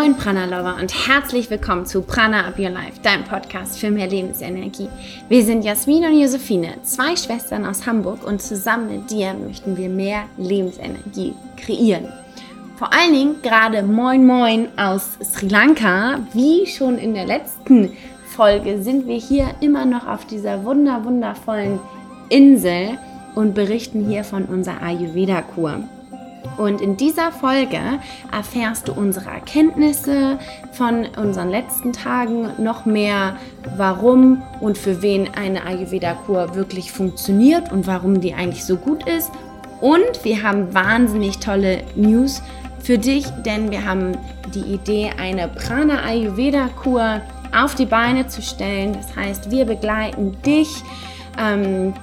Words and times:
moin 0.00 0.16
Prana 0.16 0.46
Lover 0.46 0.78
und 0.80 1.08
herzlich 1.08 1.50
willkommen 1.50 1.84
zu 1.84 2.00
Prana 2.00 2.46
Up 2.46 2.58
Your 2.58 2.70
Life, 2.70 3.02
deinem 3.02 3.22
Podcast 3.24 3.78
für 3.78 3.90
mehr 3.90 4.06
Lebensenergie. 4.06 4.88
Wir 5.28 5.44
sind 5.44 5.62
Jasmin 5.62 6.06
und 6.06 6.18
Josephine, 6.18 6.78
zwei 6.84 7.14
Schwestern 7.16 7.66
aus 7.66 7.84
Hamburg 7.84 8.26
und 8.26 8.40
zusammen 8.40 8.90
mit 8.90 9.10
dir 9.10 9.34
möchten 9.34 9.76
wir 9.76 9.90
mehr 9.90 10.22
Lebensenergie 10.38 11.34
kreieren. 11.58 12.08
Vor 12.76 12.90
allen 12.94 13.12
Dingen 13.12 13.42
gerade 13.42 13.82
Moin 13.82 14.24
Moin 14.24 14.68
aus 14.78 15.18
Sri 15.22 15.48
Lanka. 15.48 16.20
Wie 16.32 16.66
schon 16.66 16.96
in 16.96 17.12
der 17.12 17.26
letzten 17.26 17.92
Folge 18.24 18.82
sind 18.82 19.06
wir 19.06 19.18
hier 19.18 19.48
immer 19.60 19.84
noch 19.84 20.06
auf 20.08 20.24
dieser 20.24 20.64
wunder 20.64 21.04
wundervollen 21.04 21.78
Insel 22.30 22.96
und 23.34 23.54
berichten 23.54 24.08
hier 24.08 24.24
von 24.24 24.46
unserer 24.46 24.82
Ayurveda-Kur. 24.82 25.84
Und 26.56 26.80
in 26.80 26.96
dieser 26.96 27.32
Folge 27.32 27.80
erfährst 28.32 28.88
du 28.88 28.92
unsere 28.92 29.30
Erkenntnisse 29.30 30.38
von 30.72 31.06
unseren 31.16 31.50
letzten 31.50 31.92
Tagen, 31.92 32.50
noch 32.58 32.84
mehr, 32.84 33.36
warum 33.76 34.42
und 34.60 34.76
für 34.76 35.02
wen 35.02 35.28
eine 35.34 35.64
Ayurveda-Kur 35.64 36.54
wirklich 36.54 36.92
funktioniert 36.92 37.72
und 37.72 37.86
warum 37.86 38.20
die 38.20 38.34
eigentlich 38.34 38.64
so 38.64 38.76
gut 38.76 39.08
ist. 39.08 39.30
Und 39.80 40.24
wir 40.24 40.42
haben 40.42 40.74
wahnsinnig 40.74 41.38
tolle 41.38 41.82
News 41.94 42.42
für 42.82 42.98
dich, 42.98 43.26
denn 43.46 43.70
wir 43.70 43.86
haben 43.86 44.16
die 44.54 44.74
Idee, 44.74 45.12
eine 45.18 45.48
Prana 45.48 46.02
Ayurveda-Kur 46.04 47.20
auf 47.56 47.74
die 47.74 47.86
Beine 47.86 48.26
zu 48.26 48.42
stellen. 48.42 48.92
Das 48.92 49.16
heißt, 49.16 49.50
wir 49.50 49.64
begleiten 49.64 50.36
dich 50.42 50.68
ähm, 51.38 51.94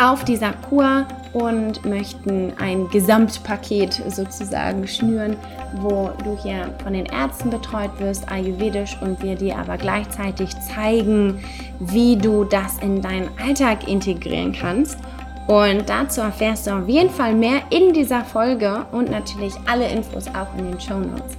auf 0.00 0.24
dieser 0.24 0.52
Kur 0.68 1.06
und 1.32 1.84
möchten 1.84 2.52
ein 2.58 2.88
Gesamtpaket 2.88 4.02
sozusagen 4.08 4.86
schnüren, 4.86 5.36
wo 5.80 6.10
du 6.24 6.36
hier 6.42 6.74
von 6.82 6.94
den 6.94 7.06
Ärzten 7.06 7.50
betreut 7.50 7.90
wirst, 7.98 8.30
ayurvedisch, 8.30 8.96
und 9.02 9.22
wir 9.22 9.34
dir 9.34 9.58
aber 9.58 9.76
gleichzeitig 9.76 10.50
zeigen, 10.60 11.42
wie 11.78 12.16
du 12.16 12.44
das 12.44 12.78
in 12.78 13.02
deinen 13.02 13.28
Alltag 13.42 13.86
integrieren 13.86 14.52
kannst. 14.52 14.98
Und 15.46 15.88
dazu 15.88 16.22
erfährst 16.22 16.66
du 16.66 16.72
auf 16.72 16.88
jeden 16.88 17.10
Fall 17.10 17.34
mehr 17.34 17.60
in 17.70 17.92
dieser 17.92 18.24
Folge 18.24 18.84
und 18.90 19.10
natürlich 19.10 19.54
alle 19.70 19.88
Infos 19.88 20.26
auch 20.28 20.58
in 20.58 20.70
den 20.70 20.80
Show 20.80 20.98
Notes. 20.98 21.36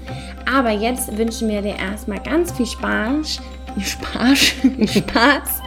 Aber 0.51 0.71
jetzt 0.71 1.17
wünschen 1.17 1.49
wir 1.49 1.61
dir 1.61 1.75
erstmal 1.75 2.19
ganz 2.19 2.53
viel 2.53 2.67
Spaß, 2.67 3.39
Spaß, 3.79 4.37
Spaß 4.97 5.61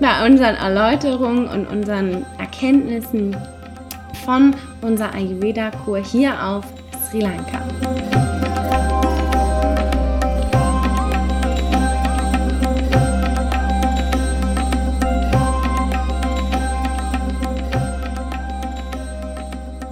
bei 0.00 0.26
unseren 0.26 0.56
Erläuterungen 0.56 1.48
und 1.48 1.66
unseren 1.66 2.24
Erkenntnissen 2.38 3.36
von 4.24 4.54
unserer 4.80 5.14
Ayurveda-Kur 5.14 5.98
hier 5.98 6.40
auf 6.42 6.64
Sri 7.08 7.20
Lanka. 7.20 7.62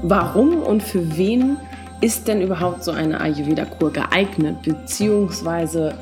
Warum 0.03 0.63
und 0.63 0.83
für 0.83 1.17
wen 1.17 1.57
ist 2.01 2.27
denn 2.27 2.41
überhaupt 2.41 2.83
so 2.83 2.91
eine 2.91 3.21
Ayurveda-Kur 3.21 3.93
geeignet, 3.93 4.63
beziehungsweise 4.63 5.95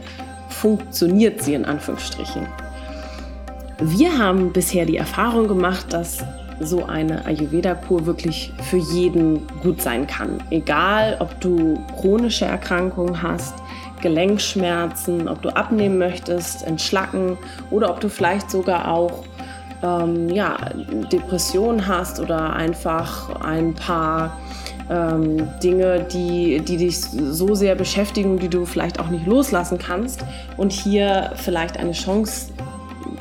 funktioniert 0.61 1.43
sie 1.43 1.55
in 1.55 1.65
Anführungsstrichen? 1.65 2.47
Wir 3.81 4.19
haben 4.19 4.53
bisher 4.53 4.85
die 4.85 4.97
Erfahrung 4.97 5.47
gemacht, 5.47 5.93
dass 5.93 6.25
so 6.61 6.87
eine 6.87 7.25
Ayurveda-Kur 7.25 8.07
wirklich 8.07 8.53
für 8.69 8.79
jeden 8.79 9.47
gut 9.63 9.81
sein 9.81 10.07
kann. 10.07 10.43
Egal, 10.51 11.17
ob 11.21 11.41
du 11.41 11.79
chronische 12.01 12.45
Erkrankungen 12.45 13.23
hast, 13.23 13.55
Gelenkschmerzen, 14.03 15.29
ob 15.29 15.43
du 15.43 15.51
abnehmen 15.51 15.99
möchtest, 15.99 16.67
entschlacken 16.67 17.39
oder 17.71 17.91
ob 17.91 18.01
du 18.01 18.09
vielleicht 18.09 18.51
sogar 18.51 18.89
auch 18.89 19.25
ähm, 19.83 20.29
ja, 20.29 20.57
Depressionen 21.13 21.87
hast 21.87 22.19
oder 22.19 22.53
einfach 22.55 23.41
ein 23.41 23.75
paar 23.75 24.37
ähm, 24.91 25.49
Dinge, 25.63 26.07
die, 26.13 26.61
die 26.61 26.77
dich 26.77 27.01
so 27.01 27.55
sehr 27.55 27.75
beschäftigen, 27.75 28.39
die 28.39 28.49
du 28.49 28.65
vielleicht 28.65 29.01
auch 29.01 29.09
nicht 29.09 29.27
loslassen 29.27 29.79
kannst 29.79 30.25
und 30.57 30.73
hier 30.73 31.33
vielleicht 31.37 31.79
eine 31.79 31.93
Chance 31.93 32.53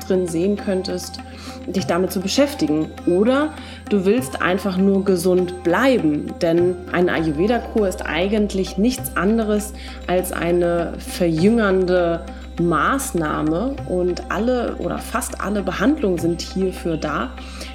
drin 0.08 0.28
sehen 0.28 0.56
könntest, 0.56 1.20
dich 1.68 1.86
damit 1.86 2.12
zu 2.12 2.22
beschäftigen. 2.22 2.90
Oder 3.06 3.54
du 3.90 4.06
willst 4.06 4.42
einfach 4.42 4.78
nur 4.78 5.04
gesund 5.04 5.64
bleiben, 5.64 6.34
denn 6.42 6.76
eine 6.92 7.14
Ayurveda-Kur 7.14 7.88
ist 7.88 8.06
eigentlich 8.06 8.78
nichts 8.78 9.16
anderes 9.16 9.74
als 10.08 10.32
eine 10.32 10.94
verjüngernde 10.98 12.22
Maßnahme 12.60 13.76
und 13.88 14.32
alle 14.32 14.76
oder 14.78 14.98
fast 14.98 15.42
alle 15.42 15.62
Behandlungen 15.62 16.18
sind 16.18 16.42
hierfür 16.42 16.98
da, 16.98 17.32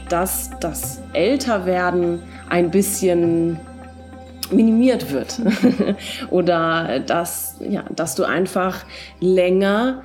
dass 0.08 0.50
das 0.60 1.00
Älterwerden 1.12 2.20
ein 2.48 2.70
bisschen 2.70 3.60
minimiert 4.52 5.12
wird 5.12 5.40
oder 6.30 7.00
dass, 7.00 7.56
ja, 7.68 7.84
dass 7.94 8.14
du 8.14 8.24
einfach 8.24 8.84
länger 9.20 10.02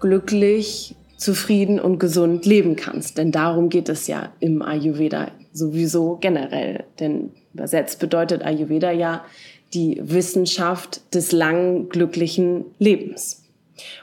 glücklich 0.00 0.96
zufrieden 1.16 1.80
und 1.80 1.98
gesund 1.98 2.44
leben 2.44 2.76
kannst. 2.76 3.18
Denn 3.18 3.32
darum 3.32 3.68
geht 3.68 3.88
es 3.88 4.06
ja 4.06 4.30
im 4.40 4.62
Ayurveda 4.62 5.28
sowieso 5.52 6.16
generell. 6.20 6.84
Denn 7.00 7.30
übersetzt 7.54 7.98
bedeutet 8.00 8.44
Ayurveda 8.44 8.90
ja 8.90 9.24
die 9.72 10.00
Wissenschaft 10.02 11.14
des 11.14 11.32
langen, 11.32 11.88
glücklichen 11.88 12.66
Lebens. 12.78 13.44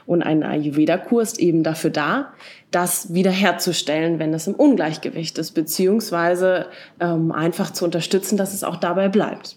Und 0.04 0.22
ein 0.22 0.42
Ayurveda-Kur 0.42 1.22
ist 1.22 1.38
eben 1.38 1.62
dafür 1.62 1.90
da, 1.90 2.32
das 2.70 3.14
wiederherzustellen, 3.14 4.18
wenn 4.18 4.34
es 4.34 4.46
im 4.46 4.54
Ungleichgewicht 4.54 5.38
ist, 5.38 5.52
beziehungsweise 5.52 6.66
ähm, 7.00 7.32
einfach 7.32 7.72
zu 7.72 7.84
unterstützen, 7.84 8.36
dass 8.36 8.52
es 8.52 8.64
auch 8.64 8.76
dabei 8.76 9.08
bleibt. 9.08 9.56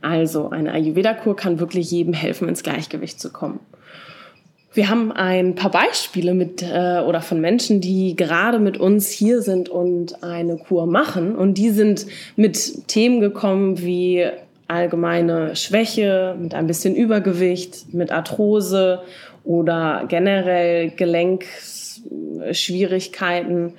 Also 0.00 0.50
eine 0.50 0.72
Ayurveda-Kur 0.72 1.36
kann 1.36 1.60
wirklich 1.60 1.90
jedem 1.90 2.14
helfen, 2.14 2.48
ins 2.48 2.62
Gleichgewicht 2.62 3.20
zu 3.20 3.32
kommen. 3.32 3.60
Wir 4.74 4.90
haben 4.90 5.10
ein 5.10 5.54
paar 5.54 5.70
Beispiele 5.70 6.34
mit 6.34 6.62
äh, 6.62 7.00
oder 7.00 7.20
von 7.20 7.40
Menschen, 7.40 7.80
die 7.80 8.14
gerade 8.14 8.58
mit 8.58 8.78
uns 8.78 9.10
hier 9.10 9.42
sind 9.42 9.68
und 9.68 10.22
eine 10.22 10.56
Kur 10.56 10.86
machen. 10.86 11.34
Und 11.34 11.54
die 11.54 11.70
sind 11.70 12.06
mit 12.36 12.86
Themen 12.86 13.20
gekommen 13.20 13.80
wie 13.80 14.26
allgemeine 14.68 15.56
Schwäche, 15.56 16.36
mit 16.38 16.54
ein 16.54 16.66
bisschen 16.66 16.94
Übergewicht, 16.94 17.94
mit 17.94 18.12
Arthrose 18.12 19.00
oder 19.42 20.04
generell 20.06 20.90
Gelenkschwierigkeiten, 20.90 23.72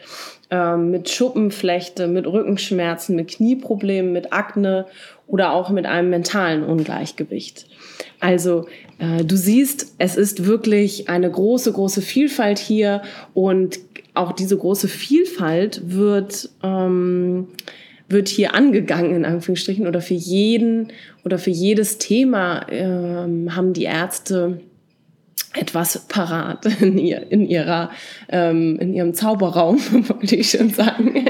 äh, 0.49 0.75
mit 0.75 1.09
Schuppenflechte, 1.09 2.07
mit 2.07 2.25
Rückenschmerzen, 2.25 3.15
mit 3.15 3.29
Knieproblemen, 3.29 4.11
mit 4.11 4.33
Akne 4.33 4.87
oder 5.29 5.53
auch 5.53 5.69
mit 5.69 5.85
einem 5.85 6.09
mentalen 6.09 6.63
Ungleichgewicht. 6.63 7.67
Also 8.19 8.67
äh, 8.97 9.23
du 9.23 9.37
siehst, 9.37 9.95
es 9.97 10.17
ist 10.17 10.45
wirklich 10.45 11.07
eine 11.07 11.29
große, 11.29 11.71
große 11.71 12.01
Vielfalt 12.01 12.59
hier 12.59 13.03
und 13.33 13.79
auch 14.15 14.33
diese 14.33 14.57
große 14.57 14.87
Vielfalt 14.87 15.81
wird, 15.85 16.49
ähm, 16.63 17.47
wird 18.09 18.27
hier 18.27 18.55
angegangen, 18.55 19.15
in 19.15 19.25
Anführungsstrichen, 19.25 19.87
oder 19.87 20.01
für 20.01 20.15
jeden 20.15 20.91
oder 21.23 21.37
für 21.37 21.51
jedes 21.51 21.99
Thema 21.99 22.65
ähm, 22.69 23.55
haben 23.55 23.73
die 23.73 23.83
Ärzte 23.83 24.59
etwas 25.53 26.07
parat 26.07 26.65
in, 26.81 26.97
ihr, 26.97 27.31
in, 27.31 27.45
ihrer, 27.47 27.91
ähm, 28.29 28.77
in 28.79 28.93
ihrem 28.93 29.13
Zauberraum, 29.13 29.79
wollte 30.09 30.35
ich 30.35 30.49
schon 30.49 30.71
sagen, 30.71 31.25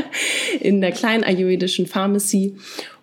in 0.60 0.80
der 0.80 0.92
kleinen 0.92 1.24
ayurvedischen 1.24 1.86
Pharmacy 1.86 2.56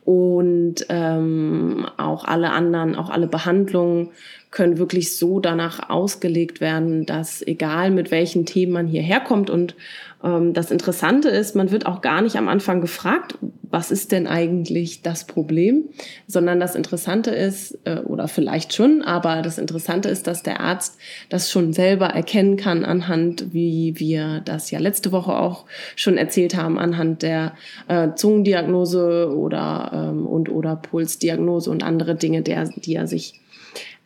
und 0.03 0.86
ähm, 0.89 1.86
auch 1.98 2.25
alle 2.25 2.51
anderen, 2.51 2.95
auch 2.95 3.09
alle 3.09 3.27
Behandlungen 3.27 4.09
können 4.50 4.77
wirklich 4.77 5.18
so 5.18 5.39
danach 5.39 5.89
ausgelegt 5.89 6.59
werden, 6.59 7.06
dass 7.06 7.45
egal 7.45 7.92
mit 7.92 8.12
welchen 8.12 8.45
Themen 8.45 8.74
man 8.74 8.88
hierher 8.88 9.19
kommt 9.19 9.50
und 9.50 9.75
ähm, 10.24 10.53
das 10.53 10.71
Interessante 10.71 11.30
ist, 11.30 11.56
man 11.56 11.71
wird 11.71 11.86
auch 11.86 12.01
gar 12.01 12.21
nicht 12.21 12.36
am 12.36 12.48
Anfang 12.48 12.81
gefragt, 12.81 13.38
was 13.71 13.89
ist 13.89 14.12
denn 14.12 14.27
eigentlich 14.27 15.01
das 15.01 15.25
Problem, 15.25 15.85
sondern 16.27 16.59
das 16.59 16.75
Interessante 16.75 17.31
ist, 17.31 17.79
äh, 17.85 18.00
oder 18.00 18.27
vielleicht 18.27 18.73
schon, 18.73 19.01
aber 19.01 19.41
das 19.41 19.57
Interessante 19.57 20.09
ist, 20.09 20.27
dass 20.27 20.44
der 20.44 20.59
Arzt 20.59 20.97
das 21.29 21.50
schon 21.50 21.73
selber 21.73 22.07
erkennen 22.07 22.57
kann 22.57 22.83
anhand, 22.83 23.53
wie 23.53 23.97
wir 23.97 24.41
das 24.44 24.69
ja 24.71 24.79
letzte 24.79 25.12
Woche 25.12 25.38
auch 25.38 25.65
schon 25.95 26.18
erzählt 26.18 26.56
haben, 26.56 26.77
anhand 26.77 27.21
der 27.21 27.53
äh, 27.88 28.09
Zungendiagnose 28.15 29.33
oder 29.35 30.12
ähm, 30.12 30.27
und 30.27 30.50
oder 30.50 30.75
Pulsdiagnose 30.75 31.71
und 31.71 31.83
andere 31.83 32.15
Dinge, 32.15 32.41
der, 32.41 32.69
die 32.69 32.95
er 32.95 33.07
sich 33.07 33.39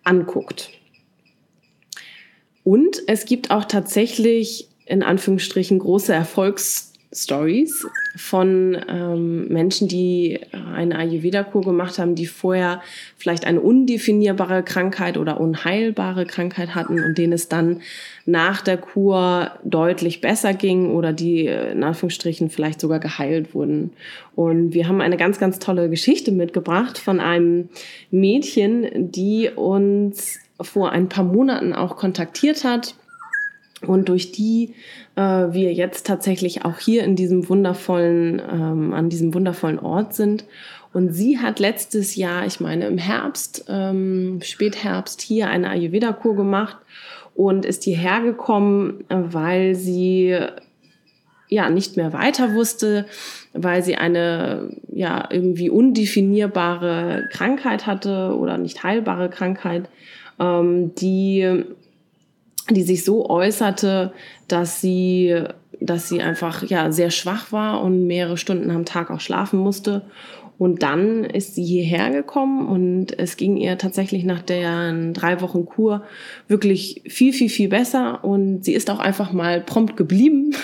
anguckt. 0.03 0.69
Und 2.63 3.01
es 3.07 3.25
gibt 3.25 3.51
auch 3.51 3.65
tatsächlich 3.65 4.69
in 4.85 5.01
Anführungsstrichen 5.03 5.79
große 5.79 6.13
Erfolgs 6.13 6.93
Stories 7.15 7.87
von 8.15 8.77
ähm, 8.87 9.47
Menschen, 9.47 9.87
die 9.87 10.39
eine 10.73 10.97
Ayurveda-Kur 10.97 11.63
gemacht 11.63 11.97
haben, 11.97 12.15
die 12.15 12.25
vorher 12.25 12.81
vielleicht 13.17 13.45
eine 13.45 13.61
undefinierbare 13.61 14.63
Krankheit 14.63 15.17
oder 15.17 15.39
unheilbare 15.39 16.25
Krankheit 16.25 16.75
hatten 16.75 17.03
und 17.03 17.17
denen 17.17 17.33
es 17.33 17.47
dann 17.47 17.81
nach 18.25 18.61
der 18.61 18.77
Kur 18.77 19.51
deutlich 19.63 20.21
besser 20.21 20.53
ging 20.53 20.91
oder 20.91 21.13
die 21.13 21.45
in 21.47 21.83
Anführungsstrichen 21.83 22.49
vielleicht 22.49 22.81
sogar 22.81 22.99
geheilt 22.99 23.53
wurden. 23.53 23.93
Und 24.35 24.73
wir 24.73 24.87
haben 24.87 25.01
eine 25.01 25.17
ganz, 25.17 25.39
ganz 25.39 25.59
tolle 25.59 25.89
Geschichte 25.89 26.31
mitgebracht 26.31 26.97
von 26.97 27.19
einem 27.19 27.69
Mädchen, 28.11 29.11
die 29.11 29.49
uns 29.55 30.39
vor 30.59 30.91
ein 30.91 31.09
paar 31.09 31.25
Monaten 31.25 31.73
auch 31.73 31.97
kontaktiert 31.97 32.63
hat 32.63 32.95
und 33.85 34.09
durch 34.09 34.31
die 34.31 34.73
äh, 35.15 35.21
wir 35.21 35.73
jetzt 35.73 36.05
tatsächlich 36.05 36.65
auch 36.65 36.79
hier 36.79 37.03
in 37.03 37.15
diesem 37.15 37.47
wundervollen, 37.49 38.41
ähm, 38.51 38.93
an 38.93 39.09
diesem 39.09 39.33
wundervollen 39.33 39.79
Ort 39.79 40.13
sind. 40.13 40.45
Und 40.93 41.11
sie 41.11 41.39
hat 41.39 41.59
letztes 41.59 42.15
Jahr, 42.15 42.45
ich 42.45 42.59
meine 42.59 42.87
im 42.87 42.97
Herbst, 42.97 43.65
ähm, 43.67 44.39
Spätherbst, 44.41 45.21
hier 45.21 45.49
eine 45.49 45.69
Ayurveda-Kur 45.69 46.35
gemacht 46.35 46.77
und 47.33 47.65
ist 47.65 47.83
hierher 47.83 48.21
gekommen, 48.21 49.03
weil 49.09 49.75
sie 49.75 50.37
ja 51.49 51.69
nicht 51.69 51.97
mehr 51.97 52.13
weiter 52.13 52.53
wusste, 52.53 53.05
weil 53.53 53.83
sie 53.83 53.95
eine 53.95 54.69
ja 54.91 55.27
irgendwie 55.29 55.69
undefinierbare 55.69 57.27
Krankheit 57.31 57.85
hatte 57.85 58.35
oder 58.37 58.57
nicht 58.57 58.83
heilbare 58.83 59.29
Krankheit, 59.29 59.89
ähm, 60.39 60.95
die 60.95 61.65
die 62.69 62.83
sich 62.83 63.03
so 63.03 63.29
äußerte, 63.29 64.11
dass 64.47 64.81
sie, 64.81 65.43
dass 65.79 66.09
sie 66.09 66.21
einfach 66.21 66.63
ja 66.63 66.91
sehr 66.91 67.11
schwach 67.11 67.51
war 67.51 67.81
und 67.81 68.07
mehrere 68.07 68.37
Stunden 68.37 68.71
am 68.71 68.85
Tag 68.85 69.11
auch 69.11 69.19
schlafen 69.19 69.59
musste. 69.59 70.03
Und 70.57 70.83
dann 70.83 71.25
ist 71.25 71.55
sie 71.55 71.65
hierher 71.65 72.11
gekommen 72.11 72.67
und 72.69 73.19
es 73.19 73.35
ging 73.35 73.57
ihr 73.57 73.77
tatsächlich 73.77 74.23
nach 74.23 74.41
der 74.41 75.11
drei 75.11 75.41
Wochen 75.41 75.65
Kur 75.65 76.03
wirklich 76.47 77.01
viel, 77.07 77.33
viel, 77.33 77.49
viel 77.49 77.67
besser. 77.67 78.23
Und 78.23 78.63
sie 78.63 78.73
ist 78.73 78.89
auch 78.89 78.99
einfach 78.99 79.33
mal 79.33 79.59
prompt 79.59 79.97
geblieben 79.97 80.55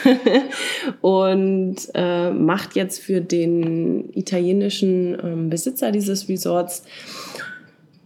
und 1.01 1.75
äh, 1.93 2.31
macht 2.31 2.75
jetzt 2.75 3.01
für 3.01 3.19
den 3.19 4.09
italienischen 4.13 5.15
äh, 5.15 5.49
Besitzer 5.49 5.91
dieses 5.91 6.29
Resorts 6.29 6.83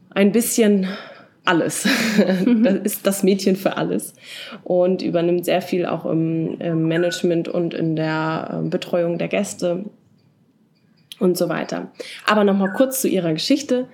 ein 0.09 0.31
bisschen 0.31 0.87
alles. 1.45 1.87
das 2.63 2.75
ist 2.83 3.07
das 3.07 3.23
Mädchen 3.23 3.55
für 3.55 3.77
alles 3.77 4.13
und 4.63 5.01
übernimmt 5.01 5.45
sehr 5.45 5.61
viel 5.61 5.85
auch 5.85 6.05
im, 6.05 6.59
im 6.59 6.87
Management 6.87 7.47
und 7.47 7.73
in 7.73 7.95
der 7.95 8.61
äh, 8.63 8.67
Betreuung 8.67 9.17
der 9.17 9.27
Gäste 9.27 9.85
und 11.19 11.37
so 11.37 11.49
weiter. 11.49 11.91
Aber 12.25 12.43
nochmal 12.43 12.73
kurz 12.75 13.01
zu 13.01 13.07
ihrer 13.07 13.33
Geschichte. 13.33 13.87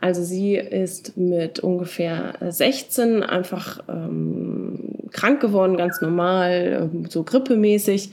Also 0.00 0.22
sie 0.22 0.56
ist 0.56 1.16
mit 1.16 1.60
ungefähr 1.60 2.34
16 2.40 3.22
einfach 3.22 3.80
ähm, 3.88 5.08
krank 5.10 5.40
geworden, 5.40 5.76
ganz 5.76 6.02
normal, 6.02 6.90
ähm, 6.92 7.06
so 7.08 7.22
grippemäßig 7.22 8.12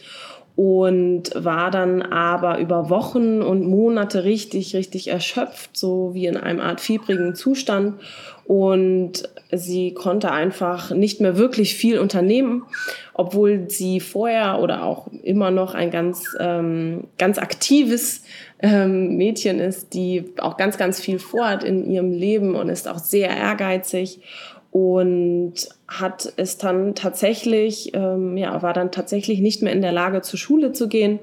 und 0.55 1.31
war 1.35 1.71
dann 1.71 2.01
aber 2.03 2.59
über 2.59 2.89
Wochen 2.89 3.41
und 3.41 3.65
Monate 3.65 4.23
richtig, 4.23 4.75
richtig 4.75 5.07
erschöpft, 5.07 5.75
so 5.75 6.13
wie 6.13 6.27
in 6.27 6.37
einem 6.37 6.59
Art 6.59 6.79
fiebrigen 6.79 7.33
Zustand. 7.35 7.99
Und 8.45 9.23
sie 9.51 9.93
konnte 9.93 10.31
einfach 10.31 10.91
nicht 10.91 11.21
mehr 11.21 11.37
wirklich 11.37 11.75
viel 11.75 11.99
unternehmen, 11.99 12.63
obwohl 13.13 13.69
sie 13.69 13.99
vorher 13.99 14.59
oder 14.59 14.83
auch 14.83 15.07
immer 15.23 15.51
noch 15.51 15.73
ein 15.73 15.91
ganz, 15.91 16.35
ähm, 16.39 17.05
ganz 17.17 17.37
aktives 17.37 18.23
ähm, 18.59 19.15
Mädchen 19.15 19.59
ist, 19.59 19.93
die 19.93 20.25
auch 20.39 20.57
ganz, 20.57 20.77
ganz 20.77 20.99
viel 20.99 21.19
vorhat 21.19 21.63
in 21.63 21.89
ihrem 21.89 22.11
Leben 22.11 22.55
und 22.55 22.69
ist 22.69 22.87
auch 22.87 22.99
sehr 22.99 23.29
ehrgeizig 23.29 24.19
und 24.71 25.53
hat 25.87 26.33
es 26.35 26.57
dann 26.57 26.95
tatsächlich, 26.95 27.91
ähm, 27.93 28.35
ja, 28.37 28.61
war 28.63 28.73
dann 28.73 28.91
tatsächlich 28.91 29.39
nicht 29.39 29.61
mehr 29.61 29.71
in 29.71 29.83
der 29.83 29.91
Lage, 29.91 30.23
zur 30.23 30.39
Schule 30.39 30.71
zu 30.71 30.87
gehen. 30.87 31.19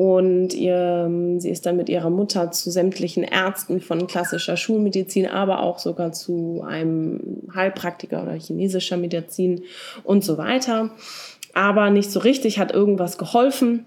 Und 0.00 0.54
ihr, 0.54 1.10
sie 1.36 1.50
ist 1.50 1.66
dann 1.66 1.76
mit 1.76 1.90
ihrer 1.90 2.08
Mutter 2.08 2.50
zu 2.52 2.70
sämtlichen 2.70 3.22
Ärzten 3.22 3.82
von 3.82 4.06
klassischer 4.06 4.56
Schulmedizin, 4.56 5.26
aber 5.26 5.60
auch 5.60 5.78
sogar 5.78 6.12
zu 6.12 6.64
einem 6.66 7.42
Heilpraktiker 7.54 8.22
oder 8.22 8.32
chinesischer 8.32 8.96
Medizin 8.96 9.64
und 10.02 10.24
so 10.24 10.38
weiter. 10.38 10.88
Aber 11.52 11.90
nicht 11.90 12.10
so 12.10 12.20
richtig 12.20 12.58
hat 12.58 12.72
irgendwas 12.72 13.18
geholfen, 13.18 13.84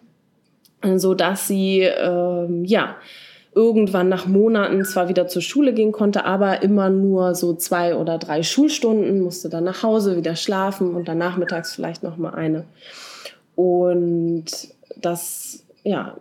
so 0.97 1.15
dass 1.15 1.47
sie, 1.47 1.79
ähm, 1.79 2.63
ja, 2.63 2.95
irgendwann 3.55 4.07
nach 4.07 4.27
Monaten 4.27 4.85
zwar 4.85 5.09
wieder 5.09 5.27
zur 5.27 5.41
Schule 5.41 5.73
gehen 5.73 5.93
konnte, 5.93 6.25
aber 6.25 6.61
immer 6.61 6.91
nur 6.91 7.33
so 7.33 7.55
zwei 7.55 7.95
oder 7.95 8.19
drei 8.19 8.43
Schulstunden, 8.43 9.19
musste 9.21 9.49
dann 9.49 9.63
nach 9.63 9.81
Hause 9.81 10.15
wieder 10.15 10.35
schlafen 10.35 10.93
und 10.93 11.07
dann 11.07 11.17
nachmittags 11.17 11.73
vielleicht 11.73 12.03
noch 12.03 12.17
mal 12.17 12.35
eine. 12.35 12.65
Und 13.55 14.45
das, 14.95 15.62
ja, 15.83 16.17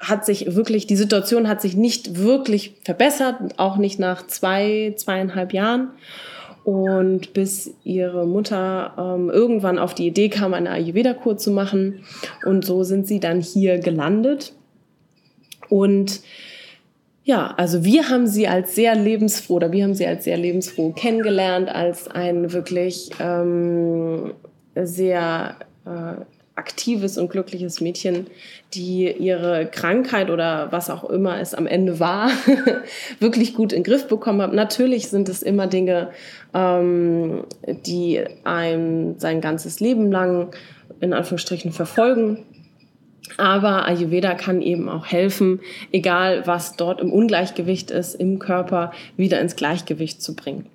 hat 0.00 0.24
sich 0.24 0.54
wirklich, 0.54 0.86
die 0.86 0.96
Situation 0.96 1.48
hat 1.48 1.60
sich 1.60 1.76
nicht 1.76 2.18
wirklich 2.18 2.74
verbessert, 2.84 3.36
auch 3.56 3.76
nicht 3.76 3.98
nach 3.98 4.26
zwei, 4.26 4.94
zweieinhalb 4.96 5.52
Jahren. 5.52 5.90
Und 6.64 7.32
bis 7.32 7.74
ihre 7.82 8.26
Mutter 8.26 8.92
ähm, 8.98 9.30
irgendwann 9.30 9.78
auf 9.78 9.94
die 9.94 10.06
Idee 10.06 10.28
kam, 10.28 10.52
eine 10.52 10.70
Ayurveda-Kur 10.70 11.38
zu 11.38 11.50
machen. 11.50 12.04
Und 12.44 12.64
so 12.66 12.82
sind 12.82 13.06
sie 13.06 13.20
dann 13.20 13.40
hier 13.40 13.78
gelandet 13.78 14.52
und 15.68 16.20
ja, 17.24 17.52
also 17.56 17.84
wir 17.84 18.08
haben 18.08 18.26
sie 18.26 18.48
als 18.48 18.74
sehr 18.74 18.94
lebensfroh 18.94 19.56
oder 19.56 19.70
wir 19.70 19.84
haben 19.84 19.94
sie 19.94 20.06
als 20.06 20.24
sehr 20.24 20.38
lebensfroh 20.38 20.92
kennengelernt, 20.92 21.68
als 21.68 22.08
ein 22.08 22.52
wirklich 22.52 23.10
ähm, 23.20 24.32
sehr 24.74 25.56
äh, 25.84 26.22
aktives 26.58 27.16
und 27.16 27.30
glückliches 27.30 27.80
Mädchen, 27.80 28.26
die 28.74 29.10
ihre 29.10 29.66
Krankheit 29.66 30.28
oder 30.28 30.70
was 30.70 30.90
auch 30.90 31.04
immer 31.08 31.40
es 31.40 31.54
am 31.54 31.66
Ende 31.66 32.00
war, 32.00 32.30
wirklich 33.20 33.54
gut 33.54 33.72
in 33.72 33.82
den 33.82 33.90
Griff 33.90 34.08
bekommen 34.08 34.42
hat. 34.42 34.52
Natürlich 34.52 35.08
sind 35.08 35.28
es 35.28 35.42
immer 35.42 35.66
Dinge, 35.66 36.10
ähm, 36.52 37.44
die 37.86 38.22
einem 38.44 39.18
sein 39.18 39.40
ganzes 39.40 39.80
Leben 39.80 40.12
lang 40.12 40.54
in 41.00 41.12
Anführungsstrichen 41.12 41.72
verfolgen 41.72 42.44
aber 43.36 43.86
Ayurveda 43.86 44.34
kann 44.34 44.62
eben 44.62 44.88
auch 44.88 45.06
helfen, 45.06 45.60
egal 45.92 46.46
was 46.46 46.76
dort 46.76 47.00
im 47.00 47.12
Ungleichgewicht 47.12 47.90
ist, 47.90 48.14
im 48.14 48.38
Körper 48.38 48.92
wieder 49.16 49.40
ins 49.40 49.56
Gleichgewicht 49.56 50.22
zu 50.22 50.34
bringen. 50.34 50.66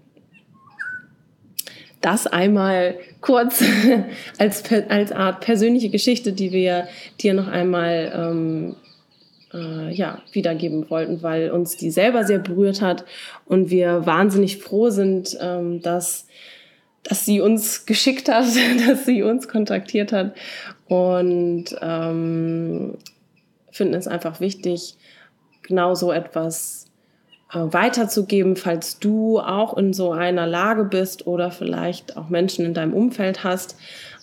Das 2.04 2.28
einmal 2.28 2.98
kurz 3.22 3.64
als, 4.38 4.62
als 4.90 5.14
Art 5.14 5.40
persönliche 5.40 5.88
Geschichte, 5.88 6.34
die 6.34 6.52
wir 6.52 6.90
dir 7.22 7.34
noch 7.34 7.48
einmal 7.48 8.12
ähm, 8.14 8.76
äh, 9.54 9.90
ja, 9.94 10.22
wiedergeben 10.34 10.90
wollten, 10.90 11.24
weil 11.24 11.50
uns 11.52 11.78
die 11.78 11.92
selber 11.92 12.26
sehr 12.26 12.40
berührt 12.40 12.82
hat 12.82 13.06
und 13.46 13.70
wir 13.70 14.06
wahnsinnig 14.06 14.58
froh 14.58 14.90
sind, 14.90 15.38
ähm, 15.42 15.82
dass 15.82 16.28
dass 17.04 17.26
sie 17.26 17.42
uns 17.42 17.86
geschickt 17.86 18.28
hat, 18.30 18.46
dass 18.88 19.06
sie 19.06 19.24
uns 19.24 19.48
kontaktiert 19.48 20.12
hat 20.12 20.36
und 20.90 21.66
ähm, 21.82 22.98
finden 23.72 23.94
es 23.94 24.08
einfach 24.10 24.42
wichtig, 24.42 24.96
genau 25.62 25.96
so 25.96 26.12
etwas 26.12 26.88
weiterzugeben, 27.54 28.56
falls 28.56 29.00
du 29.00 29.40
auch 29.40 29.78
in 29.78 29.94
so 29.94 30.12
einer 30.12 30.48
Lage 30.48 30.86
bist 30.86 31.28
oder 31.28 31.52
vielleicht 31.52 32.18
auch 32.18 32.30
Menschen 32.30 32.66
in 32.66 32.74
deinem 32.74 32.94
Umfeld 32.94 33.44
hast, 33.44 33.76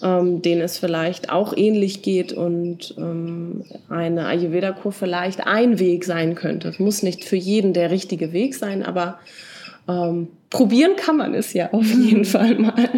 ähm, 0.03 0.43
denen 0.43 0.61
es 0.63 0.79
vielleicht 0.79 1.31
auch 1.31 1.57
ähnlich 1.57 2.03
geht 2.03 2.33
und 2.33 2.95
ähm, 2.99 3.65
eine 3.89 4.27
Ayurveda-Kur 4.27 4.93
vielleicht 4.93 5.47
ein 5.47 5.79
Weg 5.79 6.05
sein 6.05 6.35
könnte. 6.35 6.69
Es 6.69 6.79
muss 6.79 7.03
nicht 7.03 7.25
für 7.25 7.37
jeden 7.37 7.73
der 7.73 7.91
richtige 7.91 8.33
Weg 8.33 8.55
sein, 8.55 8.85
aber 8.85 9.21
ähm, 9.89 10.29
probieren 10.51 10.97
kann 10.97 11.17
man 11.17 11.35
es 11.35 11.53
ja 11.53 11.73
auf 11.73 11.95
mhm. 11.95 12.03
jeden 12.03 12.25
Fall 12.25 12.57
mal. 12.57 12.89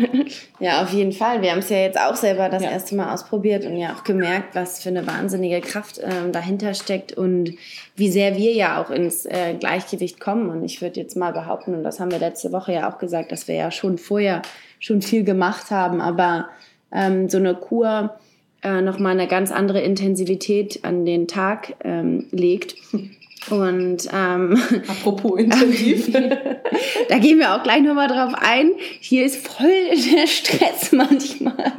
Ja, 0.59 0.83
auf 0.83 0.93
jeden 0.93 1.13
Fall. 1.13 1.43
Wir 1.43 1.51
haben 1.51 1.59
es 1.59 1.69
ja 1.69 1.79
jetzt 1.79 1.99
auch 2.01 2.17
selber 2.17 2.49
das 2.49 2.63
ja. 2.63 2.71
erste 2.71 2.95
Mal 2.95 3.13
ausprobiert 3.13 3.67
und 3.67 3.77
ja 3.77 3.95
auch 3.95 4.05
gemerkt, 4.05 4.55
was 4.55 4.83
für 4.83 4.89
eine 4.89 5.07
wahnsinnige 5.07 5.61
Kraft 5.61 6.01
ähm, 6.03 6.33
dahinter 6.33 6.75
steckt 6.75 7.13
und 7.13 7.55
wie 7.97 8.11
sehr 8.11 8.37
wir 8.37 8.53
ja 8.53 8.83
auch 8.83 8.91
ins 8.91 9.27
äh, 9.27 9.55
Gleichgewicht 9.59 10.21
kommen. 10.21 10.49
Und 10.49 10.65
ich 10.65 10.81
würde 10.81 11.01
jetzt 11.01 11.17
mal 11.17 11.33
behaupten, 11.33 11.75
und 11.75 11.83
das 11.83 12.01
haben 12.01 12.11
wir 12.11 12.19
letzte 12.19 12.53
Woche 12.53 12.73
ja 12.73 12.91
auch 12.91 12.99
gesagt, 12.99 13.33
dass 13.33 13.49
wir 13.49 13.55
ja 13.55 13.71
schon 13.71 13.99
vorher 13.99 14.43
schon 14.79 15.03
viel 15.03 15.25
gemacht 15.25 15.71
haben, 15.71 16.01
aber 16.01 16.49
ähm, 16.91 17.29
so 17.29 17.39
eine 17.39 17.55
Kur 17.55 18.19
äh, 18.63 18.81
nochmal 18.81 19.13
eine 19.13 19.27
ganz 19.27 19.51
andere 19.51 19.81
Intensivität 19.81 20.85
an 20.85 21.05
den 21.05 21.27
Tag 21.29 21.75
ähm, 21.85 22.29
legt 22.31 22.77
Und 23.51 24.09
ähm, 24.13 24.57
apropos 24.89 25.39
intensiv, 25.39 26.13
da 27.09 27.19
gehen 27.19 27.39
wir 27.39 27.55
auch 27.55 27.63
gleich 27.63 27.83
nochmal 27.83 28.09
drauf 28.09 28.35
ein. 28.37 28.73
Hier 29.01 29.25
ist 29.27 29.47
voll 29.47 29.91
der 30.13 30.27
Stress 30.27 30.93
manchmal 30.93 31.73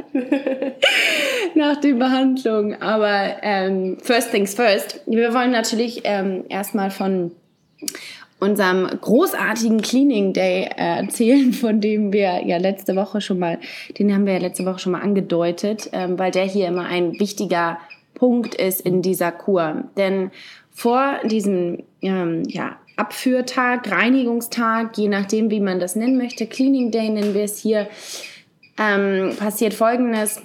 nach 1.56 1.78
den 1.78 2.00
Behandlungen. 2.00 2.82
Aber 2.82 3.38
ähm, 3.42 3.98
first 4.02 4.32
things 4.32 4.54
first. 4.54 5.02
Wir 5.06 5.34
wollen 5.34 5.52
natürlich 5.52 6.02
ähm, 6.04 6.44
erstmal 6.50 6.92
von 6.92 7.32
unserem 8.40 8.88
großartigen 9.00 9.82
Cleaning 9.82 10.34
Day 10.34 10.70
erzählen, 10.76 11.54
von 11.54 11.80
dem 11.80 12.12
wir 12.12 12.46
ja 12.46 12.58
letzte 12.58 12.96
Woche 12.98 13.22
schon 13.22 13.40
mal, 13.40 13.58
den 13.98 14.14
haben 14.14 14.26
wir 14.26 14.34
ja 14.34 14.40
letzte 14.40 14.66
Woche 14.66 14.80
schon 14.80 14.92
mal 14.92 15.02
angedeutet, 15.02 15.90
ähm, 15.94 16.20
weil 16.20 16.32
der 16.32 16.44
hier 16.44 16.68
immer 16.68 16.86
ein 16.86 17.20
wichtiger 17.22 17.78
Punkt 18.16 18.56
ist 18.56 18.82
in 18.82 19.02
dieser 19.02 19.32
Kur. 19.32 19.86
Denn 19.98 20.32
vor 20.74 21.20
diesem 21.24 21.84
ähm, 22.02 22.44
ja, 22.48 22.78
Abführtag, 22.98 23.90
Reinigungstag, 23.90 24.98
je 24.98 25.08
nachdem, 25.08 25.50
wie 25.50 25.60
man 25.60 25.80
das 25.80 25.96
nennen 25.96 26.18
möchte, 26.18 26.48
Cleaning 26.48 26.92
Day 26.92 27.10
nennen 27.10 27.34
wir 27.34 27.44
es 27.44 27.60
hier, 27.60 27.88
ähm, 28.78 29.36
passiert 29.38 29.74
Folgendes 29.74 30.42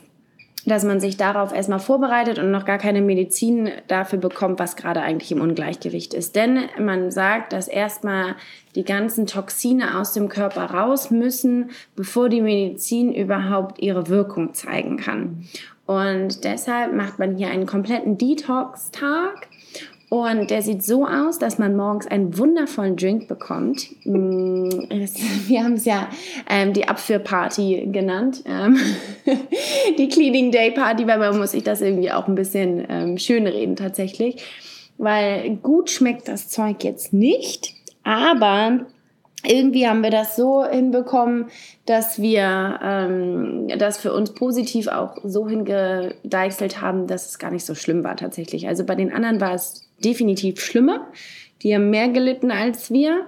dass 0.68 0.84
man 0.84 1.00
sich 1.00 1.16
darauf 1.16 1.52
erstmal 1.52 1.78
vorbereitet 1.78 2.38
und 2.38 2.50
noch 2.50 2.64
gar 2.64 2.78
keine 2.78 3.00
Medizin 3.00 3.70
dafür 3.88 4.18
bekommt, 4.18 4.58
was 4.58 4.76
gerade 4.76 5.00
eigentlich 5.00 5.32
im 5.32 5.40
Ungleichgewicht 5.40 6.14
ist. 6.14 6.36
Denn 6.36 6.60
man 6.78 7.10
sagt, 7.10 7.52
dass 7.52 7.68
erstmal 7.68 8.36
die 8.74 8.84
ganzen 8.84 9.26
Toxine 9.26 9.98
aus 9.98 10.12
dem 10.12 10.28
Körper 10.28 10.64
raus 10.64 11.10
müssen, 11.10 11.70
bevor 11.96 12.28
die 12.28 12.42
Medizin 12.42 13.14
überhaupt 13.14 13.80
ihre 13.80 14.08
Wirkung 14.08 14.54
zeigen 14.54 14.98
kann. 14.98 15.44
Und 15.86 16.44
deshalb 16.44 16.92
macht 16.92 17.18
man 17.18 17.36
hier 17.36 17.48
einen 17.48 17.66
kompletten 17.66 18.18
Detox-Tag 18.18 19.48
und 20.08 20.50
der 20.50 20.62
sieht 20.62 20.82
so 20.82 21.06
aus, 21.06 21.38
dass 21.38 21.58
man 21.58 21.76
morgens 21.76 22.06
einen 22.06 22.38
wundervollen 22.38 22.96
Drink 22.96 23.28
bekommt. 23.28 23.88
Mm, 24.04 24.68
wir 25.46 25.64
haben 25.64 25.74
es 25.74 25.84
ja 25.84 26.08
ähm, 26.48 26.72
die 26.72 26.88
Abführparty 26.88 27.88
genannt. 27.92 28.42
Ähm, 28.46 28.78
die 29.98 30.08
Cleaning 30.08 30.50
Day 30.50 30.70
Party, 30.70 31.06
weil 31.06 31.18
man 31.18 31.38
muss 31.38 31.50
sich 31.50 31.62
das 31.62 31.82
irgendwie 31.82 32.10
auch 32.10 32.26
ein 32.26 32.34
bisschen 32.34 32.86
ähm, 32.88 33.18
schön 33.18 33.46
reden 33.46 33.76
tatsächlich. 33.76 34.42
Weil 34.96 35.56
gut 35.56 35.90
schmeckt 35.90 36.26
das 36.26 36.48
Zeug 36.48 36.82
jetzt 36.82 37.12
nicht, 37.12 37.74
aber 38.02 38.86
irgendwie 39.44 39.86
haben 39.86 40.02
wir 40.02 40.10
das 40.10 40.34
so 40.34 40.64
hinbekommen, 40.64 41.46
dass 41.86 42.20
wir 42.20 42.80
ähm, 42.82 43.68
das 43.78 43.98
für 43.98 44.12
uns 44.12 44.32
positiv 44.34 44.88
auch 44.88 45.16
so 45.22 45.46
hingedeichselt 45.46 46.80
haben, 46.80 47.06
dass 47.06 47.28
es 47.28 47.38
gar 47.38 47.52
nicht 47.52 47.64
so 47.64 47.76
schlimm 47.76 48.02
war 48.02 48.16
tatsächlich. 48.16 48.66
Also 48.66 48.84
bei 48.84 48.96
den 48.96 49.12
anderen 49.12 49.40
war 49.40 49.54
es 49.54 49.87
definitiv 50.04 50.60
schlimmer. 50.60 51.06
Die 51.62 51.74
haben 51.74 51.90
mehr 51.90 52.08
gelitten 52.08 52.50
als 52.50 52.90
wir. 52.90 53.26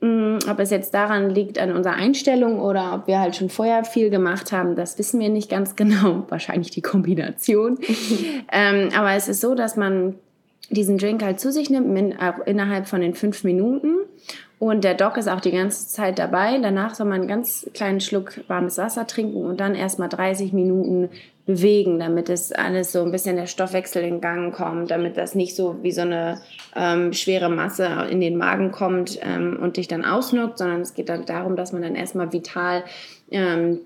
Mm, 0.00 0.38
ob 0.48 0.58
es 0.60 0.70
jetzt 0.70 0.94
daran 0.94 1.30
liegt 1.30 1.58
an 1.58 1.72
unserer 1.72 1.94
Einstellung 1.94 2.58
oder 2.58 2.94
ob 2.94 3.06
wir 3.06 3.20
halt 3.20 3.36
schon 3.36 3.50
vorher 3.50 3.84
viel 3.84 4.08
gemacht 4.08 4.50
haben, 4.50 4.74
das 4.74 4.98
wissen 4.98 5.20
wir 5.20 5.28
nicht 5.28 5.50
ganz 5.50 5.76
genau. 5.76 6.24
Wahrscheinlich 6.28 6.70
die 6.70 6.82
Kombination. 6.82 7.78
ähm, 8.52 8.88
aber 8.96 9.12
es 9.12 9.28
ist 9.28 9.40
so, 9.40 9.54
dass 9.54 9.76
man 9.76 10.14
diesen 10.70 10.98
Drink 10.98 11.22
halt 11.22 11.40
zu 11.40 11.50
sich 11.50 11.68
nimmt, 11.68 12.14
innerhalb 12.46 12.86
von 12.86 13.00
den 13.00 13.14
fünf 13.14 13.44
Minuten. 13.44 13.96
Und 14.60 14.84
der 14.84 14.94
Doc 14.94 15.16
ist 15.16 15.28
auch 15.28 15.40
die 15.40 15.50
ganze 15.50 15.88
Zeit 15.88 16.18
dabei. 16.18 16.58
Danach 16.58 16.94
soll 16.94 17.06
man 17.06 17.20
einen 17.20 17.28
ganz 17.28 17.68
kleinen 17.74 18.00
Schluck 18.00 18.40
warmes 18.46 18.78
Wasser 18.78 19.06
trinken 19.06 19.44
und 19.44 19.58
dann 19.58 19.74
erstmal 19.74 20.08
30 20.08 20.52
Minuten 20.52 21.08
bewegen, 21.50 21.98
damit 21.98 22.28
es 22.28 22.52
alles 22.52 22.92
so 22.92 23.02
ein 23.02 23.10
bisschen 23.10 23.36
der 23.36 23.46
Stoffwechsel 23.46 24.04
in 24.04 24.20
Gang 24.20 24.54
kommt, 24.54 24.90
damit 24.90 25.16
das 25.16 25.34
nicht 25.34 25.56
so 25.56 25.76
wie 25.82 25.90
so 25.90 26.02
eine 26.02 26.40
ähm, 26.76 27.12
schwere 27.12 27.48
Masse 27.48 27.88
in 28.08 28.20
den 28.20 28.36
Magen 28.36 28.70
kommt 28.70 29.18
ähm, 29.22 29.58
und 29.60 29.76
dich 29.76 29.88
dann 29.88 30.04
ausnockt, 30.04 30.58
sondern 30.58 30.80
es 30.80 30.94
geht 30.94 31.08
dann 31.08 31.24
darum, 31.24 31.56
dass 31.56 31.72
man 31.72 31.82
dann 31.82 31.96
erstmal 31.96 32.32
vital 32.32 32.84
ähm, 33.32 33.80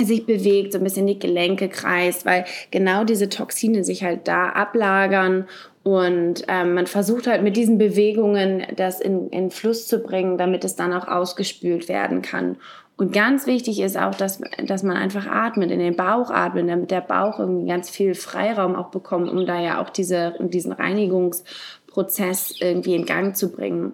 sich 0.00 0.26
bewegt, 0.26 0.72
so 0.72 0.78
ein 0.78 0.84
bisschen 0.84 1.08
die 1.08 1.18
Gelenke 1.18 1.68
kreist, 1.68 2.24
weil 2.24 2.44
genau 2.70 3.02
diese 3.02 3.28
Toxine 3.28 3.82
sich 3.82 4.04
halt 4.04 4.28
da 4.28 4.50
ablagern 4.50 5.48
und 5.82 6.44
ähm, 6.46 6.74
man 6.74 6.86
versucht 6.86 7.26
halt 7.26 7.42
mit 7.42 7.56
diesen 7.56 7.78
Bewegungen 7.78 8.62
das 8.76 9.00
in, 9.00 9.28
in 9.30 9.50
Fluss 9.50 9.88
zu 9.88 9.98
bringen, 9.98 10.38
damit 10.38 10.62
es 10.64 10.76
dann 10.76 10.92
auch 10.92 11.08
ausgespült 11.08 11.88
werden 11.88 12.22
kann. 12.22 12.58
Und 12.98 13.12
ganz 13.12 13.46
wichtig 13.46 13.78
ist 13.80 13.96
auch, 13.96 14.14
dass, 14.14 14.40
dass 14.64 14.82
man 14.82 14.96
einfach 14.96 15.28
atmet, 15.28 15.70
in 15.70 15.78
den 15.78 15.94
Bauch 15.94 16.30
atmet, 16.30 16.68
damit 16.68 16.90
der 16.90 17.00
Bauch 17.00 17.38
irgendwie 17.38 17.68
ganz 17.68 17.88
viel 17.88 18.16
Freiraum 18.16 18.74
auch 18.74 18.88
bekommt, 18.88 19.30
um 19.30 19.46
da 19.46 19.60
ja 19.60 19.80
auch 19.80 19.88
diese, 19.88 20.34
diesen 20.40 20.72
Reinigungsprozess 20.72 22.56
irgendwie 22.60 22.96
in 22.96 23.06
Gang 23.06 23.36
zu 23.36 23.52
bringen. 23.52 23.92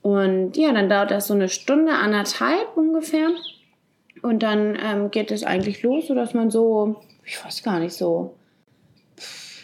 Und 0.00 0.56
ja, 0.56 0.72
dann 0.72 0.88
dauert 0.88 1.10
das 1.10 1.26
so 1.26 1.34
eine 1.34 1.50
Stunde, 1.50 1.92
anderthalb 1.92 2.76
ungefähr. 2.76 3.28
Und 4.22 4.42
dann 4.42 4.78
ähm, 4.82 5.10
geht 5.10 5.30
es 5.30 5.44
eigentlich 5.44 5.82
los, 5.82 6.06
sodass 6.06 6.32
man 6.32 6.50
so, 6.50 6.96
ich 7.26 7.44
weiß 7.44 7.62
gar 7.62 7.78
nicht, 7.78 7.92
so 7.92 8.36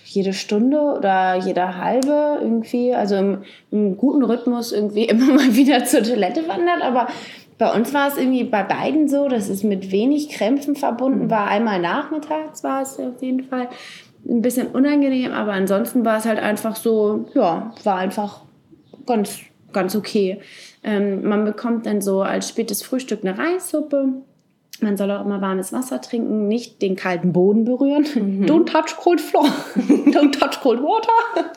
jede 0.05 0.35
Stunde 0.35 0.79
oder 0.79 1.37
jede 1.37 1.79
halbe 1.79 2.39
irgendwie, 2.43 2.95
also 2.95 3.17
im, 3.17 3.45
im 3.71 3.97
guten 3.97 4.23
Rhythmus 4.23 4.73
irgendwie 4.73 5.05
immer 5.09 5.33
mal 5.33 5.57
wieder 5.57 5.85
zur 5.87 6.03
Toilette 6.03 6.47
wandert, 6.47 6.83
aber 6.83 7.09
bei 7.59 7.73
uns 7.73 7.93
war 7.95 8.09
es 8.09 8.17
irgendwie 8.17 8.45
bei 8.45 8.63
beiden 8.63 9.09
so, 9.09 9.29
dass 9.29 9.49
es 9.49 9.63
mit 9.63 9.93
wenig 9.93 10.31
Krämpfen 10.31 10.75
verbunden 10.77 11.31
war. 11.31 11.49
Einmal 11.49 11.81
nachmittags 11.81 12.65
war 12.65 12.83
es 12.83 12.99
auf 12.99 13.23
jeden 13.23 13.45
Fall 13.45 13.69
ein 14.29 14.43
bisschen 14.43 14.69
unangenehm, 14.69 15.33
aber 15.33 15.53
ansonsten 15.53 16.05
war 16.05 16.19
es 16.19 16.27
halt 16.27 16.39
einfach 16.39 16.77
so, 16.77 17.27
ja, 17.35 17.73
war 17.85 17.97
einfach 17.97 18.43
ganz, 19.07 19.41
ganz 19.73 19.97
okay. 19.97 20.41
Ähm, 20.83 21.29
man 21.29 21.45
bekommt 21.45 21.87
dann 21.87 22.01
so 22.01 22.23
als 22.23 22.49
spätes 22.49 22.83
Frühstück 22.83 23.25
eine 23.25 23.37
Reissuppe. 23.37 24.09
Man 24.81 24.97
soll 24.97 25.11
auch 25.13 25.25
immer 25.25 25.41
warmes 25.41 25.73
Wasser 25.73 26.01
trinken, 26.01 26.49
nicht 26.49 26.83
den 26.83 26.97
kalten 26.97 27.33
Boden 27.33 27.65
berühren. 27.65 28.05
Mhm. 28.15 28.47
Don't 28.47 28.67
touch 28.67 28.97
cold 28.97 29.21
floor. 29.21 29.45
Don't 29.77 30.39
touch 30.39 30.61
cold 30.61 30.83
water. 30.83 31.13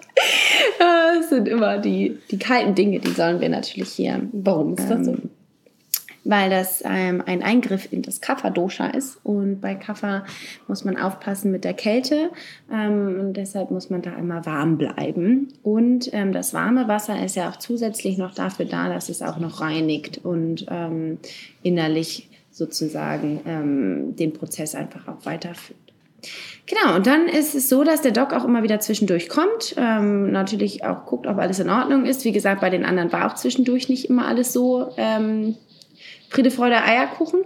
Das 0.78 1.30
sind 1.30 1.48
immer 1.48 1.78
die, 1.78 2.18
die 2.32 2.38
kalten 2.38 2.76
Dinge, 2.76 3.00
die 3.00 3.12
sollen 3.12 3.42
wir 3.42 3.50
natürlich 3.50 3.90
hier. 3.92 4.22
Warum 4.32 4.76
ist 4.76 4.90
das 4.90 5.06
so? 5.06 5.12
Ähm, 5.12 5.30
weil 6.26 6.50
das 6.50 6.84
ähm, 6.86 7.24
ein 7.26 7.42
Eingriff 7.44 7.88
in 7.92 8.02
das 8.02 8.20
Kapha-Dosha 8.20 8.88
ist. 8.88 9.20
Und 9.24 9.62
bei 9.62 9.76
Kapha 9.76 10.26
muss 10.68 10.84
man 10.84 10.98
aufpassen 10.98 11.52
mit 11.52 11.64
der 11.64 11.76
Kälte 11.76 12.32
ähm, 12.72 13.20
und 13.20 13.34
deshalb 13.34 13.72
muss 13.72 13.90
man 13.90 14.02
da 14.02 14.14
immer 14.16 14.46
warm 14.46 14.78
bleiben. 14.78 15.54
Und 15.64 16.10
ähm, 16.14 16.34
das 16.34 16.54
warme 16.54 16.88
Wasser 16.88 17.24
ist 17.24 17.36
ja 17.36 17.50
auch 17.50 17.58
zusätzlich 17.58 18.18
noch 18.18 18.34
dafür 18.34 18.66
da, 18.66 18.90
dass 18.90 19.08
es 19.08 19.22
auch 19.22 19.40
noch 19.40 19.62
reinigt 19.62 20.20
und 20.24 20.66
ähm, 20.70 21.20
innerlich 21.62 22.30
sozusagen 22.52 23.42
ähm, 23.46 24.16
den 24.16 24.34
Prozess 24.34 24.76
einfach 24.76 25.08
auch 25.08 25.26
weiterführt. 25.26 25.80
Genau, 26.66 26.96
und 26.96 27.06
dann 27.06 27.28
ist 27.28 27.54
es 27.54 27.70
so, 27.70 27.84
dass 27.84 28.02
der 28.02 28.12
Doc 28.12 28.34
auch 28.34 28.46
immer 28.46 28.64
wieder 28.64 28.80
zwischendurch 28.80 29.30
kommt. 29.30 29.76
Ähm, 29.78 30.32
natürlich 30.32 30.84
auch 30.84 31.06
guckt, 31.06 31.28
ob 31.28 31.38
alles 31.38 31.60
in 31.60 31.70
Ordnung 31.70 32.06
ist. 32.06 32.26
Wie 32.26 32.32
gesagt, 32.32 32.62
bei 32.62 32.72
den 32.72 32.84
anderen 32.84 33.12
war 33.12 33.28
auch 33.28 33.36
zwischendurch 33.36 33.90
nicht 33.90 34.10
immer 34.10 34.28
alles 34.28 34.52
so 34.52 34.90
ähm, 34.98 35.56
Friede, 36.30 36.52
Freude, 36.52 36.84
Eierkuchen. 36.84 37.46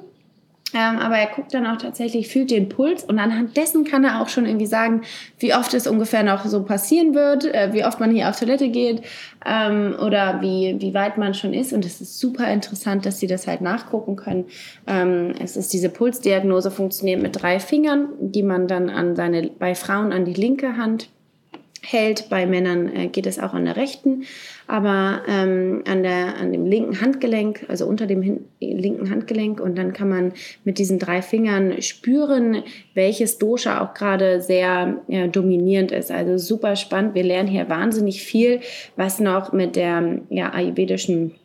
Ähm, 0.74 1.00
aber 1.00 1.18
er 1.18 1.28
guckt 1.28 1.54
dann 1.54 1.66
auch 1.66 1.78
tatsächlich, 1.78 2.28
fühlt 2.28 2.52
den 2.52 2.70
Puls 2.70 3.04
und 3.04 3.18
anhand 3.18 3.58
dessen 3.58 3.86
kann 3.86 4.04
er 4.04 4.22
auch 4.22 4.30
schon 4.30 4.46
irgendwie 4.46 4.68
sagen, 4.68 5.02
wie 5.40 5.54
oft 5.54 5.74
es 5.74 5.88
ungefähr 5.88 6.22
noch 6.22 6.46
so 6.46 6.64
passieren 6.64 7.16
wird, 7.16 7.46
äh, 7.46 7.74
wie 7.74 7.84
oft 7.84 8.00
man 8.00 8.12
hier 8.12 8.30
auf 8.30 8.38
Toilette 8.38 8.70
geht 8.70 9.02
ähm, 9.46 9.96
oder 10.00 10.42
wie, 10.42 10.76
wie 10.80 10.94
weit 10.94 11.18
man 11.18 11.34
schon 11.34 11.54
ist. 11.54 11.74
Und 11.74 11.86
es 11.86 12.02
ist 12.02 12.20
super 12.20 12.52
interessant, 12.52 13.06
dass 13.06 13.20
sie 13.20 13.28
das 13.28 13.48
halt 13.48 13.62
nachgucken 13.62 14.16
können. 14.16 14.46
Ähm, 14.86 15.34
es 15.42 15.58
ist 15.58 15.74
diese 15.74 15.90
Pulsdiagnose 15.90 16.70
funktioniert 16.70 17.22
mit 17.22 17.42
drei 17.42 17.60
Fingern, 17.60 18.10
die 18.20 18.44
man 18.44 18.68
dann 18.68 18.92
an 18.92 19.16
seine, 19.16 19.50
bei 19.58 19.74
Frauen 19.74 20.14
an 20.14 20.26
die 20.26 20.36
linke 20.36 20.78
Hand 20.78 21.10
hält. 21.82 22.30
Bei 22.30 22.46
Männern 22.46 22.96
äh, 22.96 23.08
geht 23.08 23.26
es 23.26 23.40
auch 23.40 23.54
an 23.54 23.66
der 23.66 23.76
rechten, 23.76 24.24
aber 24.68 25.22
ähm, 25.28 25.84
an, 25.88 26.04
der, 26.04 26.38
an 26.38 26.52
dem 26.52 26.66
linken 26.66 27.02
Handgelenk, 27.02 27.66
also 27.68 27.86
unter 27.86 28.06
dem 28.06 28.22
hin, 28.22 28.46
linken 28.60 29.10
Handgelenk. 29.10 29.60
Und 29.60 29.78
dann 29.78 29.94
kann 29.94 30.10
man 30.10 30.34
mit 30.64 30.78
diesen 30.78 31.00
drei 31.00 31.22
Fingern 31.22 31.82
spüren, 31.82 32.64
welches 32.94 33.38
Dosha 33.38 33.82
auch 33.82 33.94
gerade 33.94 34.42
sehr 34.42 35.02
ja, 35.08 35.28
dominierend 35.28 35.92
ist. 35.92 36.12
Also 36.12 36.38
super 36.38 36.76
spannend. 36.76 37.16
Wir 37.16 37.24
lernen 37.24 37.50
hier 37.50 37.70
wahnsinnig 37.70 38.22
viel, 38.24 38.62
was 38.96 39.20
noch 39.20 39.54
mit 39.54 39.76
der 39.76 40.20
ja, 40.30 40.54
ayurvedischen 40.54 41.36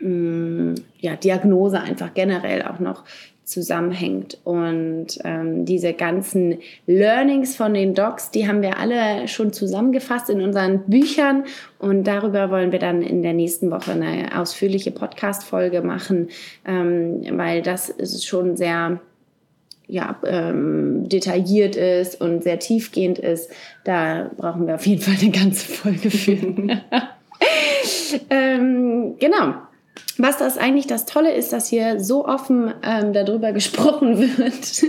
mm, 0.00 0.74
ja, 1.00 1.16
Diagnose 1.16 1.80
einfach 1.80 2.14
generell 2.14 2.62
auch 2.62 2.78
noch 2.78 3.04
zusammenhängt. 3.46 4.38
Und 4.44 5.18
ähm, 5.24 5.64
diese 5.64 5.92
ganzen 5.94 6.58
Learnings 6.86 7.56
von 7.56 7.72
den 7.72 7.94
Docs, 7.94 8.32
die 8.32 8.48
haben 8.48 8.60
wir 8.60 8.78
alle 8.78 9.28
schon 9.28 9.52
zusammengefasst 9.52 10.28
in 10.28 10.42
unseren 10.42 10.80
Büchern. 10.80 11.44
Und 11.78 12.04
darüber 12.04 12.50
wollen 12.50 12.72
wir 12.72 12.80
dann 12.80 13.02
in 13.02 13.22
der 13.22 13.32
nächsten 13.32 13.70
Woche 13.70 13.92
eine 13.92 14.38
ausführliche 14.38 14.90
Podcast-Folge 14.90 15.80
machen, 15.80 16.28
ähm, 16.66 17.22
weil 17.30 17.62
das 17.62 17.88
ist 17.88 18.26
schon 18.26 18.56
sehr 18.56 19.00
ja, 19.86 20.16
ähm, 20.26 21.08
detailliert 21.08 21.76
ist 21.76 22.20
und 22.20 22.42
sehr 22.42 22.58
tiefgehend 22.58 23.20
ist. 23.20 23.48
Da 23.84 24.28
brauchen 24.36 24.66
wir 24.66 24.74
auf 24.74 24.86
jeden 24.86 25.00
Fall 25.00 25.14
eine 25.20 25.30
ganze 25.30 25.68
Folge 25.68 26.10
für. 26.10 26.32
ähm, 28.30 29.14
genau. 29.20 29.54
Was 30.18 30.38
das 30.38 30.56
eigentlich 30.56 30.86
das 30.86 31.04
Tolle 31.04 31.32
ist, 31.32 31.52
dass 31.52 31.68
hier 31.68 32.00
so 32.00 32.26
offen 32.26 32.72
ähm, 32.82 33.12
darüber 33.12 33.52
gesprochen 33.52 34.18
wird, 34.18 34.82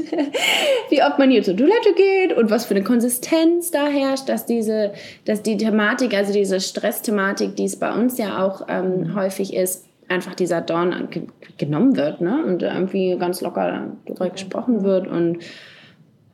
wie 0.90 1.04
oft 1.04 1.20
man 1.20 1.30
hier 1.30 1.44
zur 1.44 1.58
Toilette 1.58 1.94
geht 1.96 2.38
und 2.38 2.50
was 2.50 2.66
für 2.66 2.76
eine 2.76 2.84
Konsistenz 2.84 3.72
da 3.72 3.88
herrscht, 3.88 4.30
dass 4.30 4.46
diese, 4.46 4.94
dass 5.26 5.42
die 5.42 5.58
Thematik, 5.58 6.14
also 6.14 6.32
diese 6.32 6.60
Stressthematik, 6.60 7.56
die 7.56 7.66
es 7.66 7.78
bei 7.78 7.94
uns 7.94 8.18
ja 8.18 8.44
auch 8.44 8.68
ähm, 8.70 9.16
häufig 9.16 9.54
ist, 9.54 9.86
einfach 10.10 10.36
dieser 10.36 10.62
Dorn 10.62 11.10
genommen 11.58 11.98
wird, 11.98 12.22
ne? 12.22 12.46
Und 12.46 12.64
irgendwie 12.64 13.18
ganz 13.18 13.42
locker 13.42 13.92
darüber 14.06 14.30
gesprochen 14.30 14.84
wird 14.84 15.08
und 15.08 15.40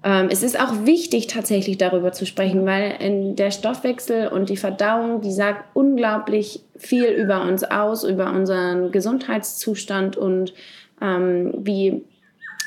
es 0.04 0.44
ist 0.44 0.60
auch 0.60 0.86
wichtig, 0.86 1.28
tatsächlich 1.28 1.78
darüber 1.78 2.12
zu 2.12 2.26
sprechen, 2.26 2.66
weil 2.66 2.96
in 3.00 3.38
der 3.38 3.52
Stoffwechsel 3.52 4.28
und 4.28 4.50
die 4.50 4.58
Verdauung, 4.58 5.22
die 5.22 5.32
sagt 5.32 5.64
unglaublich 5.74 6.62
viel 6.76 7.06
über 7.06 7.44
uns 7.44 7.64
aus, 7.64 8.04
über 8.04 8.30
unseren 8.32 8.92
Gesundheitszustand 8.92 10.18
und 10.18 10.54
ähm, 11.02 11.54
wie, 11.58 12.04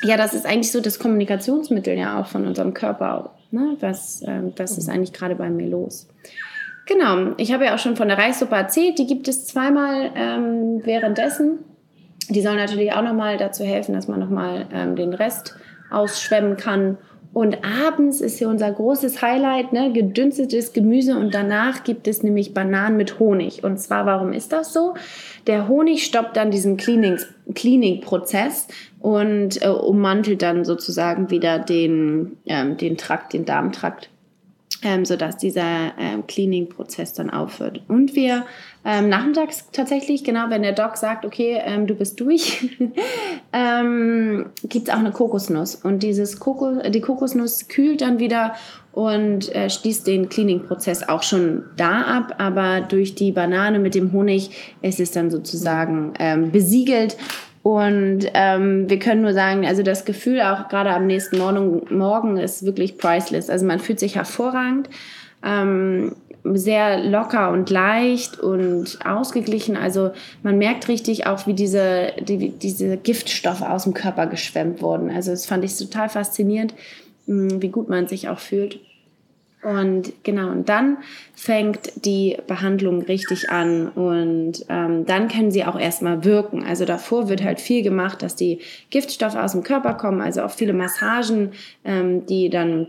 ja, 0.01 0.17
das 0.17 0.33
ist 0.33 0.47
eigentlich 0.47 0.71
so 0.71 0.81
das 0.81 0.97
Kommunikationsmittel 0.97 1.95
ja 1.95 2.19
auch 2.19 2.25
von 2.25 2.47
unserem 2.47 2.73
Körper. 2.73 3.35
Ne? 3.51 3.77
Was, 3.79 4.23
ähm, 4.25 4.53
das 4.55 4.77
ist 4.77 4.89
eigentlich 4.89 5.13
gerade 5.13 5.35
bei 5.35 5.49
mir 5.49 5.67
los. 5.67 6.07
Genau, 6.87 7.33
ich 7.37 7.51
habe 7.51 7.65
ja 7.65 7.75
auch 7.75 7.79
schon 7.79 7.97
von 7.97 8.07
der 8.07 8.17
Reissuppe 8.17 8.55
erzählt, 8.55 8.97
die 8.97 9.07
gibt 9.07 9.27
es 9.27 9.45
zweimal 9.45 10.11
ähm, 10.15 10.81
währenddessen. 10.85 11.59
Die 12.29 12.41
soll 12.41 12.55
natürlich 12.55 12.93
auch 12.93 13.03
nochmal 13.03 13.37
dazu 13.37 13.63
helfen, 13.63 13.93
dass 13.93 14.07
man 14.07 14.19
nochmal 14.19 14.67
ähm, 14.73 14.95
den 14.95 15.13
Rest 15.13 15.55
ausschwemmen 15.91 16.57
kann. 16.57 16.97
Und 17.37 17.59
abends 17.63 18.19
ist 18.19 18.39
hier 18.39 18.49
unser 18.49 18.71
großes 18.71 19.21
Highlight, 19.21 19.71
ne, 19.71 19.93
gedünstetes 19.93 20.73
Gemüse 20.73 21.19
und 21.19 21.35
danach 21.35 21.83
gibt 21.83 22.07
es 22.07 22.23
nämlich 22.23 22.55
Bananen 22.55 22.97
mit 22.97 23.19
Honig. 23.19 23.63
Und 23.63 23.77
zwar, 23.79 24.07
warum 24.07 24.33
ist 24.33 24.51
das 24.53 24.73
so? 24.73 24.95
Der 25.45 25.67
Honig 25.67 26.03
stoppt 26.03 26.35
dann 26.35 26.49
diesen 26.49 26.77
Cleaning-Prozess 26.77 28.69
und 28.99 29.61
äh, 29.61 29.67
ummantelt 29.67 30.41
dann 30.41 30.65
sozusagen 30.65 31.29
wieder 31.29 31.59
den, 31.59 32.37
ähm, 32.47 32.75
den 32.75 32.97
Trakt, 32.97 33.33
den 33.33 33.45
Darmtrakt 33.45 34.09
ähm, 34.83 35.05
sodass 35.05 35.37
dieser 35.37 35.93
ähm, 35.97 36.27
Cleaning-Prozess 36.27 37.13
dann 37.13 37.29
aufhört. 37.29 37.81
Und 37.87 38.15
wir 38.15 38.45
ähm, 38.89 39.09
nachmittags 39.09 39.67
tatsächlich, 39.73 40.23
genau, 40.23 40.45
wenn 40.47 40.61
der 40.61 40.71
Doc 40.71 40.95
sagt, 40.95 41.25
okay, 41.25 41.61
ähm, 41.61 41.87
du 41.87 41.93
bist 41.93 42.21
durch, 42.21 42.69
ähm, 43.53 44.45
gibt 44.63 44.87
es 44.87 44.93
auch 44.93 44.99
eine 44.99 45.11
Kokosnuss. 45.11 45.75
Und 45.75 46.03
dieses 46.03 46.39
Kokos, 46.39 46.77
die 46.87 47.01
Kokosnuss 47.01 47.67
kühlt 47.67 47.99
dann 47.99 48.19
wieder 48.19 48.55
und 48.93 49.53
äh, 49.53 49.69
schließt 49.69 50.07
den 50.07 50.29
Cleaning-Prozess 50.29 51.09
auch 51.09 51.21
schon 51.21 51.65
da 51.75 52.03
ab. 52.03 52.35
Aber 52.37 52.79
durch 52.79 53.13
die 53.13 53.33
Banane 53.33 53.79
mit 53.79 53.93
dem 53.93 54.13
Honig 54.13 54.51
ist 54.81 55.01
es 55.01 55.11
dann 55.11 55.31
sozusagen 55.31 56.13
ähm, 56.17 56.51
besiegelt 56.53 57.17
und 57.63 58.19
ähm, 58.33 58.89
wir 58.89 58.97
können 58.97 59.21
nur 59.21 59.33
sagen, 59.33 59.65
also 59.65 59.83
das 59.83 60.05
Gefühl 60.05 60.39
auch 60.39 60.69
gerade 60.69 60.91
am 60.91 61.05
nächsten 61.05 61.37
Morgen, 61.37 61.81
Morgen 61.89 62.37
ist 62.37 62.65
wirklich 62.65 62.97
priceless. 62.97 63.49
Also 63.49 63.65
man 63.65 63.79
fühlt 63.79 63.99
sich 63.99 64.15
hervorragend, 64.15 64.89
ähm, 65.43 66.15
sehr 66.53 67.03
locker 67.03 67.51
und 67.51 67.69
leicht 67.69 68.39
und 68.39 68.99
ausgeglichen. 69.05 69.77
Also 69.77 70.11
man 70.43 70.57
merkt 70.57 70.87
richtig 70.87 71.25
auch, 71.25 71.47
wie 71.47 71.53
diese, 71.53 72.13
die, 72.19 72.49
diese 72.49 72.97
Giftstoffe 72.97 73.61
aus 73.61 73.83
dem 73.83 73.93
Körper 73.93 74.27
geschwemmt 74.27 74.81
wurden. 74.81 75.09
Also 75.09 75.31
das 75.31 75.45
fand 75.45 75.63
ich 75.63 75.77
total 75.77 76.09
faszinierend, 76.09 76.73
wie 77.25 77.69
gut 77.69 77.89
man 77.89 78.07
sich 78.07 78.29
auch 78.29 78.39
fühlt. 78.39 78.79
Und 79.63 80.13
genau, 80.23 80.51
und 80.51 80.69
dann 80.69 80.97
fängt 81.35 82.05
die 82.05 82.37
Behandlung 82.45 83.01
richtig 83.01 83.49
an 83.49 83.89
und 83.89 84.63
ähm, 84.69 85.05
dann 85.05 85.27
können 85.27 85.51
sie 85.51 85.65
auch 85.65 85.77
erstmal 85.77 86.23
wirken. 86.23 86.63
Also 86.63 86.85
davor 86.85 87.27
wird 87.27 87.43
halt 87.43 87.59
viel 87.59 87.81
gemacht, 87.81 88.21
dass 88.21 88.35
die 88.35 88.59
Giftstoffe 88.91 89.35
aus 89.35 89.53
dem 89.53 89.63
Körper 89.63 89.95
kommen, 89.95 90.21
also 90.21 90.43
auch 90.43 90.51
viele 90.51 90.73
Massagen, 90.73 91.51
ähm, 91.83 92.25
die 92.27 92.49
dann 92.49 92.87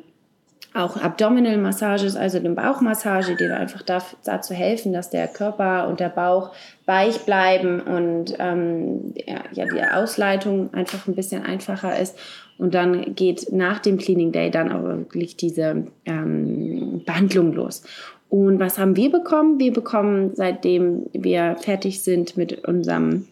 auch 0.74 0.96
Abdominal 0.96 1.56
Massages, 1.56 2.14
also 2.14 2.38
eine 2.38 2.50
Bauchmassage, 2.50 3.36
die 3.36 3.46
einfach 3.46 3.82
dazu 3.82 4.54
helfen, 4.54 4.92
dass 4.92 5.10
der 5.10 5.26
Körper 5.26 5.88
und 5.88 6.00
der 6.00 6.10
Bauch 6.10 6.52
weich 6.86 7.20
bleiben 7.20 7.80
und 7.80 8.34
ähm, 8.38 9.14
ja, 9.52 9.64
die 9.64 9.82
Ausleitung 9.82 10.72
einfach 10.74 11.06
ein 11.08 11.14
bisschen 11.14 11.42
einfacher 11.42 11.98
ist. 11.98 12.18
Und 12.58 12.74
dann 12.74 13.14
geht 13.14 13.52
nach 13.52 13.78
dem 13.78 13.98
Cleaning 13.98 14.32
Day 14.32 14.50
dann 14.50 14.70
aber 14.70 14.98
wirklich 14.98 15.36
diese 15.36 15.86
ähm, 16.04 17.02
Behandlung 17.06 17.52
los. 17.52 17.82
Und 18.28 18.58
was 18.58 18.78
haben 18.78 18.96
wir 18.96 19.10
bekommen? 19.10 19.58
Wir 19.58 19.72
bekommen, 19.72 20.32
seitdem 20.34 21.06
wir 21.12 21.56
fertig 21.56 22.02
sind 22.02 22.36
mit 22.36 22.64
unserem 22.66 23.26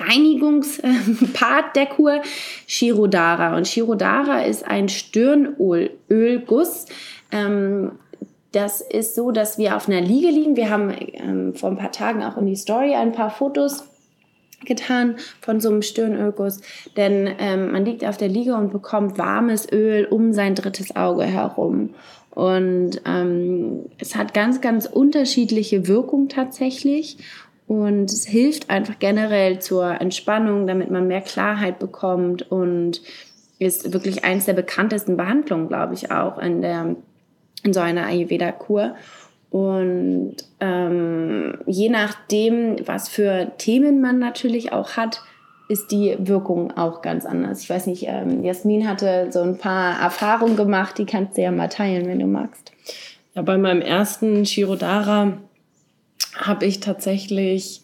Reinigungspart 0.00 1.76
der 1.76 1.86
Kur 1.86 2.22
Shirodara. 2.66 3.56
Und 3.56 3.68
Shirodara 3.68 4.42
ist 4.42 4.66
ein 4.66 4.88
Stirnölguss. 4.88 6.86
Ähm, 7.30 7.92
das 8.52 8.80
ist 8.80 9.14
so, 9.14 9.30
dass 9.30 9.58
wir 9.58 9.76
auf 9.76 9.88
einer 9.88 10.00
Liege 10.00 10.30
liegen. 10.30 10.56
Wir 10.56 10.70
haben 10.70 10.94
ähm, 11.12 11.54
vor 11.54 11.70
ein 11.70 11.76
paar 11.76 11.92
Tagen 11.92 12.22
auch 12.22 12.36
in 12.36 12.46
die 12.46 12.56
Story 12.56 12.94
ein 12.94 13.12
paar 13.12 13.30
Fotos 13.30 13.84
getan 14.64 15.16
von 15.40 15.60
so 15.60 15.68
einem 15.68 15.82
Stirnölguss, 15.82 16.60
denn 16.96 17.28
ähm, 17.38 17.70
man 17.72 17.84
liegt 17.84 18.04
auf 18.04 18.16
der 18.16 18.28
Liege 18.28 18.56
und 18.56 18.72
bekommt 18.72 19.16
warmes 19.18 19.70
Öl 19.70 20.06
um 20.06 20.32
sein 20.32 20.54
drittes 20.54 20.96
Auge 20.96 21.24
herum. 21.24 21.90
Und 22.30 23.00
ähm, 23.04 23.86
es 23.98 24.14
hat 24.14 24.34
ganz, 24.34 24.60
ganz 24.60 24.86
unterschiedliche 24.86 25.88
Wirkung 25.88 26.28
tatsächlich. 26.28 27.18
Und 27.68 28.10
es 28.10 28.26
hilft 28.26 28.70
einfach 28.70 28.98
generell 28.98 29.58
zur 29.60 30.00
Entspannung, 30.00 30.66
damit 30.66 30.90
man 30.90 31.06
mehr 31.06 31.20
Klarheit 31.20 31.78
bekommt 31.78 32.50
und 32.50 33.02
ist 33.58 33.92
wirklich 33.92 34.24
eins 34.24 34.46
der 34.46 34.54
bekanntesten 34.54 35.18
Behandlungen, 35.18 35.68
glaube 35.68 35.92
ich, 35.92 36.10
auch 36.10 36.38
in, 36.38 36.62
der, 36.62 36.96
in 37.62 37.72
so 37.74 37.80
einer 37.80 38.06
Ayurveda-Kur. 38.06 38.94
Und 39.50 40.36
ähm, 40.60 41.58
je 41.66 41.90
nachdem, 41.90 42.76
was 42.86 43.10
für 43.10 43.52
Themen 43.58 44.00
man 44.00 44.18
natürlich 44.18 44.72
auch 44.72 44.96
hat, 44.96 45.20
ist 45.68 45.90
die 45.90 46.16
Wirkung 46.18 46.74
auch 46.74 47.02
ganz 47.02 47.26
anders. 47.26 47.60
Ich 47.60 47.68
weiß 47.68 47.86
nicht, 47.86 48.06
ähm, 48.06 48.44
Jasmin 48.44 48.88
hatte 48.88 49.28
so 49.30 49.42
ein 49.42 49.58
paar 49.58 50.00
Erfahrungen 50.00 50.56
gemacht, 50.56 50.96
die 50.96 51.04
kannst 51.04 51.36
du 51.36 51.42
ja 51.42 51.50
mal 51.50 51.68
teilen, 51.68 52.06
wenn 52.06 52.20
du 52.20 52.26
magst. 52.26 52.72
Ja, 53.34 53.42
bei 53.42 53.58
meinem 53.58 53.82
ersten 53.82 54.46
Shirodara 54.46 55.34
habe 56.34 56.66
ich 56.66 56.80
tatsächlich 56.80 57.82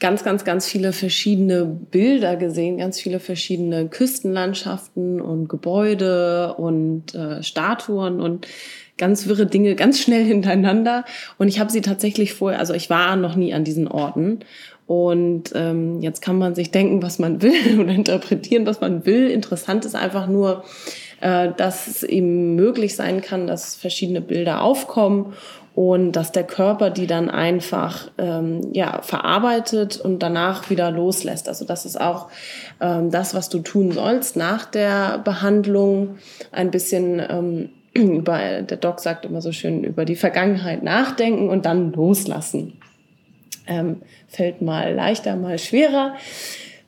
ganz, 0.00 0.24
ganz, 0.24 0.44
ganz 0.44 0.66
viele 0.66 0.92
verschiedene 0.92 1.64
Bilder 1.64 2.36
gesehen, 2.36 2.78
ganz 2.78 2.98
viele 2.98 3.20
verschiedene 3.20 3.88
Küstenlandschaften 3.88 5.20
und 5.20 5.48
Gebäude 5.48 6.54
und 6.54 7.14
äh, 7.14 7.42
Statuen 7.42 8.20
und 8.20 8.48
ganz 8.96 9.26
wirre 9.26 9.46
Dinge 9.46 9.74
ganz 9.76 10.00
schnell 10.00 10.24
hintereinander. 10.26 11.04
Und 11.38 11.48
ich 11.48 11.60
habe 11.60 11.70
sie 11.70 11.82
tatsächlich 11.82 12.32
vorher, 12.32 12.58
also 12.58 12.74
ich 12.74 12.90
war 12.90 13.14
noch 13.16 13.36
nie 13.36 13.52
an 13.54 13.64
diesen 13.64 13.86
Orten. 13.86 14.40
Und 14.86 15.52
ähm, 15.54 16.00
jetzt 16.00 16.20
kann 16.20 16.36
man 16.36 16.56
sich 16.56 16.72
denken, 16.72 17.00
was 17.00 17.20
man 17.20 17.42
will 17.42 17.78
oder 17.80 17.92
interpretieren, 17.92 18.66
was 18.66 18.80
man 18.80 19.06
will. 19.06 19.30
Interessant 19.30 19.84
ist 19.84 19.94
einfach 19.94 20.26
nur, 20.26 20.64
äh, 21.20 21.50
dass 21.56 21.86
es 21.86 22.02
eben 22.02 22.56
möglich 22.56 22.96
sein 22.96 23.20
kann, 23.20 23.46
dass 23.46 23.76
verschiedene 23.76 24.20
Bilder 24.20 24.62
aufkommen 24.62 25.34
und 25.80 26.12
dass 26.12 26.30
der 26.30 26.44
Körper 26.44 26.90
die 26.90 27.06
dann 27.06 27.30
einfach 27.30 28.10
ähm, 28.18 28.60
ja, 28.74 29.00
verarbeitet 29.00 29.98
und 29.98 30.18
danach 30.18 30.68
wieder 30.68 30.90
loslässt. 30.90 31.48
Also 31.48 31.64
das 31.64 31.86
ist 31.86 31.98
auch 31.98 32.28
ähm, 32.82 33.10
das, 33.10 33.32
was 33.32 33.48
du 33.48 33.60
tun 33.60 33.90
sollst 33.90 34.36
nach 34.36 34.66
der 34.66 35.16
Behandlung, 35.24 36.18
ein 36.52 36.70
bisschen 36.70 37.22
ähm, 37.26 37.70
über, 37.94 38.60
der 38.60 38.76
Doc 38.76 39.00
sagt 39.00 39.24
immer 39.24 39.40
so 39.40 39.52
schön, 39.52 39.82
über 39.82 40.04
die 40.04 40.16
Vergangenheit 40.16 40.82
nachdenken 40.82 41.48
und 41.48 41.64
dann 41.64 41.94
loslassen. 41.94 42.74
Ähm, 43.66 44.02
fällt 44.28 44.60
mal 44.60 44.92
leichter, 44.92 45.34
mal 45.34 45.58
schwerer. 45.58 46.14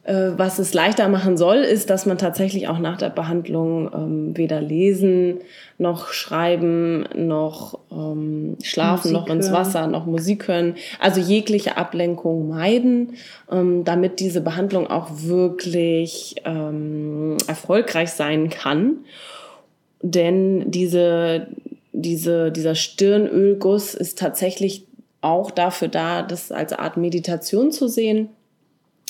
Äh, 0.05 0.33
was 0.37 0.59
es 0.59 0.75
leichter 0.75 1.09
machen 1.09 1.37
soll, 1.37 1.59
ist, 1.59 1.89
dass 1.89 2.07
man 2.07 2.19
tatsächlich 2.19 2.67
auch 2.67 2.81
nach 2.81 2.97
der 2.97 3.11
Behandlung 3.11 3.89
ähm, 3.95 4.37
weder 4.37 4.61
lesen 4.61 5.39
noch 5.79 6.09
schreiben 6.09 7.05
noch 7.15 7.79
ähm, 7.93 8.57
schlafen 8.65 9.13
Musik 9.13 9.29
noch 9.29 9.33
ins 9.33 9.53
Wasser 9.53 9.87
noch 9.87 10.05
Musik 10.05 10.49
hören, 10.49 10.75
also 10.99 11.21
jegliche 11.21 11.77
Ablenkung 11.77 12.49
meiden, 12.49 13.15
ähm, 13.49 13.85
damit 13.85 14.19
diese 14.19 14.41
Behandlung 14.41 14.89
auch 14.89 15.09
wirklich 15.23 16.35
ähm, 16.45 17.37
erfolgreich 17.47 18.11
sein 18.11 18.51
kann. 18.51 19.05
Denn 20.03 20.69
diese, 20.69 21.47
diese, 21.93 22.51
dieser 22.51 22.75
Stirnölguss 22.75 23.95
ist 23.95 24.19
tatsächlich 24.19 24.85
auch 25.21 25.53
dafür 25.53 25.87
da, 25.87 26.23
das 26.23 26.51
als 26.51 26.73
Art 26.73 26.97
Meditation 26.97 27.71
zu 27.71 27.87
sehen 27.87 28.31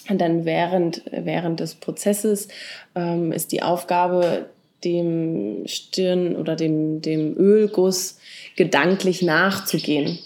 und 0.09 0.21
dann 0.21 0.45
während, 0.45 1.03
während 1.11 1.61
des 1.61 1.75
Prozesses 1.75 2.49
ähm, 2.95 3.33
ist 3.33 3.53
die 3.53 3.63
Aufgabe, 3.63 4.47
dem 4.85 5.63
Stirn 5.67 6.35
oder 6.35 6.57
dem, 6.57 7.03
dem 7.03 7.37
Ölguss 7.37 8.19
gedanklich 8.57 9.23
nachzugehen. 9.23 10.19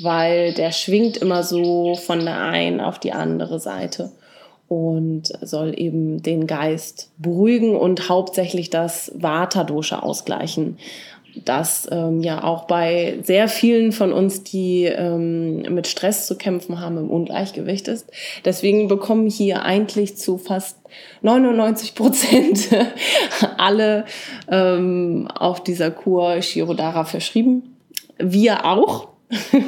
weil 0.00 0.54
der 0.54 0.72
schwingt 0.72 1.16
immer 1.16 1.42
so 1.42 1.94
von 1.94 2.20
der 2.20 2.40
einen 2.40 2.80
auf 2.80 2.98
die 2.98 3.12
andere 3.12 3.58
Seite 3.58 4.12
und 4.68 5.32
soll 5.40 5.74
eben 5.76 6.22
den 6.22 6.46
Geist 6.46 7.10
beruhigen 7.16 7.74
und 7.74 8.08
hauptsächlich 8.08 8.70
das 8.70 9.10
Vata-Dosha 9.14 10.00
ausgleichen. 10.00 10.78
Das 11.44 11.88
ähm, 11.90 12.22
ja 12.22 12.42
auch 12.42 12.66
bei 12.66 13.18
sehr 13.22 13.48
vielen 13.48 13.92
von 13.92 14.12
uns, 14.12 14.42
die 14.42 14.84
ähm, 14.84 15.62
mit 15.62 15.86
Stress 15.86 16.26
zu 16.26 16.36
kämpfen 16.36 16.80
haben, 16.80 16.98
im 16.98 17.10
Ungleichgewicht 17.10 17.88
ist. 17.88 18.10
Deswegen 18.44 18.88
bekommen 18.88 19.28
hier 19.28 19.62
eigentlich 19.62 20.16
zu 20.16 20.38
fast 20.38 20.78
99 21.22 21.94
Prozent 21.94 22.68
alle 23.56 24.04
ähm, 24.50 25.28
auf 25.34 25.62
dieser 25.62 25.90
Kur 25.90 26.40
Shirodara 26.42 27.04
verschrieben. 27.04 27.76
Wir 28.18 28.64
auch. 28.64 29.08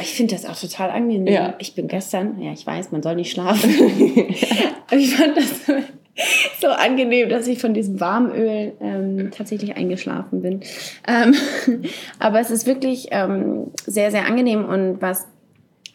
Ich 0.00 0.14
finde 0.14 0.34
das 0.34 0.46
auch 0.46 0.58
total 0.58 0.90
angenehm. 0.90 1.32
Ja. 1.32 1.54
Ich 1.58 1.74
bin 1.74 1.88
gestern, 1.88 2.40
ja, 2.40 2.52
ich 2.52 2.64
weiß, 2.66 2.92
man 2.92 3.02
soll 3.02 3.16
nicht 3.16 3.32
schlafen. 3.32 3.68
ich 4.90 5.14
fand 5.14 5.36
das 5.36 5.76
so 6.60 6.68
angenehm, 6.68 7.28
dass 7.28 7.46
ich 7.46 7.60
von 7.60 7.74
diesem 7.74 8.00
Warmöl 8.00 8.72
ähm, 8.80 9.30
tatsächlich 9.30 9.76
eingeschlafen 9.76 10.42
bin. 10.42 10.60
Ähm, 11.06 11.34
aber 12.18 12.40
es 12.40 12.50
ist 12.50 12.66
wirklich 12.66 13.08
ähm, 13.10 13.72
sehr, 13.86 14.10
sehr 14.10 14.26
angenehm 14.26 14.64
und 14.64 15.00
was 15.00 15.26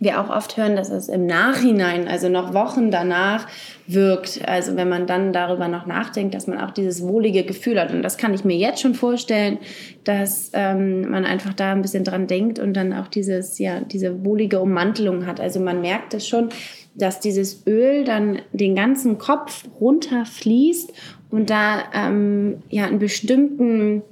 wir 0.03 0.19
auch 0.19 0.29
oft 0.29 0.57
hören, 0.57 0.75
dass 0.75 0.89
es 0.89 1.07
im 1.07 1.25
Nachhinein, 1.25 2.07
also 2.07 2.27
noch 2.27 2.53
Wochen 2.53 2.91
danach, 2.91 3.47
wirkt. 3.87 4.41
Also 4.47 4.75
wenn 4.75 4.89
man 4.89 5.07
dann 5.07 5.33
darüber 5.33 5.67
noch 5.67 5.85
nachdenkt, 5.85 6.35
dass 6.35 6.47
man 6.47 6.59
auch 6.59 6.71
dieses 6.71 7.03
wohlige 7.03 7.43
Gefühl 7.43 7.79
hat. 7.79 7.91
Und 7.91 8.01
das 8.01 8.17
kann 8.17 8.33
ich 8.33 8.43
mir 8.43 8.57
jetzt 8.57 8.81
schon 8.81 8.95
vorstellen, 8.95 9.59
dass 10.03 10.51
ähm, 10.53 11.09
man 11.09 11.25
einfach 11.25 11.53
da 11.53 11.71
ein 11.71 11.81
bisschen 11.81 12.03
dran 12.03 12.27
denkt 12.27 12.59
und 12.59 12.73
dann 12.73 12.93
auch 12.93 13.07
dieses, 13.07 13.59
ja, 13.59 13.81
diese 13.81 14.25
wohlige 14.25 14.59
Ummantelung 14.59 15.25
hat. 15.25 15.39
Also 15.39 15.59
man 15.59 15.81
merkt 15.81 16.13
es 16.13 16.27
schon, 16.27 16.49
dass 16.95 17.19
dieses 17.19 17.65
Öl 17.65 18.03
dann 18.03 18.39
den 18.51 18.75
ganzen 18.75 19.17
Kopf 19.17 19.65
runterfließt 19.79 20.93
und 21.31 21.49
da 21.49 21.83
ähm, 21.93 22.61
ja 22.69 22.85
einen 22.85 22.99
bestimmten 22.99 24.03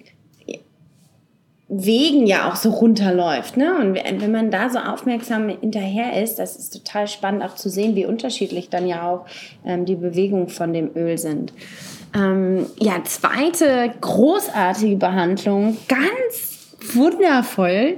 Wegen 1.74 2.28
ja 2.28 2.52
auch 2.52 2.58
so 2.58 2.70
runterläuft. 2.70 3.56
Ne? 3.56 3.78
Und 3.78 3.96
wenn 3.96 4.32
man 4.32 4.52
da 4.52 4.70
so 4.70 4.78
aufmerksam 4.78 5.48
hinterher 5.48 6.22
ist, 6.22 6.38
das 6.38 6.58
ist 6.58 6.74
total 6.74 7.08
spannend 7.08 7.44
auch 7.44 7.56
zu 7.56 7.70
sehen, 7.70 7.96
wie 7.96 8.06
unterschiedlich 8.06 8.70
dann 8.70 8.88
ja 8.88 9.10
auch 9.10 9.26
ähm, 9.66 9.86
die 9.86 9.96
Bewegungen 9.96 10.50
von 10.50 10.74
dem 10.74 10.90
Öl 10.98 11.18
sind. 11.18 11.54
Ähm, 12.14 12.66
ja, 12.78 13.02
zweite 13.06 13.94
großartige 14.02 14.98
Behandlung, 14.98 15.78
ganz 15.88 16.76
wundervoll, 16.94 17.96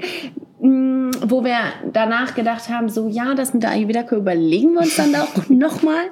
wo 0.63 1.43
wir 1.43 1.57
danach 1.91 2.35
gedacht 2.35 2.69
haben, 2.69 2.87
so 2.87 3.09
ja, 3.09 3.35
das 3.35 3.53
mit 3.53 3.63
der 3.63 3.71
Ayurveda 3.71 4.05
überlegen 4.15 4.73
wir 4.73 4.81
uns 4.81 4.95
dann 4.95 5.13
auch 5.15 5.29
nochmal, 5.49 6.05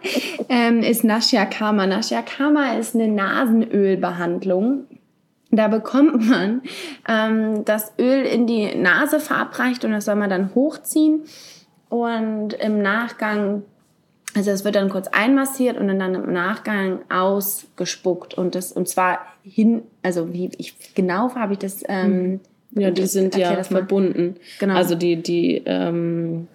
ähm, 0.49 0.79
ist 0.79 1.03
Nashya 1.03 1.45
Kama. 1.45 1.87
Nashya 1.87 2.21
Kama 2.21 2.73
ist 2.73 2.95
eine 2.95 3.07
Nasenölbehandlung 3.07 4.85
da 5.51 5.67
bekommt 5.67 6.29
man 6.29 6.61
ähm, 7.07 7.65
das 7.65 7.91
Öl 7.99 8.23
in 8.23 8.47
die 8.47 8.73
Nase 8.73 9.19
verabreicht 9.19 9.83
und 9.83 9.91
das 9.91 10.05
soll 10.05 10.15
man 10.15 10.29
dann 10.29 10.55
hochziehen 10.55 11.23
und 11.89 12.53
im 12.53 12.81
Nachgang, 12.81 13.63
also 14.33 14.49
es 14.51 14.63
wird 14.63 14.75
dann 14.75 14.89
kurz 14.89 15.09
einmassiert 15.09 15.77
und 15.77 15.87
dann 15.89 16.15
im 16.15 16.31
Nachgang 16.31 16.99
ausgespuckt 17.09 18.33
und 18.33 18.55
das 18.55 18.71
und 18.71 18.87
zwar 18.87 19.19
hin, 19.43 19.83
also 20.03 20.31
wie 20.31 20.51
ich 20.57 20.93
genau 20.95 21.35
habe 21.35 21.53
ich 21.53 21.59
das. 21.59 21.83
Ähm, 21.87 22.39
ja, 22.73 22.91
die 22.91 23.05
sind 23.05 23.35
ja 23.35 23.63
verbunden. 23.63 24.35
Genau. 24.59 24.75
Also 24.75 24.95
die 24.95 25.17
die 25.17 25.61
ähm 25.65 26.47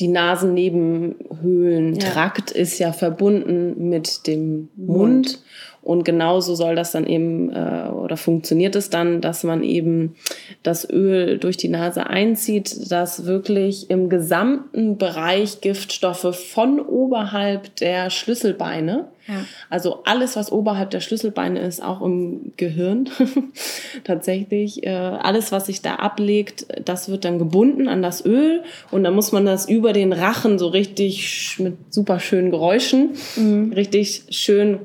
die 0.00 0.08
Nasennebenhöhlentrakt 0.08 2.50
ja. 2.52 2.56
ist 2.56 2.78
ja 2.78 2.92
verbunden 2.92 3.90
mit 3.90 4.26
dem 4.26 4.70
Mund. 4.74 4.96
Mund. 4.96 5.38
Und 5.82 6.04
genauso 6.04 6.54
soll 6.54 6.76
das 6.76 6.92
dann 6.92 7.06
eben 7.06 7.50
äh, 7.52 7.88
oder 7.88 8.18
funktioniert 8.18 8.76
es 8.76 8.90
dann, 8.90 9.22
dass 9.22 9.44
man 9.44 9.62
eben 9.62 10.14
das 10.62 10.86
Öl 10.88 11.38
durch 11.38 11.56
die 11.56 11.68
Nase 11.68 12.06
einzieht, 12.06 12.92
dass 12.92 13.24
wirklich 13.24 13.88
im 13.88 14.10
gesamten 14.10 14.98
Bereich 14.98 15.62
Giftstoffe 15.62 16.36
von 16.52 16.80
oberhalb 16.80 17.74
der 17.76 18.10
Schlüsselbeine, 18.10 19.08
ja. 19.26 19.44
also 19.68 20.02
alles, 20.04 20.36
was 20.36 20.50
oberhalb 20.52 20.90
der 20.90 21.00
Schlüsselbeine 21.00 21.60
ist, 21.60 21.82
auch 21.82 22.02
im 22.02 22.52
Gehirn 22.56 23.08
tatsächlich, 24.04 24.84
äh, 24.84 24.90
alles, 24.90 25.52
was 25.52 25.66
sich 25.66 25.82
da 25.82 25.96
ablegt, 25.96 26.66
das 26.84 27.08
wird 27.08 27.24
dann 27.24 27.38
gebunden 27.38 27.88
an 27.88 28.02
das 28.02 28.24
Öl 28.24 28.62
und 28.90 29.04
dann 29.04 29.14
muss 29.14 29.32
man 29.32 29.46
das 29.46 29.68
über 29.68 29.92
den 29.92 30.12
Rachen 30.12 30.58
so 30.58 30.68
richtig 30.68 31.56
mit 31.58 31.76
super 31.92 32.20
schönen 32.20 32.50
Geräuschen, 32.50 33.10
mhm. 33.36 33.72
richtig 33.72 34.24
schön 34.30 34.80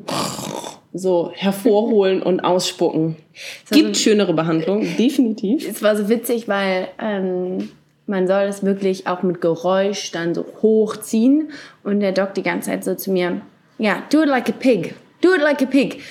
so 0.93 1.31
hervorholen 1.33 2.23
und 2.23 2.39
ausspucken. 2.39 3.17
Gibt 3.69 3.89
also, 3.89 3.99
schönere 3.99 4.33
Behandlungen, 4.33 4.95
definitiv. 4.97 5.67
Es 5.67 5.83
war 5.83 5.95
so 5.95 6.07
witzig, 6.07 6.47
weil 6.47 6.87
ähm, 6.99 7.69
man 8.07 8.27
soll 8.27 8.45
das 8.45 8.63
wirklich 8.63 9.07
auch 9.07 9.23
mit 9.23 9.41
Geräusch 9.41 10.11
dann 10.11 10.33
so 10.33 10.45
hochziehen 10.61 11.49
und 11.83 11.99
der 11.99 12.11
Doc 12.11 12.33
die 12.33 12.43
ganze 12.43 12.69
Zeit 12.69 12.83
so 12.83 12.95
zu 12.95 13.11
mir, 13.11 13.41
ja, 13.77 14.03
do 14.09 14.21
it 14.23 14.29
like 14.29 14.49
a 14.49 14.53
pig, 14.53 14.93
do 15.21 15.33
it 15.33 15.41
like 15.41 15.61
a 15.61 15.65
pig. 15.65 16.01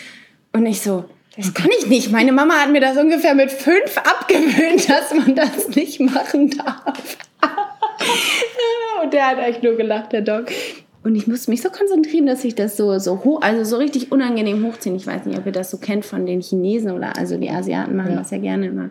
Und 0.53 0.66
ich 0.66 0.81
so, 0.81 1.05
das 1.37 1.53
kann 1.53 1.70
ich 1.79 1.87
nicht. 1.88 2.12
Meine 2.12 2.33
Mama 2.33 2.55
hat 2.55 2.70
mir 2.70 2.81
das 2.81 2.96
ungefähr 2.96 3.35
mit 3.35 3.50
fünf 3.50 3.98
abgewöhnt, 3.98 4.88
dass 4.88 5.12
man 5.14 5.35
das 5.35 5.68
nicht 5.74 6.00
machen 6.00 6.50
darf. 6.50 7.18
und 9.03 9.12
der 9.12 9.29
hat 9.29 9.38
echt 9.38 9.62
nur 9.62 9.77
gelacht, 9.77 10.12
der 10.12 10.22
Doc. 10.22 10.46
Und 11.03 11.16
ich 11.16 11.27
musste 11.27 11.50
mich 11.50 11.61
so 11.61 11.68
konzentrieren, 11.68 12.24
dass 12.24 12.44
ich 12.44 12.55
das 12.55 12.79
so, 12.79 12.98
so 12.98 13.24
hoch, 13.24 13.42
also 13.42 13.62
so 13.64 13.77
richtig 13.77 14.11
unangenehm 14.11 14.64
hochziehe. 14.64 14.94
Ich 14.96 15.07
weiß 15.07 15.27
nicht, 15.27 15.38
ob 15.38 15.44
ihr 15.44 15.53
das 15.53 15.70
so 15.70 15.77
kennt 15.77 16.07
von 16.07 16.24
den 16.24 16.40
Chinesen 16.40 16.92
oder, 16.92 17.18
also 17.18 17.37
die 17.37 17.50
Asiaten 17.50 17.94
machen 17.94 18.12
ja. 18.12 18.18
das 18.18 18.31
ja 18.31 18.38
gerne 18.38 18.66
immer. 18.66 18.90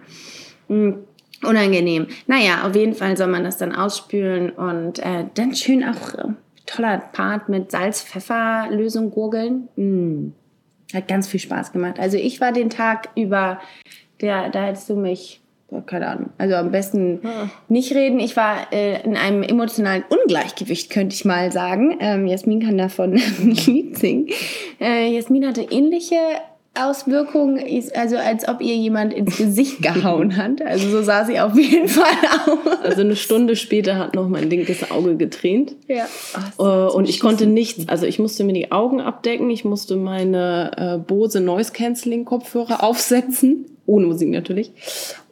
Mhm. 0.67 0.97
Unangenehm. 1.43 2.07
Naja, 2.27 2.65
auf 2.65 2.75
jeden 2.75 2.93
Fall 2.93 3.17
soll 3.17 3.27
man 3.27 3.43
das 3.43 3.57
dann 3.57 3.73
ausspülen 3.73 4.51
und 4.51 4.99
äh, 4.99 5.25
dann 5.33 5.55
schön 5.55 5.83
auch 5.83 6.13
äh, 6.13 6.33
toller 6.73 6.97
Part 6.97 7.49
mit 7.49 7.71
Salz-Pfeffer-Lösung 7.71 9.11
gurgeln. 9.11 9.67
Mhm. 9.75 10.33
Hat 10.93 11.07
ganz 11.07 11.27
viel 11.27 11.39
Spaß 11.39 11.71
gemacht. 11.71 11.99
Also 11.99 12.17
ich 12.17 12.39
war 12.39 12.51
den 12.51 12.69
Tag 12.69 13.09
über, 13.15 13.59
der, 14.21 14.49
da 14.49 14.65
hättest 14.65 14.89
du 14.89 14.95
mich 14.95 15.43
keine 15.81 16.07
Ahnung. 16.07 16.29
Also 16.37 16.55
am 16.55 16.71
besten 16.71 17.19
ah. 17.23 17.49
nicht 17.67 17.93
reden. 17.93 18.19
Ich 18.19 18.35
war 18.35 18.71
äh, 18.71 19.01
in 19.03 19.17
einem 19.17 19.43
emotionalen 19.43 20.03
Ungleichgewicht, 20.07 20.91
könnte 20.91 21.15
ich 21.15 21.25
mal 21.25 21.51
sagen. 21.51 21.97
Ähm, 21.99 22.27
Jasmin 22.27 22.63
kann 22.63 22.77
davon 22.77 23.13
ein 23.39 23.51
Lied 23.51 23.97
singen. 23.97 24.27
Äh, 24.79 25.13
Jasmin 25.13 25.47
hatte 25.47 25.61
ähnliche 25.63 26.15
Auswirkungen, 26.75 27.59
also 27.93 28.17
als 28.17 28.47
ob 28.47 28.59
ihr 28.61 28.75
jemand 28.75 29.13
ins 29.13 29.37
Gesicht 29.37 29.81
gehauen 29.81 30.37
hat. 30.37 30.61
Also 30.61 30.89
so 30.89 31.03
sah 31.03 31.23
sie 31.23 31.39
auf 31.39 31.55
jeden 31.55 31.87
Fall 31.87 32.05
aus. 32.47 32.83
Also 32.83 33.01
eine 33.01 33.15
Stunde 33.15 33.55
später 33.55 33.97
hat 33.97 34.15
noch 34.15 34.27
mein 34.27 34.49
linkes 34.49 34.89
Auge 34.89 35.15
getränt. 35.15 35.75
Ja. 35.87 36.07
Ach, 36.33 36.59
äh, 36.59 36.93
und 36.95 37.07
ich 37.07 37.19
konnte 37.19 37.45
nichts, 37.45 37.87
also 37.89 38.07
ich 38.07 38.17
musste 38.17 38.43
mir 38.43 38.53
die 38.53 38.71
Augen 38.71 39.01
abdecken, 39.01 39.49
ich 39.51 39.65
musste 39.65 39.95
meine 39.95 40.71
äh, 40.75 40.97
Bose 40.97 41.41
Noise 41.41 41.73
Cancelling 41.73 42.25
Kopfhörer 42.25 42.83
aufsetzen, 42.83 43.65
ohne 43.85 44.07
Musik 44.07 44.29
natürlich 44.29 44.71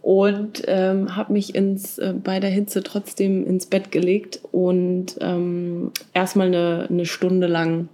und 0.01 0.63
ähm, 0.67 1.15
habe 1.15 1.33
mich 1.33 1.53
ins 1.53 1.97
äh, 1.99 2.13
bei 2.13 2.39
der 2.39 2.49
Hitze 2.49 2.81
trotzdem 2.83 3.45
ins 3.45 3.67
Bett 3.67 3.91
gelegt 3.91 4.41
und 4.51 5.15
ähm, 5.21 5.91
erstmal 6.13 6.47
eine, 6.47 6.87
eine 6.89 7.05
Stunde 7.05 7.47
lang 7.47 7.87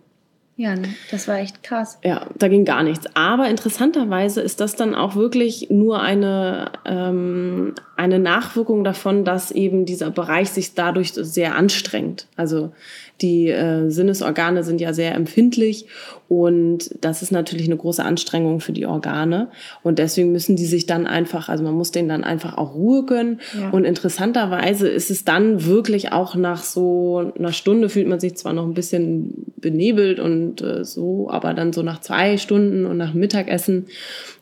ja, 0.59 0.73
das 1.11 1.27
war 1.27 1.37
echt 1.37 1.61
krass. 1.61 1.99
Ja, 2.03 2.25
da 2.35 2.47
ging 2.47 2.65
gar 2.65 2.81
nichts. 2.81 3.05
Aber 3.13 3.47
interessanterweise 3.47 4.41
ist 4.41 4.59
das 4.59 4.75
dann 4.75 4.95
auch 4.95 5.15
wirklich 5.15 5.67
nur 5.69 6.01
eine, 6.01 6.71
ähm, 6.83 7.75
eine 7.95 8.17
Nachwirkung 8.17 8.83
davon, 8.83 9.23
dass 9.23 9.51
eben 9.51 9.85
dieser 9.85 10.09
Bereich 10.09 10.49
sich 10.49 10.73
dadurch 10.73 11.13
sehr 11.13 11.55
anstrengt. 11.55 12.25
Also 12.35 12.71
die 13.21 13.49
äh, 13.49 13.89
Sinnesorgane 13.89 14.63
sind 14.63 14.81
ja 14.81 14.93
sehr 14.93 15.15
empfindlich 15.15 15.87
und 16.29 16.93
das 16.99 17.21
ist 17.21 17.31
natürlich 17.31 17.67
eine 17.67 17.77
große 17.77 18.03
Anstrengung 18.03 18.59
für 18.59 18.73
die 18.73 18.85
Organe. 18.85 19.47
Und 19.81 19.97
deswegen 19.97 20.33
müssen 20.33 20.57
die 20.57 20.65
sich 20.65 20.85
dann 20.85 21.07
einfach, 21.07 21.47
also 21.47 21.63
man 21.63 21.73
muss 21.73 21.91
denen 21.91 22.09
dann 22.09 22.25
einfach 22.25 22.57
auch 22.57 22.75
Ruhe 22.75 23.05
gönnen. 23.05 23.39
Ja. 23.57 23.69
Und 23.69 23.85
interessanterweise 23.85 24.89
ist 24.89 25.09
es 25.09 25.23
dann 25.23 25.65
wirklich 25.65 26.11
auch 26.11 26.35
nach 26.35 26.63
so 26.63 27.31
einer 27.37 27.53
Stunde 27.53 27.87
fühlt 27.87 28.07
man 28.07 28.19
sich 28.19 28.35
zwar 28.35 28.51
noch 28.51 28.65
ein 28.65 28.73
bisschen 28.73 29.45
benebelt 29.55 30.19
und 30.19 30.61
äh, 30.61 30.83
so, 30.83 31.29
aber 31.29 31.53
dann 31.53 31.71
so 31.71 31.81
nach 31.81 32.01
zwei 32.01 32.37
Stunden 32.37 32.85
und 32.85 32.97
nach 32.97 33.13
Mittagessen 33.13 33.85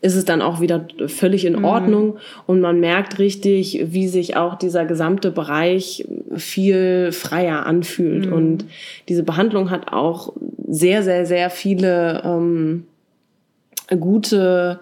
ist 0.01 0.15
es 0.15 0.25
dann 0.25 0.41
auch 0.41 0.61
wieder 0.61 0.87
völlig 1.05 1.45
in 1.45 1.57
mhm. 1.57 1.65
Ordnung. 1.65 2.17
Und 2.47 2.61
man 2.61 2.79
merkt 2.79 3.19
richtig, 3.19 3.85
wie 3.91 4.07
sich 4.07 4.35
auch 4.37 4.55
dieser 4.55 4.85
gesamte 4.85 5.29
Bereich 5.29 6.07
viel 6.35 7.11
freier 7.11 7.67
anfühlt. 7.67 8.25
Mhm. 8.25 8.33
Und 8.33 8.64
diese 9.09 9.23
Behandlung 9.23 9.69
hat 9.69 9.91
auch 9.91 10.33
sehr, 10.67 11.03
sehr, 11.03 11.25
sehr 11.25 11.49
viele 11.49 12.21
ähm, 12.25 12.87
gute 13.99 14.79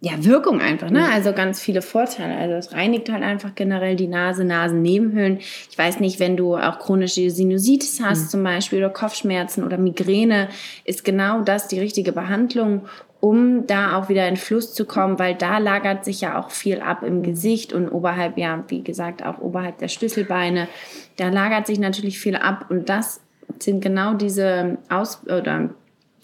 ja, 0.00 0.12
Wirkung 0.24 0.60
einfach, 0.60 0.90
ne? 0.90 1.08
Also 1.10 1.32
ganz 1.32 1.60
viele 1.60 1.80
Vorteile. 1.80 2.36
Also 2.36 2.54
es 2.54 2.72
reinigt 2.72 3.10
halt 3.10 3.22
einfach 3.22 3.54
generell 3.54 3.96
die 3.96 4.06
Nase, 4.06 4.44
Nasennebenhöhlen. 4.44 5.38
Ich 5.38 5.76
weiß 5.76 6.00
nicht, 6.00 6.20
wenn 6.20 6.36
du 6.36 6.54
auch 6.54 6.78
chronische 6.78 7.30
Sinusitis 7.30 8.00
hast 8.00 8.24
mhm. 8.24 8.28
zum 8.28 8.44
Beispiel 8.44 8.78
oder 8.78 8.90
Kopfschmerzen 8.90 9.64
oder 9.64 9.78
Migräne, 9.78 10.48
ist 10.84 11.02
genau 11.02 11.40
das 11.40 11.66
die 11.68 11.80
richtige 11.80 12.12
Behandlung, 12.12 12.82
um 13.26 13.66
da 13.66 13.96
auch 13.96 14.08
wieder 14.08 14.28
in 14.28 14.36
Fluss 14.36 14.72
zu 14.72 14.84
kommen, 14.84 15.18
weil 15.18 15.34
da 15.34 15.58
lagert 15.58 16.04
sich 16.04 16.20
ja 16.20 16.38
auch 16.38 16.50
viel 16.50 16.80
ab 16.80 17.02
im 17.02 17.24
Gesicht 17.24 17.72
und 17.72 17.88
oberhalb, 17.88 18.38
ja, 18.38 18.62
wie 18.68 18.84
gesagt, 18.84 19.24
auch 19.24 19.40
oberhalb 19.40 19.78
der 19.78 19.88
Schlüsselbeine. 19.88 20.68
Da 21.16 21.30
lagert 21.30 21.66
sich 21.66 21.80
natürlich 21.80 22.20
viel 22.20 22.36
ab 22.36 22.66
und 22.68 22.88
das 22.88 23.20
sind 23.58 23.80
genau 23.82 24.14
diese 24.14 24.78
Aus- 24.88 25.26
oder 25.26 25.70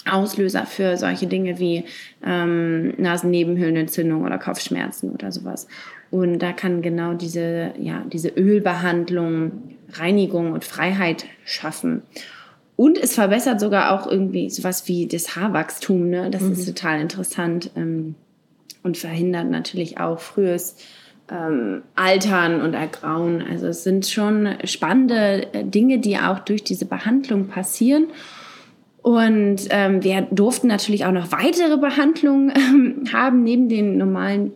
Auslöser 0.08 0.64
für 0.64 0.96
solche 0.96 1.26
Dinge 1.26 1.58
wie 1.58 1.86
ähm, 2.24 2.94
Nasennebenhöhlenentzündung 2.98 4.22
oder 4.22 4.38
Kopfschmerzen 4.38 5.10
oder 5.10 5.32
sowas. 5.32 5.66
Und 6.12 6.38
da 6.38 6.52
kann 6.52 6.82
genau 6.82 7.14
diese, 7.14 7.72
ja, 7.78 8.04
diese 8.12 8.28
Ölbehandlung 8.28 9.76
Reinigung 9.94 10.52
und 10.52 10.64
Freiheit 10.64 11.24
schaffen. 11.44 12.02
Und 12.83 12.99
es 12.99 13.14
verbessert 13.14 13.61
sogar 13.61 13.92
auch 13.92 14.11
irgendwie 14.11 14.51
sowas 14.51 14.88
wie 14.88 15.07
das 15.07 15.37
Haarwachstum. 15.37 16.11
Ne? 16.11 16.33
Das 16.33 16.42
mhm. 16.42 16.51
ist 16.51 16.66
total 16.66 17.01
interessant 17.01 17.71
ähm, 17.77 18.16
und 18.83 18.97
verhindert 18.97 19.49
natürlich 19.49 20.01
auch 20.01 20.18
frühes 20.18 20.75
ähm, 21.31 21.83
Altern 21.95 22.61
und 22.61 22.75
Ergrauen. 22.75 23.40
Also 23.49 23.68
es 23.68 23.85
sind 23.85 24.09
schon 24.09 24.57
spannende 24.64 25.55
äh, 25.55 25.62
Dinge, 25.62 26.01
die 26.01 26.18
auch 26.18 26.40
durch 26.40 26.64
diese 26.64 26.85
Behandlung 26.85 27.47
passieren. 27.47 28.09
Und 29.01 29.68
ähm, 29.71 30.03
wir 30.03 30.23
durften 30.33 30.66
natürlich 30.66 31.05
auch 31.05 31.12
noch 31.12 31.31
weitere 31.31 31.77
Behandlungen 31.77 32.53
ähm, 32.57 33.05
haben. 33.12 33.45
Neben 33.45 33.68
den 33.68 33.97
normalen 33.97 34.55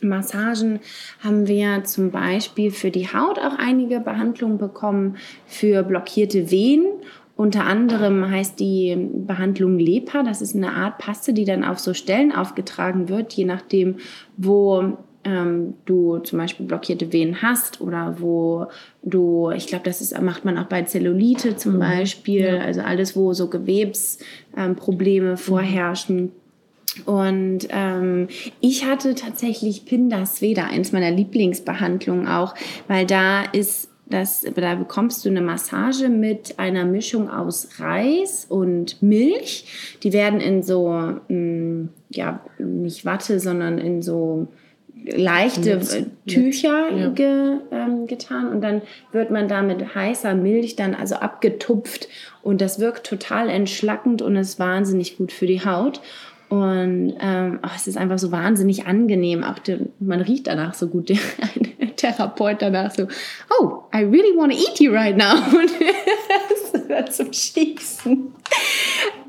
Massagen 0.00 0.78
haben 1.18 1.48
wir 1.48 1.82
zum 1.82 2.12
Beispiel 2.12 2.70
für 2.70 2.92
die 2.92 3.08
Haut 3.08 3.40
auch 3.40 3.58
einige 3.58 3.98
Behandlungen 3.98 4.58
bekommen 4.58 5.16
für 5.48 5.82
blockierte 5.82 6.52
Venen. 6.52 6.86
Unter 7.36 7.66
anderem 7.66 8.30
heißt 8.30 8.58
die 8.58 8.96
Behandlung 8.96 9.78
LEPA. 9.78 10.22
Das 10.22 10.40
ist 10.40 10.56
eine 10.56 10.72
Art 10.72 10.96
Paste, 10.96 11.34
die 11.34 11.44
dann 11.44 11.64
auf 11.64 11.78
so 11.78 11.92
Stellen 11.92 12.32
aufgetragen 12.32 13.10
wird, 13.10 13.34
je 13.34 13.44
nachdem, 13.44 13.96
wo 14.38 14.96
ähm, 15.24 15.74
du 15.84 16.18
zum 16.18 16.38
Beispiel 16.38 16.64
blockierte 16.64 17.12
Venen 17.12 17.42
hast 17.42 17.82
oder 17.82 18.16
wo 18.20 18.68
du, 19.02 19.50
ich 19.50 19.66
glaube, 19.66 19.84
das 19.84 20.00
ist, 20.00 20.18
macht 20.22 20.46
man 20.46 20.56
auch 20.56 20.66
bei 20.66 20.82
Zellulite 20.82 21.56
zum 21.56 21.74
mhm. 21.74 21.80
Beispiel, 21.80 22.46
ja. 22.46 22.58
also 22.60 22.80
alles, 22.80 23.14
wo 23.16 23.34
so 23.34 23.48
Gewebsprobleme 23.48 25.30
ähm, 25.30 25.36
vorherrschen. 25.36 26.32
Und 27.04 27.68
ähm, 27.68 28.28
ich 28.60 28.86
hatte 28.86 29.14
tatsächlich 29.14 29.84
Pindasveda, 29.84 30.64
eins 30.64 30.92
meiner 30.92 31.10
Lieblingsbehandlungen 31.10 32.26
auch, 32.26 32.54
weil 32.88 33.04
da 33.04 33.42
ist 33.42 33.90
das, 34.08 34.46
da 34.54 34.74
bekommst 34.76 35.24
du 35.24 35.28
eine 35.28 35.40
Massage 35.40 36.08
mit 36.08 36.58
einer 36.58 36.84
Mischung 36.84 37.28
aus 37.28 37.80
Reis 37.80 38.46
und 38.48 39.02
Milch. 39.02 39.98
Die 40.02 40.12
werden 40.12 40.40
in 40.40 40.62
so, 40.62 40.90
mh, 40.90 41.20
mm, 41.28 41.88
ja, 42.10 42.40
nicht 42.58 43.04
Watte, 43.04 43.40
sondern 43.40 43.78
in 43.78 44.02
so 44.02 44.46
leichte 45.04 45.76
Netz. 45.76 45.96
Tücher 46.26 46.90
ja. 46.90 47.08
ge, 47.10 47.58
ähm, 47.70 48.06
getan 48.06 48.48
und 48.48 48.60
dann 48.60 48.82
wird 49.12 49.30
man 49.30 49.48
da 49.48 49.62
mit 49.62 49.94
heißer 49.94 50.34
Milch 50.34 50.76
dann 50.76 50.94
also 50.94 51.16
abgetupft 51.16 52.08
und 52.42 52.60
das 52.60 52.80
wirkt 52.80 53.06
total 53.06 53.48
entschlackend 53.48 54.22
und 54.22 54.36
ist 54.36 54.58
wahnsinnig 54.58 55.16
gut 55.16 55.32
für 55.32 55.46
die 55.46 55.64
Haut. 55.64 56.00
Und 56.48 57.14
ähm, 57.20 57.58
oh, 57.64 57.70
es 57.74 57.88
ist 57.88 57.96
einfach 57.96 58.18
so 58.18 58.30
wahnsinnig 58.30 58.86
angenehm. 58.86 59.42
Auch 59.42 59.58
die, 59.58 59.78
man 59.98 60.20
riecht 60.20 60.46
danach 60.46 60.74
so 60.74 60.88
gut. 60.88 61.08
Der 61.80 61.96
Therapeut 61.96 62.62
danach 62.62 62.92
so, 62.92 63.08
oh, 63.58 63.82
I 63.94 64.04
really 64.04 64.36
want 64.36 64.52
to 64.52 64.58
eat 64.58 64.78
you 64.78 64.92
right 64.92 65.16
now. 65.16 65.34
Und 65.58 65.70
das 66.88 67.16
zum 67.16 67.32
Schießen. 67.32 68.32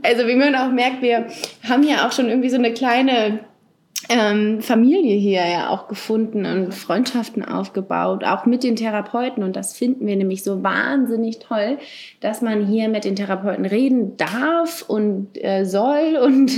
Also 0.04 0.28
wie 0.28 0.36
man 0.36 0.56
auch 0.56 0.72
merkt, 0.72 1.02
wir 1.02 1.28
haben 1.68 1.84
ja 1.84 2.08
auch 2.08 2.12
schon 2.12 2.30
irgendwie 2.30 2.50
so 2.50 2.58
eine 2.58 2.74
kleine 2.74 3.40
ähm, 4.10 4.62
Familie 4.62 5.16
hier 5.16 5.46
ja 5.48 5.70
auch 5.70 5.88
gefunden 5.88 6.46
und 6.46 6.74
Freundschaften 6.74 7.44
aufgebaut, 7.44 8.24
auch 8.24 8.46
mit 8.46 8.64
den 8.64 8.76
Therapeuten. 8.76 9.44
Und 9.44 9.56
das 9.56 9.76
finden 9.76 10.06
wir 10.08 10.16
nämlich 10.16 10.44
so 10.44 10.64
wahnsinnig 10.64 11.40
toll, 11.40 11.78
dass 12.22 12.42
man 12.42 12.66
hier 12.66 12.90
mit 12.90 13.06
den 13.06 13.16
Therapeuten 13.16 13.66
reden 13.66 14.18
darf 14.18 14.84
und 14.88 15.30
äh, 15.44 15.66
soll 15.66 16.18
und 16.24 16.52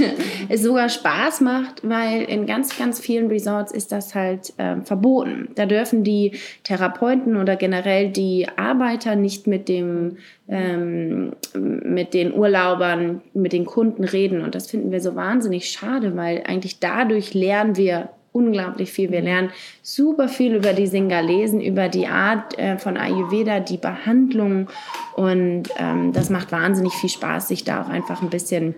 es 0.49 0.61
sogar 0.61 0.89
Spaß 0.89 1.41
macht, 1.41 1.87
weil 1.87 2.23
in 2.23 2.45
ganz, 2.45 2.77
ganz 2.77 2.99
vielen 2.99 3.27
Resorts 3.27 3.71
ist 3.71 3.91
das 3.91 4.15
halt 4.15 4.53
äh, 4.57 4.81
verboten. 4.83 5.49
Da 5.55 5.65
dürfen 5.65 6.03
die 6.03 6.33
Therapeuten 6.63 7.37
oder 7.37 7.55
generell 7.55 8.09
die 8.09 8.47
Arbeiter 8.55 9.15
nicht 9.15 9.47
mit 9.47 9.69
dem 9.69 10.17
ähm, 10.49 11.33
mit 11.53 12.13
den 12.13 12.33
Urlaubern, 12.33 13.21
mit 13.33 13.53
den 13.53 13.65
Kunden 13.65 14.03
reden. 14.03 14.41
Und 14.41 14.55
das 14.55 14.69
finden 14.69 14.91
wir 14.91 14.99
so 14.99 15.15
wahnsinnig 15.15 15.69
schade, 15.69 16.15
weil 16.15 16.43
eigentlich 16.45 16.79
dadurch 16.79 17.33
lernen 17.33 17.77
wir 17.77 18.09
unglaublich 18.31 18.91
viel. 18.91 19.11
Wir 19.11 19.21
lernen 19.21 19.51
super 19.81 20.27
viel 20.27 20.55
über 20.55 20.73
die 20.73 20.87
Singalesen, 20.87 21.61
über 21.61 21.89
die 21.89 22.07
Art 22.07 22.57
äh, 22.57 22.77
von 22.77 22.97
Ayurveda, 22.97 23.59
die 23.59 23.77
Behandlung. 23.77 24.69
Und 25.15 25.63
ähm, 25.77 26.13
das 26.13 26.29
macht 26.29 26.51
wahnsinnig 26.51 26.93
viel 26.93 27.09
Spaß, 27.09 27.47
sich 27.47 27.63
da 27.63 27.81
auch 27.81 27.89
einfach 27.89 28.21
ein 28.21 28.29
bisschen 28.29 28.75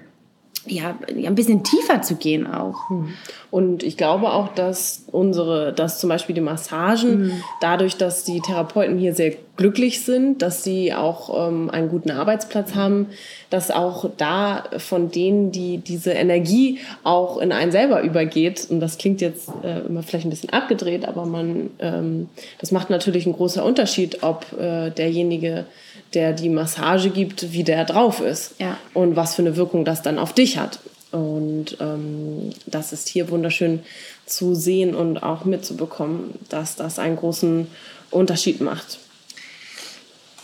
ja, 0.65 0.95
ein 1.07 1.35
bisschen 1.35 1.63
tiefer 1.63 2.01
zu 2.01 2.15
gehen 2.15 2.47
auch. 2.47 2.89
Hm. 2.89 3.13
Und 3.51 3.83
ich 3.83 3.97
glaube 3.97 4.31
auch, 4.31 4.53
dass 4.53 5.03
unsere, 5.11 5.73
dass 5.73 5.99
zum 5.99 6.09
Beispiel 6.09 6.33
die 6.33 6.41
Massagen, 6.41 7.23
mhm. 7.23 7.43
dadurch, 7.59 7.97
dass 7.97 8.23
die 8.23 8.39
Therapeuten 8.39 8.97
hier 8.97 9.13
sehr 9.13 9.33
glücklich 9.57 10.05
sind, 10.05 10.41
dass 10.41 10.63
sie 10.63 10.93
auch 10.93 11.49
ähm, 11.49 11.69
einen 11.69 11.89
guten 11.89 12.11
Arbeitsplatz 12.11 12.75
haben, 12.75 13.07
dass 13.49 13.69
auch 13.69 14.09
da 14.15 14.63
von 14.77 15.11
denen, 15.11 15.51
die 15.51 15.79
diese 15.79 16.11
Energie 16.11 16.79
auch 17.03 17.39
in 17.39 17.51
einen 17.51 17.73
selber 17.73 18.01
übergeht, 18.03 18.67
und 18.69 18.79
das 18.79 18.97
klingt 18.97 19.19
jetzt 19.19 19.49
äh, 19.63 19.81
immer 19.81 20.01
vielleicht 20.01 20.25
ein 20.25 20.31
bisschen 20.31 20.51
abgedreht, 20.51 21.05
aber 21.05 21.25
man, 21.25 21.71
ähm, 21.79 22.29
das 22.59 22.71
macht 22.71 22.89
natürlich 22.89 23.25
einen 23.25 23.35
großen 23.35 23.61
Unterschied, 23.61 24.23
ob 24.23 24.45
äh, 24.57 24.91
derjenige 24.91 25.65
der 26.13 26.33
die 26.33 26.49
Massage 26.49 27.09
gibt, 27.09 27.53
wie 27.53 27.63
der 27.63 27.85
drauf 27.85 28.21
ist 28.21 28.55
ja. 28.59 28.77
und 28.93 29.15
was 29.15 29.35
für 29.35 29.41
eine 29.41 29.55
Wirkung 29.55 29.85
das 29.85 30.01
dann 30.01 30.19
auf 30.19 30.33
dich 30.33 30.57
hat. 30.57 30.79
Und 31.11 31.77
ähm, 31.81 32.51
das 32.65 32.93
ist 32.93 33.09
hier 33.09 33.29
wunderschön 33.29 33.81
zu 34.25 34.55
sehen 34.55 34.95
und 34.95 35.21
auch 35.23 35.43
mitzubekommen, 35.45 36.35
dass 36.49 36.75
das 36.75 36.99
einen 36.99 37.17
großen 37.17 37.67
Unterschied 38.11 38.61
macht. 38.61 38.99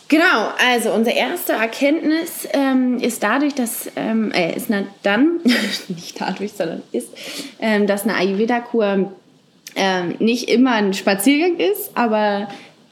Genau, 0.09 0.49
also 0.71 0.93
unsere 0.93 1.17
erste 1.17 1.53
Erkenntnis 1.53 2.47
ähm, 2.53 2.99
ist 2.99 3.23
dadurch, 3.23 3.55
dass, 3.55 3.89
ähm, 3.97 4.31
äh, 4.31 4.55
ist 4.55 4.69
dann, 5.03 5.39
nicht 5.89 6.19
dadurch, 6.19 6.53
sondern 6.53 6.81
ist, 6.93 7.09
ähm, 7.59 7.87
dass 7.87 8.03
eine 8.03 8.15
Ayurveda-Kur 8.15 9.11
ähm, 9.75 10.15
nicht 10.19 10.49
immer 10.49 10.73
ein 10.73 10.93
Spaziergang 10.93 11.57
ist, 11.57 11.91
aber 11.95 12.47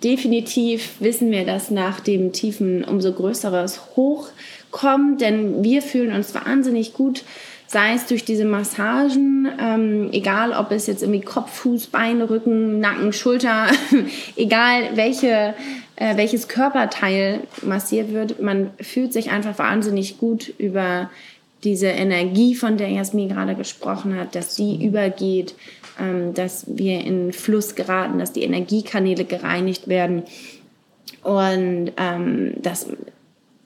definitiv 0.05 1.01
wissen 1.01 1.31
wir, 1.31 1.45
dass 1.45 1.71
nach 1.71 1.99
dem 1.99 2.31
Tiefen 2.31 2.85
umso 2.85 3.11
größeres 3.11 3.81
Hoch 3.95 4.29
kommt, 4.69 5.19
denn 5.19 5.63
wir 5.63 5.81
fühlen 5.81 6.15
uns 6.15 6.35
wahnsinnig 6.35 6.93
gut, 6.93 7.23
sei 7.67 7.93
es 7.93 8.05
durch 8.05 8.23
diese 8.23 8.45
Massagen, 8.45 9.49
ähm, 9.59 10.09
egal 10.11 10.51
ob 10.51 10.71
es 10.71 10.85
jetzt 10.85 11.01
irgendwie 11.01 11.21
Kopf, 11.21 11.51
Fuß, 11.51 11.87
Bein, 11.87 12.21
Rücken, 12.21 12.79
Nacken, 12.79 13.11
Schulter, 13.11 13.67
egal 14.35 14.91
welche, 14.93 15.55
äh, 15.95 16.15
welches 16.15 16.47
Körperteil 16.47 17.39
massiert 17.63 18.13
wird, 18.13 18.39
man 18.39 18.69
fühlt 18.79 19.11
sich 19.11 19.31
einfach 19.31 19.57
wahnsinnig 19.57 20.19
gut 20.19 20.53
über 20.59 21.09
diese 21.63 21.87
Energie, 21.87 22.53
von 22.53 22.77
der 22.77 22.89
Jasmin 22.89 23.29
gerade 23.29 23.55
gesprochen 23.55 24.15
hat, 24.19 24.35
dass 24.35 24.55
die 24.55 24.85
übergeht, 24.85 25.55
dass 26.33 26.65
wir 26.67 27.01
in 27.01 27.31
Fluss 27.33 27.75
geraten, 27.75 28.19
dass 28.19 28.33
die 28.33 28.43
Energiekanäle 28.43 29.25
gereinigt 29.25 29.87
werden. 29.87 30.23
Und 31.23 31.91
ähm, 31.97 32.53
das 32.61 32.87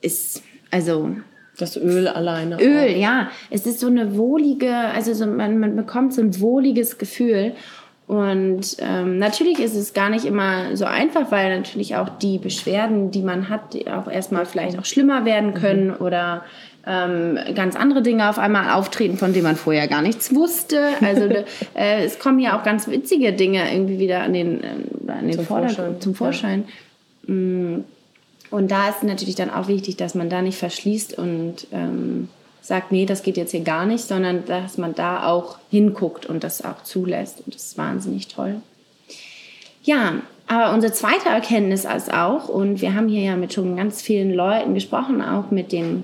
ist, 0.01 0.43
also 0.71 1.15
das 1.57 1.75
Öl 1.75 2.07
alleine. 2.07 2.61
Öl, 2.61 2.95
auch. 2.95 2.97
ja. 2.97 3.29
Es 3.49 3.65
ist 3.65 3.79
so 3.79 3.87
eine 3.87 4.15
wohlige, 4.17 4.73
also 4.73 5.13
so, 5.13 5.25
man, 5.25 5.59
man 5.59 5.75
bekommt 5.75 6.13
so 6.13 6.21
ein 6.21 6.39
wohliges 6.39 6.97
Gefühl. 6.97 7.53
Und 8.07 8.77
ähm, 8.79 9.19
natürlich 9.19 9.59
ist 9.59 9.75
es 9.75 9.93
gar 9.93 10.09
nicht 10.09 10.25
immer 10.25 10.75
so 10.75 10.85
einfach, 10.85 11.31
weil 11.31 11.55
natürlich 11.55 11.95
auch 11.95 12.09
die 12.09 12.39
Beschwerden, 12.39 13.11
die 13.11 13.21
man 13.21 13.49
hat, 13.49 13.75
auch 13.87 14.09
erstmal 14.09 14.47
vielleicht 14.47 14.79
auch 14.79 14.85
schlimmer 14.85 15.25
werden 15.25 15.53
können 15.53 15.89
mhm. 15.89 15.97
oder 15.99 16.43
ähm, 16.89 17.37
ganz 17.53 17.75
andere 17.75 18.01
Dinge 18.01 18.29
auf 18.29 18.39
einmal 18.39 18.71
auftreten, 18.71 19.17
von 19.17 19.31
denen 19.31 19.43
man 19.43 19.55
vorher 19.55 19.87
gar 19.87 20.01
nichts 20.01 20.33
wusste. 20.33 20.89
Also 21.01 21.25
äh, 21.75 22.03
es 22.03 22.17
kommen 22.17 22.39
ja 22.39 22.57
auch 22.57 22.63
ganz 22.63 22.87
witzige 22.87 23.31
Dinge 23.31 23.71
irgendwie 23.71 23.99
wieder 23.99 24.21
an 24.21 24.33
den, 24.33 24.63
äh, 24.63 25.11
an 25.11 25.27
den 25.27 25.33
zum 25.33 25.45
Vordergrund, 25.45 26.01
zum 26.01 26.15
Vorschein. 26.15 26.65
Ja. 27.27 27.33
Mm. 27.33 27.83
Und 28.51 28.71
da 28.71 28.89
ist 28.89 29.03
natürlich 29.03 29.35
dann 29.35 29.51
auch 29.51 29.67
wichtig, 29.67 29.97
dass 29.97 30.15
man 30.15 30.27
da 30.27 30.41
nicht 30.41 30.57
verschließt 30.57 31.15
und 31.19 31.67
ähm, 31.71 32.29
sagt, 32.61 32.91
nee, 32.91 33.05
das 33.05 33.21
geht 33.21 33.37
jetzt 33.37 33.51
hier 33.51 33.59
gar 33.59 33.85
nicht, 33.85 34.03
sondern 34.03 34.43
dass 34.45 34.79
man 34.79 34.95
da 34.95 35.27
auch 35.27 35.59
hinguckt 35.69 36.25
und 36.25 36.43
das 36.43 36.65
auch 36.65 36.81
zulässt. 36.81 37.43
Und 37.45 37.53
das 37.53 37.63
ist 37.65 37.77
wahnsinnig 37.77 38.27
toll. 38.27 38.55
Ja, 39.83 40.13
aber 40.47 40.73
unsere 40.73 40.91
zweite 40.91 41.29
Erkenntnis 41.29 41.85
ist 41.85 42.11
auch, 42.11 42.49
und 42.49 42.81
wir 42.81 42.95
haben 42.95 43.07
hier 43.07 43.21
ja 43.21 43.35
mit 43.35 43.53
schon 43.53 43.77
ganz 43.77 44.01
vielen 44.01 44.33
Leuten 44.33 44.73
gesprochen, 44.73 45.21
auch 45.21 45.51
mit 45.51 45.71
den 45.71 46.03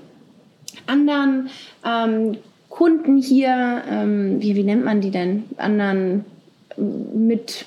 anderen 0.86 1.48
ähm, 1.84 2.38
Kunden 2.68 3.16
hier, 3.16 3.82
ähm, 3.90 4.40
wie, 4.40 4.54
wie 4.54 4.62
nennt 4.62 4.84
man 4.84 5.00
die 5.00 5.10
denn? 5.10 5.44
Anderen 5.56 6.24
mit 6.76 7.64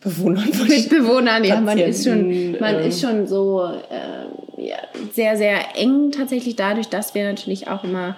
Bewohnern. 0.00 0.48
Mitbewohnern, 0.68 1.44
ja, 1.44 1.60
man 1.60 1.78
ist 1.78 2.04
schon, 2.04 2.58
man 2.58 2.76
ähm, 2.76 2.88
ist 2.88 3.00
schon 3.00 3.26
so 3.26 3.64
äh, 3.64 4.62
ja, 4.64 4.76
sehr, 5.12 5.36
sehr 5.36 5.76
eng 5.76 6.10
tatsächlich 6.10 6.56
dadurch, 6.56 6.88
dass 6.88 7.14
wir 7.14 7.24
natürlich 7.24 7.68
auch 7.68 7.84
immer 7.84 8.16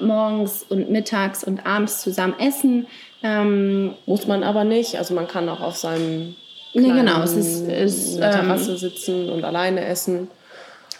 morgens 0.00 0.64
und 0.68 0.90
mittags 0.90 1.44
und 1.44 1.66
abends 1.66 2.02
zusammen 2.02 2.34
essen. 2.38 2.86
Ähm, 3.22 3.94
Muss 4.06 4.26
man 4.26 4.42
aber 4.42 4.64
nicht. 4.64 4.96
Also 4.96 5.14
man 5.14 5.28
kann 5.28 5.48
auch 5.48 5.60
auf 5.60 5.76
seinem 5.76 6.34
nee, 6.74 6.88
genau, 6.88 7.22
es 7.22 7.34
ist, 7.34 7.68
ist 7.68 8.18
der 8.18 8.32
Terrasse 8.32 8.72
ähm, 8.72 8.78
sitzen 8.78 9.28
und 9.28 9.44
alleine 9.44 9.84
essen 9.84 10.28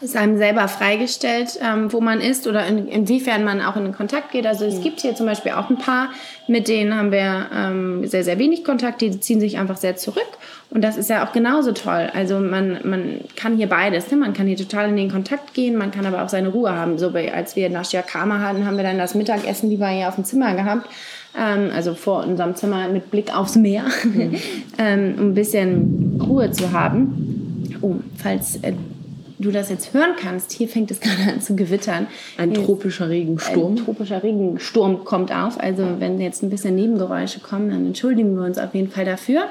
ist 0.00 0.16
einem 0.16 0.38
selber 0.38 0.68
freigestellt, 0.68 1.58
ähm, 1.60 1.92
wo 1.92 2.00
man 2.00 2.20
ist 2.20 2.46
oder 2.46 2.66
in, 2.66 2.86
inwiefern 2.86 3.44
man 3.44 3.60
auch 3.60 3.76
in 3.76 3.84
den 3.84 3.94
Kontakt 3.94 4.30
geht. 4.30 4.46
Also 4.46 4.64
es 4.64 4.76
mhm. 4.76 4.82
gibt 4.82 5.00
hier 5.00 5.14
zum 5.16 5.26
Beispiel 5.26 5.52
auch 5.52 5.70
ein 5.70 5.78
paar, 5.78 6.10
mit 6.46 6.68
denen 6.68 6.96
haben 6.96 7.10
wir 7.10 7.46
ähm, 7.52 8.06
sehr, 8.06 8.22
sehr 8.22 8.38
wenig 8.38 8.64
Kontakt, 8.64 9.00
die 9.00 9.18
ziehen 9.18 9.40
sich 9.40 9.58
einfach 9.58 9.76
sehr 9.76 9.96
zurück. 9.96 10.28
Und 10.70 10.82
das 10.82 10.96
ist 10.96 11.10
ja 11.10 11.26
auch 11.26 11.32
genauso 11.32 11.72
toll. 11.72 12.10
Also 12.14 12.38
man, 12.38 12.78
man 12.84 13.20
kann 13.34 13.56
hier 13.56 13.68
beides. 13.68 14.10
Ne? 14.10 14.18
Man 14.18 14.34
kann 14.34 14.46
hier 14.46 14.56
total 14.56 14.90
in 14.90 14.96
den 14.96 15.10
Kontakt 15.10 15.54
gehen, 15.54 15.76
man 15.76 15.90
kann 15.90 16.06
aber 16.06 16.22
auch 16.22 16.28
seine 16.28 16.48
Ruhe 16.48 16.72
haben. 16.72 16.98
So 16.98 17.08
als 17.08 17.56
wir 17.56 17.70
nach 17.70 17.84
Shiakama 17.84 18.40
hatten, 18.40 18.66
haben 18.66 18.76
wir 18.76 18.84
dann 18.84 18.98
das 18.98 19.14
Mittagessen 19.14 19.70
lieber 19.70 19.88
hier 19.88 20.08
auf 20.08 20.14
dem 20.14 20.24
Zimmer 20.24 20.54
gehabt. 20.54 20.88
Ähm, 21.36 21.70
also 21.74 21.94
vor 21.94 22.24
unserem 22.24 22.54
Zimmer 22.54 22.88
mit 22.88 23.10
Blick 23.10 23.34
aufs 23.34 23.56
Meer, 23.56 23.84
mhm. 24.04 24.34
ähm, 24.78 25.14
um 25.18 25.30
ein 25.30 25.34
bisschen 25.34 26.20
Ruhe 26.24 26.52
zu 26.52 26.70
haben. 26.70 27.78
Oh, 27.80 27.96
falls... 28.16 28.56
Äh, 28.62 28.74
du 29.38 29.50
das 29.50 29.70
jetzt 29.70 29.94
hören 29.94 30.12
kannst, 30.20 30.52
hier 30.52 30.68
fängt 30.68 30.90
es 30.90 31.00
gerade 31.00 31.32
an 31.32 31.40
zu 31.40 31.56
gewittern. 31.56 32.06
Ein 32.36 32.54
tropischer 32.54 33.08
Regensturm. 33.08 33.72
Ein 33.72 33.76
tropischer 33.76 34.22
Regensturm 34.22 35.04
kommt 35.04 35.32
auf. 35.32 35.58
Also 35.60 35.84
wenn 35.98 36.20
jetzt 36.20 36.42
ein 36.42 36.50
bisschen 36.50 36.74
Nebengeräusche 36.74 37.40
kommen, 37.40 37.70
dann 37.70 37.86
entschuldigen 37.86 38.34
wir 38.36 38.44
uns 38.44 38.58
auf 38.58 38.74
jeden 38.74 38.90
Fall 38.90 39.04
dafür. 39.04 39.44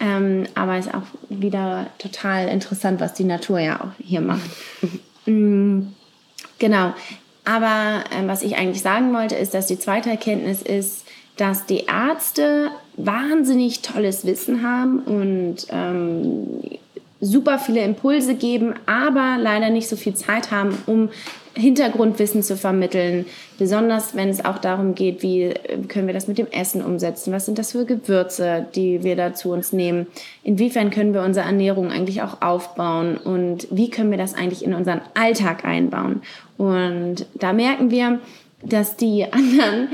Ähm, 0.00 0.44
aber 0.54 0.76
es 0.76 0.86
ist 0.86 0.94
auch 0.94 1.02
wieder 1.28 1.86
total 1.98 2.48
interessant, 2.48 3.00
was 3.00 3.14
die 3.14 3.24
Natur 3.24 3.58
ja 3.58 3.80
auch 3.80 4.02
hier 4.02 4.20
macht. 4.20 4.48
mm, 5.26 5.80
genau. 6.58 6.94
Aber 7.44 8.04
ähm, 8.16 8.28
was 8.28 8.42
ich 8.42 8.56
eigentlich 8.56 8.82
sagen 8.82 9.12
wollte, 9.14 9.34
ist, 9.34 9.54
dass 9.54 9.66
die 9.66 9.78
zweite 9.78 10.10
Erkenntnis 10.10 10.62
ist, 10.62 11.06
dass 11.38 11.66
die 11.66 11.84
Ärzte 11.86 12.70
wahnsinnig 12.96 13.80
tolles 13.80 14.26
Wissen 14.26 14.62
haben 14.62 14.98
und 15.00 15.66
ähm, 15.70 16.60
super 17.20 17.58
viele 17.58 17.82
Impulse 17.82 18.34
geben, 18.34 18.74
aber 18.86 19.36
leider 19.38 19.70
nicht 19.70 19.88
so 19.88 19.96
viel 19.96 20.14
Zeit 20.14 20.50
haben, 20.50 20.76
um 20.86 21.08
Hintergrundwissen 21.54 22.44
zu 22.44 22.56
vermitteln, 22.56 23.26
besonders 23.58 24.14
wenn 24.14 24.28
es 24.28 24.44
auch 24.44 24.58
darum 24.58 24.94
geht, 24.94 25.22
wie 25.22 25.44
äh, 25.44 25.78
können 25.88 26.06
wir 26.06 26.14
das 26.14 26.28
mit 26.28 26.38
dem 26.38 26.46
Essen 26.52 26.82
umsetzen, 26.82 27.32
was 27.32 27.46
sind 27.46 27.58
das 27.58 27.72
für 27.72 27.84
Gewürze, 27.84 28.66
die 28.76 29.02
wir 29.02 29.16
da 29.16 29.34
zu 29.34 29.50
uns 29.50 29.72
nehmen, 29.72 30.06
inwiefern 30.44 30.90
können 30.90 31.14
wir 31.14 31.22
unsere 31.22 31.46
Ernährung 31.46 31.90
eigentlich 31.90 32.22
auch 32.22 32.42
aufbauen? 32.42 33.16
Und 33.16 33.66
wie 33.72 33.90
können 33.90 34.12
wir 34.12 34.18
das 34.18 34.34
eigentlich 34.34 34.64
in 34.64 34.72
unseren 34.72 35.00
Alltag 35.14 35.64
einbauen. 35.64 36.22
Und 36.56 37.26
da 37.34 37.52
merken 37.52 37.90
wir, 37.90 38.20
dass 38.62 38.96
die 38.96 39.24
anderen 39.30 39.88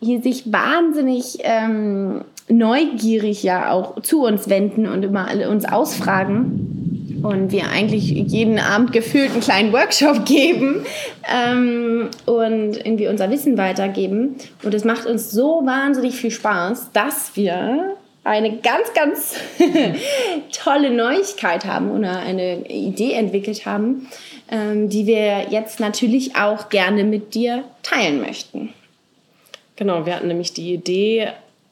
hier 0.00 0.22
sich 0.22 0.52
wahnsinnig 0.52 1.38
ähm, 1.42 2.22
neugierig 2.50 3.42
ja 3.42 3.70
auch 3.70 4.00
zu 4.02 4.24
uns 4.24 4.48
wenden 4.48 4.86
und 4.86 5.04
immer 5.04 5.28
alle 5.28 5.48
uns 5.48 5.64
ausfragen 5.64 6.80
und 7.22 7.52
wir 7.52 7.68
eigentlich 7.68 8.10
jeden 8.10 8.58
Abend 8.58 8.92
gefühlt 8.92 9.32
einen 9.32 9.40
kleinen 9.40 9.72
Workshop 9.72 10.24
geben 10.24 10.84
ähm, 11.30 12.08
und 12.26 12.76
irgendwie 12.76 13.08
unser 13.08 13.30
Wissen 13.30 13.58
weitergeben. 13.58 14.36
Und 14.62 14.74
es 14.74 14.84
macht 14.84 15.06
uns 15.06 15.30
so 15.30 15.62
wahnsinnig 15.64 16.14
viel 16.14 16.30
Spaß, 16.30 16.92
dass 16.92 17.36
wir 17.36 17.96
eine 18.24 18.58
ganz, 18.58 18.92
ganz 18.94 19.36
tolle 20.52 20.90
Neuigkeit 20.90 21.64
haben 21.64 21.90
oder 21.90 22.18
eine 22.18 22.66
Idee 22.68 23.12
entwickelt 23.12 23.64
haben, 23.66 24.08
ähm, 24.50 24.88
die 24.88 25.06
wir 25.06 25.48
jetzt 25.50 25.80
natürlich 25.80 26.36
auch 26.36 26.68
gerne 26.68 27.04
mit 27.04 27.34
dir 27.34 27.64
teilen 27.82 28.20
möchten. 28.20 28.72
Genau, 29.76 30.04
wir 30.04 30.16
hatten 30.16 30.28
nämlich 30.28 30.52
die 30.52 30.74
Idee, 30.74 31.28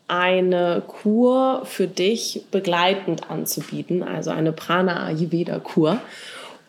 eine 0.08 0.82
Kur 0.86 1.62
für 1.64 1.86
dich 1.86 2.42
begleitend 2.50 3.30
anzubieten, 3.30 4.02
also 4.02 4.30
eine 4.30 4.52
Prana 4.52 5.06
Ayurveda 5.06 5.58
Kur. 5.58 6.00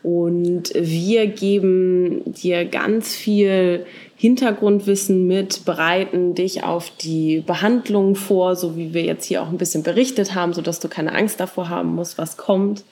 Und 0.02 0.72
wir 0.76 1.28
geben 1.28 2.22
dir 2.26 2.64
ganz 2.66 3.16
viel 3.16 3.86
Hintergrundwissen 4.16 5.28
mit, 5.28 5.66
bereiten 5.66 6.36
dich 6.36 6.64
auf 6.64 6.90
die 7.02 7.42
Behandlung 7.42 8.16
vor, 8.16 8.56
so 8.56 8.78
wie 8.78 8.94
wir 8.94 9.04
jetzt 9.04 9.26
hier 9.26 9.42
auch 9.42 9.50
ein 9.50 9.58
bisschen 9.58 9.84
berichtet 9.84 10.36
haben, 10.36 10.54
sodass 10.54 10.80
du 10.80 10.88
keine 10.88 11.14
Angst 11.14 11.40
davor 11.40 11.68
haben 11.70 11.96
musst, 11.96 12.18
was 12.18 12.38
kommt. 12.38 12.84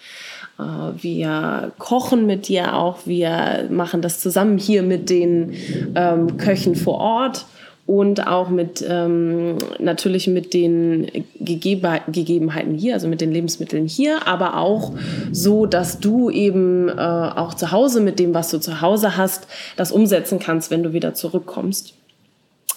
Äh, 0.59 0.63
wir 1.01 1.71
kochen 1.77 2.25
mit 2.25 2.49
dir 2.49 2.75
auch, 2.75 2.99
wir 3.05 3.67
machen 3.69 4.01
das 4.01 4.19
zusammen 4.19 4.57
hier 4.57 4.83
mit 4.83 5.09
den 5.09 5.53
ähm, 5.95 6.35
Köchen 6.37 6.75
vor 6.75 6.99
Ort 6.99 7.45
und 7.87 8.27
auch 8.27 8.49
mit 8.49 8.85
ähm, 8.87 9.57
natürlich 9.79 10.27
mit 10.27 10.53
den 10.53 11.07
Gegeben 11.39 11.87
Gegebenheiten 12.09 12.75
hier, 12.75 12.93
also 12.93 13.07
mit 13.07 13.21
den 13.21 13.31
Lebensmitteln 13.31 13.87
hier, 13.87 14.27
aber 14.27 14.57
auch 14.57 14.91
so, 15.31 15.65
dass 15.65 15.99
du 15.99 16.29
eben 16.29 16.89
äh, 16.89 16.93
auch 16.93 17.53
zu 17.53 17.71
Hause 17.71 18.01
mit 18.01 18.19
dem, 18.19 18.33
was 18.33 18.51
du 18.51 18.59
zu 18.59 18.81
Hause 18.81 19.15
hast, 19.15 19.47
das 19.77 19.93
umsetzen 19.93 20.37
kannst, 20.37 20.69
wenn 20.69 20.83
du 20.83 20.91
wieder 20.91 21.13
zurückkommst. 21.13 21.93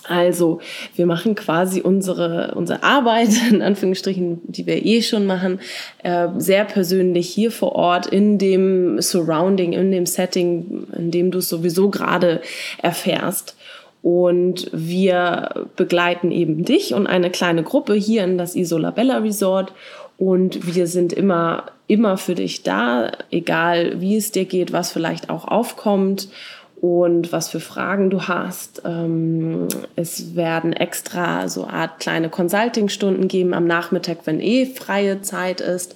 Also, 0.09 0.61
wir 0.97 1.07
machen 1.07 1.35
quasi 1.35 1.83
unsere, 1.83 2.55
unsere 2.55 2.83
Arbeit, 2.83 3.29
in 3.51 3.63
Anführungsstrichen, 3.63 4.41
die 4.45 4.67
wir 4.67 4.85
eh 4.85 5.03
schon 5.03 5.27
machen, 5.27 5.61
äh, 6.03 6.29
sehr 6.39 6.65
persönlich 6.65 7.29
hier 7.29 7.51
vor 7.51 7.73
Ort 7.73 8.07
in 8.07 8.39
dem 8.39 9.01
Surrounding, 9.01 9.73
in 9.73 9.91
dem 9.91 10.07
Setting, 10.07 10.87
in 10.97 11.11
dem 11.11 11.31
du 11.31 11.39
es 11.39 11.49
sowieso 11.49 11.91
gerade 11.91 12.41
erfährst. 12.83 13.57
Und 14.03 14.71
wir 14.73 15.67
begleiten 15.77 16.31
eben 16.31 16.65
dich 16.65 16.95
und 16.95 17.07
eine 17.07 17.31
kleine 17.31 17.63
Gruppe 17.63 17.95
hier 17.95 18.25
in 18.25 18.39
das 18.39 18.57
Isolabella 18.57 19.19
Resort. 19.19 19.73
Und 20.17 20.75
wir 20.75 20.87
sind 20.87 21.13
immer, 21.13 21.67
immer 21.87 22.17
für 22.17 22.35
dich 22.35 22.63
da, 22.63 23.13
egal 23.31 24.01
wie 24.01 24.17
es 24.17 24.33
dir 24.33 24.45
geht, 24.45 24.73
was 24.73 24.93
vielleicht 24.93 25.29
auch 25.29 25.47
aufkommt 25.47 26.29
und 26.81 27.31
was 27.31 27.51
für 27.51 27.61
Fragen 27.61 28.09
du 28.09 28.23
hast. 28.23 28.83
Ähm, 28.87 29.69
es 29.97 30.35
werden 30.35 30.73
extra 30.73 31.47
so 31.49 31.67
Art 31.67 32.01
kleine 32.01 32.31
Consulting-Stunden 32.31 33.29
geben 33.29 33.53
am 33.53 33.67
Nachmittag, 33.67 34.19
wenn 34.25 34.41
eh 34.41 34.65
freie 34.65 35.21
Zeit 35.21 35.61
ist, 35.61 35.95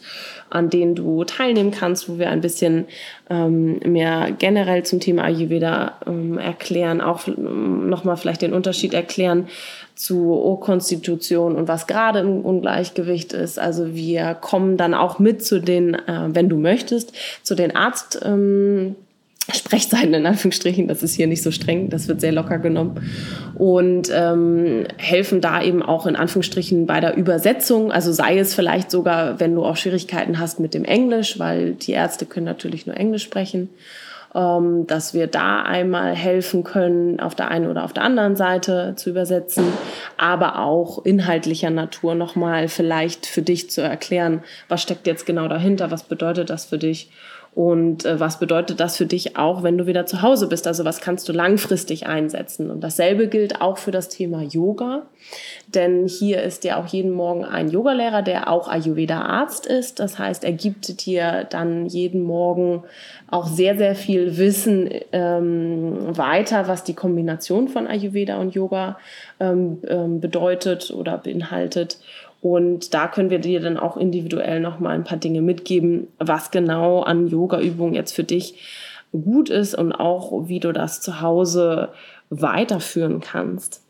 an 0.50 0.68
denen 0.68 0.94
du 0.94 1.24
teilnehmen 1.24 1.70
kannst, 1.70 2.08
wo 2.08 2.18
wir 2.18 2.28
ein 2.28 2.42
bisschen 2.42 2.84
ähm, 3.30 3.78
mehr 3.84 4.32
generell 4.38 4.82
zum 4.82 5.00
Thema 5.00 5.24
Ayurveda 5.24 5.94
ähm, 6.06 6.36
erklären, 6.36 7.00
auch 7.00 7.26
nochmal 7.26 8.18
vielleicht 8.18 8.42
den 8.42 8.52
Unterschied 8.52 8.92
erklären 8.92 9.48
zu 9.94 10.32
O-Konstitution 10.32 11.56
und 11.56 11.66
was 11.66 11.86
gerade 11.86 12.18
im 12.18 12.42
Ungleichgewicht 12.42 13.32
ist. 13.32 13.58
Also 13.58 13.94
wir 13.94 14.34
kommen 14.34 14.76
dann 14.76 14.92
auch 14.92 15.18
mit 15.18 15.42
zu 15.44 15.60
den, 15.60 15.94
äh, 15.94 16.28
wenn 16.28 16.50
du 16.50 16.58
möchtest, 16.58 17.14
zu 17.42 17.54
den 17.54 17.74
Arzt. 17.74 18.20
Sprechzeiten 19.52 20.14
in 20.14 20.26
Anführungsstrichen, 20.26 20.88
das 20.88 21.02
ist 21.02 21.14
hier 21.14 21.26
nicht 21.26 21.42
so 21.42 21.50
streng, 21.50 21.90
das 21.90 22.08
wird 22.08 22.20
sehr 22.20 22.32
locker 22.32 22.58
genommen. 22.58 23.00
Und 23.54 24.10
ähm, 24.12 24.86
helfen 24.96 25.40
da 25.40 25.62
eben 25.62 25.82
auch 25.82 26.06
in 26.06 26.16
Anführungsstrichen 26.16 26.86
bei 26.86 27.00
der 27.00 27.16
Übersetzung, 27.16 27.92
also 27.92 28.10
sei 28.12 28.38
es 28.38 28.54
vielleicht 28.54 28.90
sogar, 28.90 29.40
wenn 29.40 29.54
du 29.54 29.64
auch 29.64 29.76
Schwierigkeiten 29.76 30.38
hast 30.38 30.60
mit 30.60 30.72
dem 30.72 30.84
Englisch, 30.84 31.38
weil 31.38 31.74
die 31.74 31.92
Ärzte 31.92 32.24
können 32.24 32.46
natürlich 32.46 32.86
nur 32.86 32.96
Englisch 32.96 33.24
sprechen, 33.24 33.68
ähm, 34.34 34.86
dass 34.86 35.12
wir 35.12 35.26
da 35.26 35.62
einmal 35.62 36.14
helfen 36.14 36.64
können, 36.64 37.20
auf 37.20 37.34
der 37.34 37.50
einen 37.50 37.68
oder 37.68 37.84
auf 37.84 37.92
der 37.92 38.02
anderen 38.02 38.36
Seite 38.36 38.94
zu 38.96 39.10
übersetzen, 39.10 39.64
aber 40.16 40.60
auch 40.60 41.04
inhaltlicher 41.04 41.70
Natur 41.70 42.14
nochmal 42.14 42.68
vielleicht 42.68 43.26
für 43.26 43.42
dich 43.42 43.70
zu 43.70 43.82
erklären, 43.82 44.42
was 44.68 44.80
steckt 44.80 45.06
jetzt 45.06 45.26
genau 45.26 45.48
dahinter, 45.48 45.90
was 45.90 46.04
bedeutet 46.04 46.48
das 46.48 46.64
für 46.64 46.78
dich 46.78 47.10
Und 47.54 48.04
äh, 48.04 48.18
was 48.18 48.40
bedeutet 48.40 48.80
das 48.80 48.96
für 48.96 49.06
dich 49.06 49.36
auch, 49.36 49.62
wenn 49.62 49.78
du 49.78 49.86
wieder 49.86 50.06
zu 50.06 50.22
Hause 50.22 50.48
bist? 50.48 50.66
Also 50.66 50.84
was 50.84 51.00
kannst 51.00 51.28
du 51.28 51.32
langfristig 51.32 52.06
einsetzen? 52.06 52.68
Und 52.68 52.82
dasselbe 52.82 53.28
gilt 53.28 53.60
auch 53.60 53.78
für 53.78 53.92
das 53.92 54.08
Thema 54.08 54.42
Yoga. 54.42 55.02
Denn 55.68 56.08
hier 56.08 56.42
ist 56.42 56.64
ja 56.64 56.80
auch 56.80 56.86
jeden 56.86 57.12
Morgen 57.12 57.44
ein 57.44 57.68
Yogalehrer, 57.68 58.22
der 58.22 58.50
auch 58.50 58.68
Ayurveda-Arzt 58.68 59.66
ist. 59.66 60.00
Das 60.00 60.18
heißt, 60.18 60.42
er 60.42 60.52
gibt 60.52 61.06
dir 61.06 61.46
dann 61.48 61.86
jeden 61.86 62.22
Morgen 62.22 62.82
auch 63.30 63.46
sehr, 63.46 63.76
sehr 63.76 63.94
viel 63.94 64.36
Wissen 64.36 64.90
ähm, 65.12 66.16
weiter, 66.16 66.66
was 66.66 66.82
die 66.82 66.94
Kombination 66.94 67.68
von 67.68 67.86
Ayurveda 67.86 68.38
und 68.38 68.54
Yoga 68.54 68.98
ähm, 69.38 69.78
ähm, 69.86 70.20
bedeutet 70.20 70.90
oder 70.90 71.18
beinhaltet. 71.18 71.98
Und 72.44 72.92
da 72.92 73.08
können 73.08 73.30
wir 73.30 73.38
dir 73.38 73.58
dann 73.58 73.78
auch 73.78 73.96
individuell 73.96 74.60
nochmal 74.60 74.94
ein 74.94 75.04
paar 75.04 75.16
Dinge 75.16 75.40
mitgeben, 75.40 76.08
was 76.18 76.50
genau 76.50 77.00
an 77.00 77.26
Yoga-Übungen 77.26 77.94
jetzt 77.94 78.12
für 78.12 78.22
dich 78.22 78.60
gut 79.12 79.48
ist 79.48 79.74
und 79.74 79.92
auch 79.92 80.46
wie 80.46 80.60
du 80.60 80.70
das 80.72 81.00
zu 81.00 81.22
Hause 81.22 81.88
weiterführen 82.28 83.20
kannst. 83.20 83.82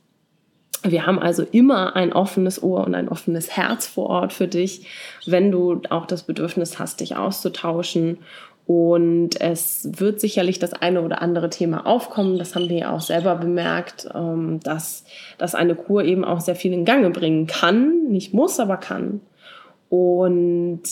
Wir 0.85 1.05
haben 1.05 1.19
also 1.19 1.43
immer 1.43 1.97
ein 1.97 2.13
offenes 2.13 2.63
Ohr 2.63 2.85
und 2.85 2.95
ein 2.95 3.09
offenes 3.09 3.57
Herz 3.57 3.89
vor 3.89 4.07
Ort 4.09 4.33
für 4.33 4.47
dich, 4.47 4.87
wenn 5.27 5.51
du 5.51 5.81
auch 5.91 6.07
das 6.07 6.23
Bedürfnis 6.23 6.79
hast, 6.79 7.01
dich 7.01 7.17
auszutauschen 7.17 8.19
und 8.67 9.41
es 9.41 9.89
wird 9.99 10.21
sicherlich 10.21 10.59
das 10.59 10.73
eine 10.73 11.03
oder 11.03 11.21
andere 11.21 11.51
Thema 11.51 11.87
aufkommen. 11.87 12.39
Das 12.39 12.55
haben 12.55 12.71
wir 12.71 12.79
ja 12.79 12.93
auch 12.93 13.03
selber 13.03 13.37
bemerkt, 13.37 14.09
ähm, 14.15 14.61
dass, 14.61 15.05
dass 15.37 15.55
eine 15.55 15.75
Kur 15.75 16.05
eben 16.05 16.25
auch 16.25 16.41
sehr 16.41 16.57
viel 16.57 16.73
in 16.73 16.87
Gange 16.87 17.11
bringen 17.11 17.47
kann. 17.47 18.05
Nicht 18.09 18.33
muss, 18.33 18.59
aber 18.59 18.79
kann. 18.79 19.21
Und 19.91 20.83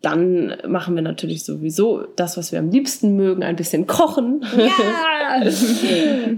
dann 0.00 0.56
machen 0.66 0.94
wir 0.94 1.02
natürlich 1.02 1.44
sowieso 1.44 2.04
das, 2.14 2.36
was 2.36 2.52
wir 2.52 2.60
am 2.60 2.70
liebsten 2.70 3.16
mögen, 3.16 3.42
ein 3.42 3.56
bisschen 3.56 3.86
kochen. 3.86 4.44
Ja! 4.56 4.68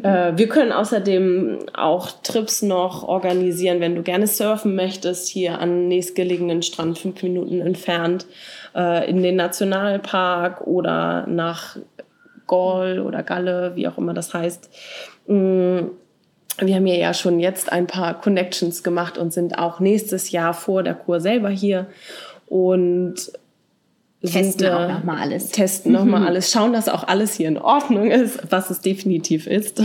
Äh, 0.03 0.37
wir 0.37 0.49
können 0.49 0.73
außerdem 0.73 1.59
auch 1.75 2.11
Trips 2.23 2.63
noch 2.63 3.07
organisieren, 3.07 3.81
wenn 3.81 3.95
du 3.95 4.03
gerne 4.03 4.27
surfen 4.27 4.75
möchtest, 4.75 5.29
hier 5.29 5.59
an 5.59 5.89
nächstgelegenen 5.89 6.63
Strand, 6.63 6.99
fünf 6.99 7.23
Minuten 7.23 7.61
entfernt 7.61 8.27
äh, 8.75 9.09
in 9.09 9.23
den 9.23 9.37
Nationalpark 9.37 10.67
oder 10.67 11.27
nach 11.29 11.77
Gol 12.47 12.99
oder 12.99 13.23
Galle, 13.23 13.73
wie 13.77 13.87
auch 13.87 13.97
immer 13.97 14.13
das 14.13 14.35
heißt. 14.35 14.71
Mm, 15.29 15.79
wir 16.59 16.75
haben 16.75 16.87
ja 16.87 17.15
schon 17.15 17.39
jetzt 17.41 17.73
ein 17.73 17.87
paar 17.87 18.21
Connections 18.21 18.83
gemacht 18.83 19.19
und 19.19 19.33
sind 19.33 19.59
auch 19.59 19.81
nächstes 19.81 20.31
Jahr 20.31 20.53
vor 20.53 20.83
der 20.83 20.95
Kur 20.95 21.21
selber 21.21 21.49
hier 21.49 21.87
und 22.47 23.33
testen 24.23 24.67
sind, 24.67 24.71
auch 24.71 24.89
nochmal 24.89 25.19
alles. 25.19 25.49
Testen 25.49 25.93
nochmal 25.93 26.27
alles, 26.27 26.51
schauen, 26.51 26.73
dass 26.73 26.89
auch 26.89 27.09
alles 27.09 27.35
hier 27.35 27.49
in 27.49 27.57
Ordnung 27.57 28.11
ist, 28.11 28.41
was 28.51 28.71
es 28.71 28.81
definitiv 28.81 29.47
ist. 29.47 29.83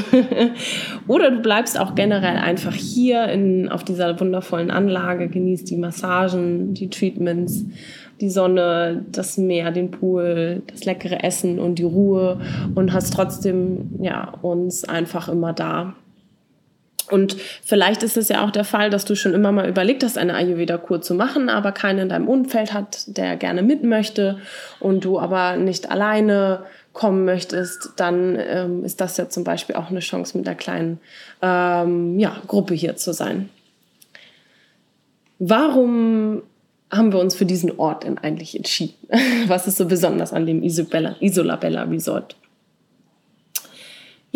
Oder 1.07 1.31
du 1.31 1.41
bleibst 1.41 1.79
auch 1.79 1.95
generell 1.95 2.37
einfach 2.37 2.73
hier 2.73 3.27
in, 3.27 3.69
auf 3.69 3.83
dieser 3.83 4.19
wundervollen 4.19 4.71
Anlage, 4.71 5.29
genießt 5.29 5.69
die 5.69 5.77
Massagen, 5.77 6.73
die 6.73 6.89
Treatments 6.89 7.65
die 8.21 8.29
Sonne, 8.29 9.05
das 9.11 9.37
Meer, 9.37 9.71
den 9.71 9.91
Pool, 9.91 10.61
das 10.67 10.85
leckere 10.85 11.23
Essen 11.23 11.59
und 11.59 11.79
die 11.79 11.83
Ruhe 11.83 12.39
und 12.73 12.93
hast 12.93 13.13
trotzdem 13.13 13.89
ja 13.99 14.29
uns 14.41 14.85
einfach 14.85 15.27
immer 15.27 15.53
da. 15.53 15.95
Und 17.11 17.37
vielleicht 17.63 18.03
ist 18.03 18.17
es 18.17 18.29
ja 18.29 18.43
auch 18.43 18.51
der 18.51 18.63
Fall, 18.63 18.89
dass 18.89 19.05
du 19.05 19.15
schon 19.15 19.33
immer 19.33 19.51
mal 19.51 19.67
überlegt 19.69 20.03
hast, 20.03 20.17
eine 20.17 20.33
Ayurveda-Kur 20.33 21.01
zu 21.01 21.13
machen, 21.13 21.49
aber 21.49 21.71
keinen 21.71 21.99
in 21.99 22.09
deinem 22.09 22.27
Umfeld 22.27 22.73
hat, 22.73 23.03
der 23.07 23.35
gerne 23.35 23.61
mit 23.61 23.83
möchte 23.83 24.39
und 24.79 25.05
du 25.05 25.19
aber 25.19 25.55
nicht 25.57 25.91
alleine 25.91 26.63
kommen 26.93 27.25
möchtest, 27.25 27.91
dann 27.97 28.37
ähm, 28.39 28.85
ist 28.85 29.01
das 29.01 29.17
ja 29.17 29.29
zum 29.29 29.43
Beispiel 29.43 29.75
auch 29.75 29.89
eine 29.89 29.99
Chance, 29.99 30.37
mit 30.37 30.47
einer 30.47 30.55
kleinen 30.55 30.99
ähm, 31.41 32.17
ja, 32.17 32.41
Gruppe 32.47 32.73
hier 32.73 32.95
zu 32.95 33.13
sein. 33.13 33.49
Warum 35.37 36.41
haben 36.89 37.11
wir 37.11 37.19
uns 37.19 37.35
für 37.35 37.45
diesen 37.45 37.77
Ort 37.77 38.05
denn 38.05 38.17
eigentlich 38.17 38.55
entschieden? 38.55 38.95
Was 39.47 39.67
ist 39.67 39.77
so 39.77 39.85
besonders 39.85 40.31
an 40.33 40.45
dem 40.45 40.63
Isobella, 40.63 41.15
Isolabella 41.19 41.83
Resort? 41.83 42.37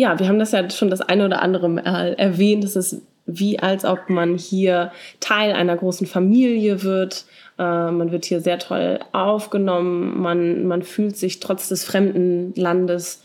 Ja, 0.00 0.18
wir 0.18 0.28
haben 0.28 0.38
das 0.38 0.52
ja 0.52 0.70
schon 0.70 0.88
das 0.88 1.02
eine 1.02 1.26
oder 1.26 1.42
andere 1.42 1.68
Mal 1.68 2.14
erwähnt. 2.14 2.64
Es 2.64 2.74
ist 2.74 3.02
wie 3.26 3.58
als 3.58 3.84
ob 3.84 4.08
man 4.08 4.38
hier 4.38 4.92
Teil 5.20 5.52
einer 5.52 5.76
großen 5.76 6.06
Familie 6.06 6.82
wird. 6.82 7.26
Äh, 7.58 7.90
man 7.90 8.10
wird 8.10 8.24
hier 8.24 8.40
sehr 8.40 8.58
toll 8.58 9.00
aufgenommen. 9.12 10.18
Man, 10.18 10.66
man 10.66 10.82
fühlt 10.84 11.18
sich 11.18 11.38
trotz 11.38 11.68
des 11.68 11.84
fremden 11.84 12.54
Landes 12.56 13.22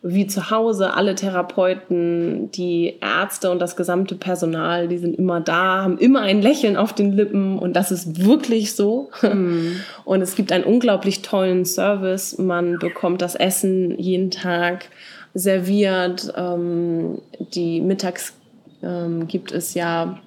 wie 0.00 0.28
zu 0.28 0.48
Hause. 0.52 0.94
Alle 0.94 1.16
Therapeuten, 1.16 2.52
die 2.52 2.98
Ärzte 3.00 3.50
und 3.50 3.58
das 3.58 3.74
gesamte 3.74 4.14
Personal, 4.14 4.86
die 4.86 4.98
sind 4.98 5.18
immer 5.18 5.40
da, 5.40 5.82
haben 5.82 5.98
immer 5.98 6.20
ein 6.20 6.40
Lächeln 6.40 6.76
auf 6.76 6.92
den 6.92 7.10
Lippen 7.10 7.58
und 7.58 7.74
das 7.74 7.90
ist 7.90 8.24
wirklich 8.24 8.76
so. 8.76 9.10
Mhm. 9.22 9.80
Und 10.04 10.22
es 10.22 10.36
gibt 10.36 10.52
einen 10.52 10.62
unglaublich 10.62 11.22
tollen 11.22 11.64
Service. 11.64 12.38
Man 12.38 12.78
bekommt 12.78 13.22
das 13.22 13.34
Essen 13.34 13.98
jeden 13.98 14.30
Tag 14.30 14.86
serviert. 15.34 16.32
Ähm, 16.36 17.18
die 17.54 17.80
mittags 17.80 18.34
ähm, 18.82 19.26
gibt 19.28 19.52
es 19.52 19.74
ja 19.74 20.18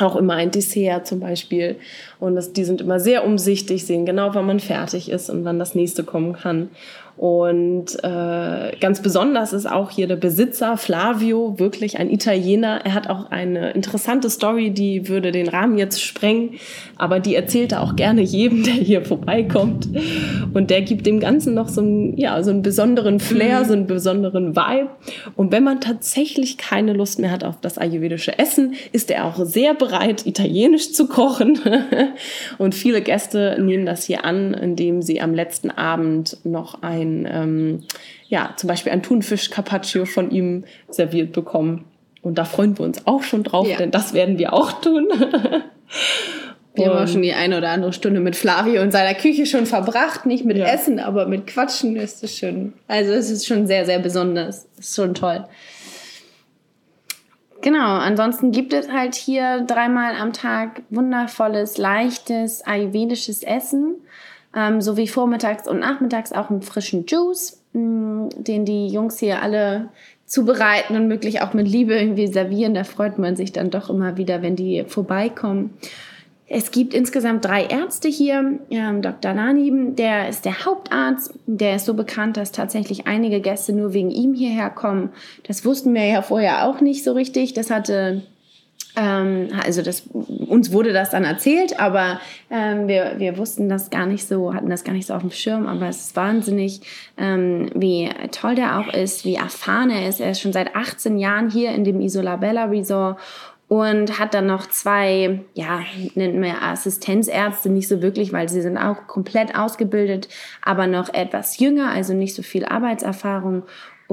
auch 0.00 0.16
immer 0.16 0.34
ein 0.34 0.50
Dessert 0.50 1.06
zum 1.06 1.20
Beispiel. 1.20 1.76
Und 2.18 2.34
das, 2.34 2.52
die 2.52 2.64
sind 2.64 2.80
immer 2.80 2.98
sehr 2.98 3.26
umsichtig, 3.26 3.84
sehen 3.84 4.06
genau, 4.06 4.34
wann 4.34 4.46
man 4.46 4.60
fertig 4.60 5.10
ist 5.10 5.28
und 5.28 5.44
wann 5.44 5.58
das 5.58 5.74
nächste 5.74 6.04
kommen 6.04 6.32
kann. 6.32 6.70
Und 7.16 8.02
äh, 8.02 8.76
ganz 8.80 9.02
besonders 9.02 9.52
ist 9.52 9.70
auch 9.70 9.90
hier 9.90 10.08
der 10.08 10.16
Besitzer 10.16 10.76
Flavio, 10.76 11.58
wirklich 11.58 11.98
ein 11.98 12.10
Italiener. 12.10 12.80
Er 12.84 12.94
hat 12.94 13.08
auch 13.08 13.30
eine 13.30 13.72
interessante 13.72 14.30
Story, 14.30 14.70
die 14.70 15.08
würde 15.08 15.30
den 15.30 15.48
Rahmen 15.48 15.78
jetzt 15.78 16.02
sprengen, 16.02 16.54
aber 16.96 17.20
die 17.20 17.34
erzählt 17.34 17.72
er 17.72 17.82
auch 17.82 17.96
gerne 17.96 18.22
jedem, 18.22 18.64
der 18.64 18.74
hier 18.74 19.04
vorbeikommt. 19.04 19.88
Und 20.54 20.70
der 20.70 20.82
gibt 20.82 21.06
dem 21.06 21.20
Ganzen 21.20 21.54
noch 21.54 21.68
so 21.68 21.82
einen, 21.82 22.16
ja, 22.16 22.42
so 22.42 22.50
einen 22.50 22.62
besonderen 22.62 23.20
Flair, 23.20 23.60
mhm. 23.60 23.64
so 23.66 23.72
einen 23.74 23.86
besonderen 23.86 24.56
Vibe. 24.56 24.88
Und 25.36 25.52
wenn 25.52 25.64
man 25.64 25.80
tatsächlich 25.80 26.58
keine 26.58 26.92
Lust 26.92 27.18
mehr 27.18 27.30
hat 27.30 27.44
auf 27.44 27.60
das 27.60 27.78
ayurvedische 27.78 28.38
Essen, 28.38 28.74
ist 28.92 29.10
er 29.10 29.26
auch 29.26 29.44
sehr 29.44 29.74
bereit, 29.74 30.26
italienisch 30.26 30.92
zu 30.92 31.06
kochen. 31.06 31.58
Und 32.58 32.74
viele 32.74 33.02
Gäste 33.02 33.58
nehmen 33.60 33.86
das 33.86 34.04
hier 34.04 34.24
an, 34.24 34.54
indem 34.54 35.02
sie 35.02 35.20
am 35.20 35.34
letzten 35.34 35.70
Abend 35.70 36.38
noch 36.44 36.82
ein 36.82 37.11
ein, 37.20 37.28
ähm, 37.30 37.84
ja, 38.28 38.54
zum 38.56 38.68
Beispiel 38.68 38.92
ein 38.92 39.02
Thunfisch 39.02 39.50
Carpaccio 39.50 40.04
von 40.04 40.30
ihm 40.30 40.64
serviert 40.88 41.32
bekommen. 41.32 41.84
Und 42.22 42.38
da 42.38 42.44
freuen 42.44 42.78
wir 42.78 42.84
uns 42.84 43.06
auch 43.06 43.22
schon 43.22 43.42
drauf, 43.42 43.68
ja. 43.68 43.76
denn 43.76 43.90
das 43.90 44.14
werden 44.14 44.38
wir 44.38 44.52
auch 44.52 44.80
tun. 44.80 45.08
Wir 46.74 46.86
haben 46.86 47.04
auch 47.04 47.08
schon 47.08 47.20
die 47.20 47.34
eine 47.34 47.58
oder 47.58 47.68
andere 47.68 47.92
Stunde 47.92 48.20
mit 48.20 48.34
Flavio 48.34 48.80
in 48.80 48.90
seiner 48.90 49.14
Küche 49.14 49.44
schon 49.44 49.66
verbracht. 49.66 50.24
Nicht 50.24 50.46
mit 50.46 50.56
ja. 50.56 50.64
Essen, 50.64 51.00
aber 51.00 51.26
mit 51.26 51.46
Quatschen 51.46 51.96
ist 51.96 52.24
es 52.24 52.34
schön. 52.34 52.72
Also 52.88 53.12
es 53.12 53.30
ist 53.30 53.46
schon 53.46 53.66
sehr, 53.66 53.84
sehr 53.84 53.98
besonders. 53.98 54.68
Es 54.78 54.88
ist 54.88 54.96
schon 54.96 55.12
toll. 55.12 55.44
Genau, 57.60 57.96
ansonsten 57.98 58.50
gibt 58.50 58.72
es 58.72 58.90
halt 58.90 59.14
hier 59.14 59.60
dreimal 59.60 60.16
am 60.16 60.32
Tag 60.32 60.82
wundervolles, 60.90 61.78
leichtes, 61.78 62.62
ayurvedisches 62.66 63.42
Essen 63.42 63.96
ähm, 64.54 64.80
sowie 64.80 65.08
vormittags 65.08 65.68
und 65.68 65.80
nachmittags 65.80 66.32
auch 66.32 66.50
einen 66.50 66.62
frischen 66.62 67.06
Juice, 67.06 67.62
mh, 67.72 67.80
mm, 67.80 68.28
den 68.44 68.64
die 68.64 68.88
Jungs 68.88 69.18
hier 69.18 69.42
alle 69.42 69.88
zubereiten 70.26 70.96
und 70.96 71.08
möglich 71.08 71.42
auch 71.42 71.52
mit 71.52 71.68
Liebe 71.68 71.94
irgendwie 71.94 72.26
servieren. 72.26 72.74
Da 72.74 72.84
freut 72.84 73.18
man 73.18 73.36
sich 73.36 73.52
dann 73.52 73.70
doch 73.70 73.90
immer 73.90 74.16
wieder, 74.16 74.42
wenn 74.42 74.56
die 74.56 74.84
vorbeikommen. 74.86 75.74
Es 76.54 76.70
gibt 76.70 76.92
insgesamt 76.92 77.44
drei 77.46 77.64
Ärzte 77.64 78.08
hier. 78.08 78.58
Ähm, 78.70 79.00
Dr. 79.00 79.32
Nani, 79.32 79.94
der 79.94 80.28
ist 80.28 80.44
der 80.44 80.66
Hauptarzt. 80.66 81.32
Der 81.46 81.76
ist 81.76 81.86
so 81.86 81.94
bekannt, 81.94 82.36
dass 82.36 82.52
tatsächlich 82.52 83.06
einige 83.06 83.40
Gäste 83.40 83.72
nur 83.72 83.94
wegen 83.94 84.10
ihm 84.10 84.34
hierher 84.34 84.68
kommen. 84.68 85.10
Das 85.46 85.64
wussten 85.64 85.94
wir 85.94 86.04
ja 86.04 86.20
vorher 86.20 86.66
auch 86.66 86.82
nicht 86.82 87.04
so 87.04 87.12
richtig. 87.12 87.54
Das 87.54 87.70
hatte 87.70 88.22
ähm, 88.94 89.48
also 89.64 89.82
das, 89.82 90.02
uns 90.12 90.72
wurde 90.72 90.92
das 90.92 91.10
dann 91.10 91.24
erzählt, 91.24 91.80
aber 91.80 92.20
ähm, 92.50 92.88
wir, 92.88 93.14
wir 93.18 93.38
wussten 93.38 93.68
das 93.68 93.90
gar 93.90 94.06
nicht 94.06 94.26
so, 94.26 94.52
hatten 94.52 94.68
das 94.68 94.84
gar 94.84 94.92
nicht 94.92 95.06
so 95.06 95.14
auf 95.14 95.22
dem 95.22 95.30
Schirm, 95.30 95.66
aber 95.66 95.88
es 95.88 96.06
ist 96.06 96.16
wahnsinnig, 96.16 96.80
ähm, 97.16 97.70
wie 97.74 98.10
toll 98.32 98.54
der 98.54 98.78
auch 98.78 98.92
ist, 98.92 99.24
wie 99.24 99.36
erfahren 99.36 99.90
er 99.90 100.08
ist. 100.08 100.20
Er 100.20 100.30
ist 100.30 100.40
schon 100.40 100.52
seit 100.52 100.76
18 100.76 101.18
Jahren 101.18 101.50
hier 101.50 101.72
in 101.72 101.84
dem 101.84 102.00
Isolabella 102.00 102.66
Resort 102.66 103.18
und 103.72 104.18
hat 104.18 104.34
dann 104.34 104.44
noch 104.44 104.66
zwei, 104.66 105.40
ja, 105.54 105.80
nennen 106.14 106.42
wir 106.42 106.62
Assistenzärzte, 106.62 107.70
nicht 107.70 107.88
so 107.88 108.02
wirklich, 108.02 108.30
weil 108.30 108.46
sie 108.50 108.60
sind 108.60 108.76
auch 108.76 109.06
komplett 109.06 109.56
ausgebildet, 109.56 110.28
aber 110.60 110.86
noch 110.86 111.14
etwas 111.14 111.58
jünger, 111.58 111.90
also 111.90 112.12
nicht 112.12 112.34
so 112.34 112.42
viel 112.42 112.66
Arbeitserfahrung 112.66 113.62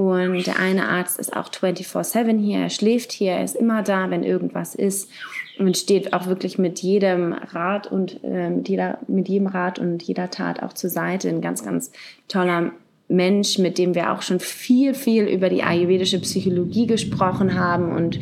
Und 0.08 0.46
der 0.46 0.58
eine 0.58 0.88
Arzt 0.88 1.18
ist 1.18 1.36
auch 1.36 1.50
24-7 1.50 2.38
hier, 2.38 2.60
er 2.60 2.70
schläft 2.70 3.12
hier, 3.12 3.32
er 3.32 3.44
ist 3.44 3.54
immer 3.54 3.82
da, 3.82 4.10
wenn 4.10 4.22
irgendwas 4.22 4.74
ist 4.74 5.10
und 5.58 5.76
steht 5.76 6.14
auch 6.14 6.26
wirklich 6.26 6.56
mit 6.56 6.80
jedem 6.80 7.34
Rat 7.34 7.92
und 7.92 8.24
äh, 8.24 8.48
mit, 8.48 8.68
jeder, 8.70 8.98
mit 9.08 9.28
jedem 9.28 9.46
Rat 9.46 9.78
und 9.78 10.02
jeder 10.02 10.30
Tat 10.30 10.62
auch 10.62 10.72
zur 10.72 10.88
Seite. 10.88 11.28
Ein 11.28 11.42
ganz, 11.42 11.62
ganz 11.62 11.92
toller 12.28 12.72
Mensch, 13.08 13.58
mit 13.58 13.76
dem 13.76 13.94
wir 13.94 14.12
auch 14.12 14.22
schon 14.22 14.40
viel, 14.40 14.94
viel 14.94 15.24
über 15.24 15.50
die 15.50 15.62
ayurvedische 15.62 16.20
Psychologie 16.20 16.86
gesprochen 16.86 17.58
haben 17.58 17.92
und 17.92 18.18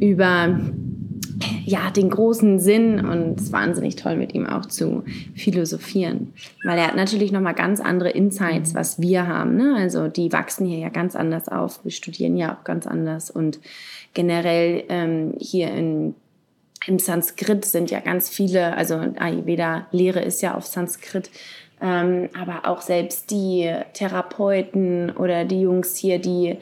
über 0.00 0.58
ja, 1.68 1.90
den 1.90 2.08
großen 2.08 2.58
Sinn 2.58 3.04
und 3.04 3.38
es 3.38 3.44
ist 3.44 3.52
wahnsinnig 3.52 3.96
toll, 3.96 4.16
mit 4.16 4.34
ihm 4.34 4.46
auch 4.46 4.64
zu 4.64 5.04
philosophieren. 5.36 6.32
Weil 6.64 6.78
er 6.78 6.86
hat 6.86 6.96
natürlich 6.96 7.30
nochmal 7.30 7.52
ganz 7.52 7.80
andere 7.80 8.08
Insights, 8.08 8.74
was 8.74 9.00
wir 9.02 9.26
haben. 9.26 9.56
Ne? 9.56 9.74
Also 9.76 10.08
die 10.08 10.32
wachsen 10.32 10.66
hier 10.66 10.78
ja 10.78 10.88
ganz 10.88 11.14
anders 11.14 11.46
auf. 11.48 11.84
Wir 11.84 11.90
studieren 11.90 12.38
ja 12.38 12.54
auch 12.54 12.64
ganz 12.64 12.86
anders 12.86 13.30
und 13.30 13.60
generell 14.14 14.84
ähm, 14.88 15.34
hier 15.38 15.70
in 15.70 16.14
im 16.86 16.98
Sanskrit 16.98 17.64
sind 17.66 17.90
ja 17.90 18.00
ganz 18.00 18.30
viele, 18.30 18.74
also 18.74 18.94
Ayurveda-Lehre 18.94 20.20
ist 20.20 20.40
ja 20.40 20.54
auf 20.54 20.64
Sanskrit, 20.64 21.28
ähm, 21.82 22.30
aber 22.40 22.70
auch 22.70 22.80
selbst 22.80 23.30
die 23.30 23.70
Therapeuten 23.92 25.10
oder 25.10 25.44
die 25.44 25.60
Jungs 25.60 25.96
hier, 25.96 26.18
die 26.18 26.56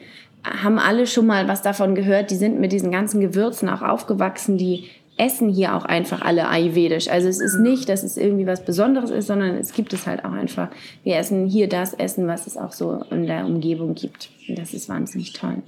haben 0.61 0.79
alle 0.79 1.07
schon 1.07 1.25
mal 1.25 1.47
was 1.47 1.61
davon 1.61 1.95
gehört, 1.95 2.31
die 2.31 2.35
sind 2.35 2.59
mit 2.59 2.71
diesen 2.71 2.91
ganzen 2.91 3.21
Gewürzen 3.21 3.69
auch 3.69 3.81
aufgewachsen, 3.81 4.57
die 4.57 4.89
essen 5.17 5.49
hier 5.49 5.75
auch 5.75 5.85
einfach 5.85 6.21
alle 6.21 6.47
ayurvedisch. 6.47 7.09
Also 7.09 7.27
es 7.27 7.39
ist 7.39 7.57
nicht, 7.59 7.89
dass 7.89 8.03
es 8.03 8.17
irgendwie 8.17 8.45
was 8.45 8.63
Besonderes 8.63 9.09
ist, 9.09 9.27
sondern 9.27 9.55
es 9.55 9.73
gibt 9.73 9.91
es 9.93 10.05
halt 10.05 10.23
auch 10.23 10.31
einfach. 10.31 10.69
Wir 11.03 11.17
essen 11.17 11.47
hier 11.47 11.67
das 11.67 11.93
Essen, 11.93 12.27
was 12.27 12.45
es 12.47 12.55
auch 12.55 12.71
so 12.71 13.03
in 13.09 13.25
der 13.25 13.45
Umgebung 13.45 13.95
gibt. 13.95 14.29
Und 14.47 14.59
das 14.59 14.73
ist 14.73 14.89
wahnsinnig 14.89 15.33
toll. 15.33 15.63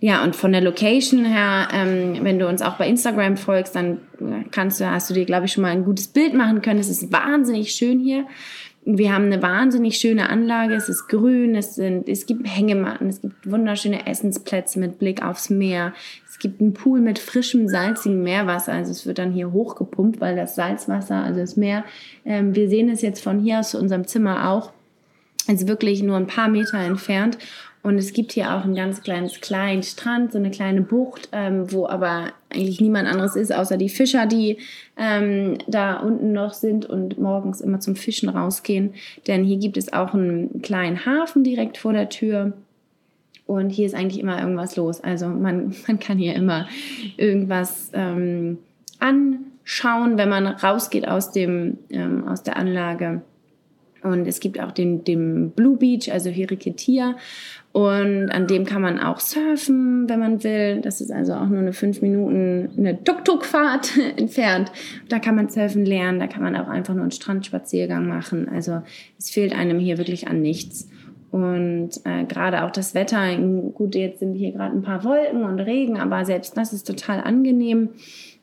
Ja, 0.00 0.24
und 0.24 0.34
von 0.34 0.50
der 0.50 0.60
Location 0.60 1.24
her, 1.24 1.68
ähm, 1.72 2.18
wenn 2.22 2.40
du 2.40 2.48
uns 2.48 2.60
auch 2.60 2.74
bei 2.74 2.88
Instagram 2.88 3.36
folgst, 3.36 3.76
dann 3.76 3.98
kannst 4.50 4.80
du, 4.80 4.90
hast 4.90 5.08
du 5.08 5.14
dir, 5.14 5.24
glaube 5.24 5.46
ich, 5.46 5.52
schon 5.52 5.62
mal 5.62 5.70
ein 5.70 5.84
gutes 5.84 6.08
Bild 6.08 6.34
machen 6.34 6.60
können. 6.60 6.80
Es 6.80 6.88
ist 6.90 7.12
wahnsinnig 7.12 7.70
schön 7.70 8.00
hier. 8.00 8.26
Wir 8.84 9.14
haben 9.14 9.26
eine 9.26 9.40
wahnsinnig 9.40 9.98
schöne 9.98 10.28
Anlage. 10.28 10.74
Es 10.74 10.88
ist 10.88 11.06
grün, 11.06 11.54
es, 11.54 11.76
sind, 11.76 12.08
es 12.08 12.26
gibt 12.26 12.48
Hängematten, 12.48 13.08
es 13.08 13.20
gibt 13.20 13.48
wunderschöne 13.48 14.06
Essensplätze 14.06 14.80
mit 14.80 14.98
Blick 14.98 15.24
aufs 15.24 15.50
Meer. 15.50 15.92
Es 16.28 16.40
gibt 16.40 16.60
einen 16.60 16.74
Pool 16.74 17.00
mit 17.00 17.20
frischem, 17.20 17.68
salzigem 17.68 18.24
Meerwasser. 18.24 18.72
Also 18.72 18.90
es 18.90 19.06
wird 19.06 19.18
dann 19.18 19.30
hier 19.30 19.52
hochgepumpt, 19.52 20.20
weil 20.20 20.34
das 20.34 20.56
Salzwasser, 20.56 21.22
also 21.22 21.38
das 21.38 21.56
Meer, 21.56 21.84
ähm, 22.24 22.56
wir 22.56 22.68
sehen 22.68 22.88
es 22.88 23.02
jetzt 23.02 23.22
von 23.22 23.38
hier 23.38 23.60
aus 23.60 23.70
zu 23.70 23.78
unserem 23.78 24.06
Zimmer 24.06 24.50
auch. 24.50 24.72
Ist 25.46 25.68
wirklich 25.68 26.02
nur 26.02 26.16
ein 26.16 26.26
paar 26.26 26.48
Meter 26.48 26.78
entfernt. 26.78 27.38
Und 27.82 27.98
es 27.98 28.12
gibt 28.12 28.32
hier 28.32 28.54
auch 28.54 28.64
ein 28.64 28.76
ganz 28.76 29.02
kleines 29.02 29.40
kleinen 29.40 29.82
Strand, 29.82 30.32
so 30.32 30.38
eine 30.38 30.52
kleine 30.52 30.82
Bucht, 30.82 31.28
ähm, 31.32 31.72
wo 31.72 31.88
aber 31.88 32.28
eigentlich 32.48 32.80
niemand 32.80 33.08
anderes 33.08 33.34
ist, 33.34 33.52
außer 33.52 33.76
die 33.76 33.88
Fischer, 33.88 34.26
die 34.26 34.58
ähm, 34.96 35.58
da 35.66 35.96
unten 35.96 36.32
noch 36.32 36.52
sind 36.52 36.86
und 36.86 37.18
morgens 37.18 37.60
immer 37.60 37.80
zum 37.80 37.96
Fischen 37.96 38.28
rausgehen. 38.28 38.94
Denn 39.26 39.42
hier 39.42 39.56
gibt 39.58 39.76
es 39.76 39.92
auch 39.92 40.14
einen 40.14 40.62
kleinen 40.62 41.04
Hafen 41.06 41.42
direkt 41.42 41.76
vor 41.76 41.92
der 41.92 42.08
Tür. 42.08 42.52
Und 43.46 43.70
hier 43.70 43.86
ist 43.86 43.96
eigentlich 43.96 44.20
immer 44.20 44.40
irgendwas 44.40 44.76
los. 44.76 45.00
Also 45.02 45.26
man, 45.26 45.74
man 45.88 45.98
kann 45.98 46.18
hier 46.18 46.34
immer 46.34 46.68
irgendwas 47.16 47.90
ähm, 47.94 48.58
anschauen, 49.00 50.18
wenn 50.18 50.28
man 50.28 50.46
rausgeht 50.46 51.08
aus, 51.08 51.32
dem, 51.32 51.78
ähm, 51.90 52.28
aus 52.28 52.44
der 52.44 52.56
Anlage. 52.56 53.22
Und 54.02 54.26
es 54.26 54.40
gibt 54.40 54.60
auch 54.60 54.72
den, 54.72 55.04
den 55.04 55.50
Blue 55.50 55.76
Beach, 55.76 56.12
also 56.12 56.30
Hiriketia. 56.30 57.16
Und 57.72 58.28
an 58.30 58.46
dem 58.46 58.66
kann 58.66 58.82
man 58.82 59.00
auch 59.00 59.18
surfen, 59.18 60.08
wenn 60.08 60.20
man 60.20 60.44
will. 60.44 60.80
Das 60.82 61.00
ist 61.00 61.10
also 61.10 61.32
auch 61.34 61.46
nur 61.46 61.60
eine 61.60 61.72
fünf 61.72 62.02
Minuten, 62.02 62.70
eine 62.76 63.02
Tuk-Tuk-Fahrt 63.02 63.92
entfernt. 64.16 64.70
Da 65.08 65.18
kann 65.18 65.36
man 65.36 65.48
surfen 65.48 65.86
lernen, 65.86 66.20
da 66.20 66.26
kann 66.26 66.42
man 66.42 66.54
auch 66.56 66.68
einfach 66.68 66.94
nur 66.94 67.02
einen 67.02 67.12
Strandspaziergang 67.12 68.06
machen. 68.06 68.48
Also 68.48 68.82
es 69.18 69.30
fehlt 69.30 69.54
einem 69.54 69.78
hier 69.78 69.96
wirklich 69.96 70.28
an 70.28 70.42
nichts. 70.42 70.88
Und 71.30 71.92
äh, 72.04 72.24
gerade 72.24 72.62
auch 72.62 72.70
das 72.70 72.94
Wetter, 72.94 73.34
gut, 73.72 73.94
jetzt 73.94 74.18
sind 74.18 74.34
hier 74.34 74.52
gerade 74.52 74.76
ein 74.76 74.82
paar 74.82 75.02
Wolken 75.02 75.44
und 75.44 75.60
Regen, 75.60 75.98
aber 75.98 76.26
selbst 76.26 76.58
das 76.58 76.74
ist 76.74 76.86
total 76.86 77.22
angenehm, 77.22 77.88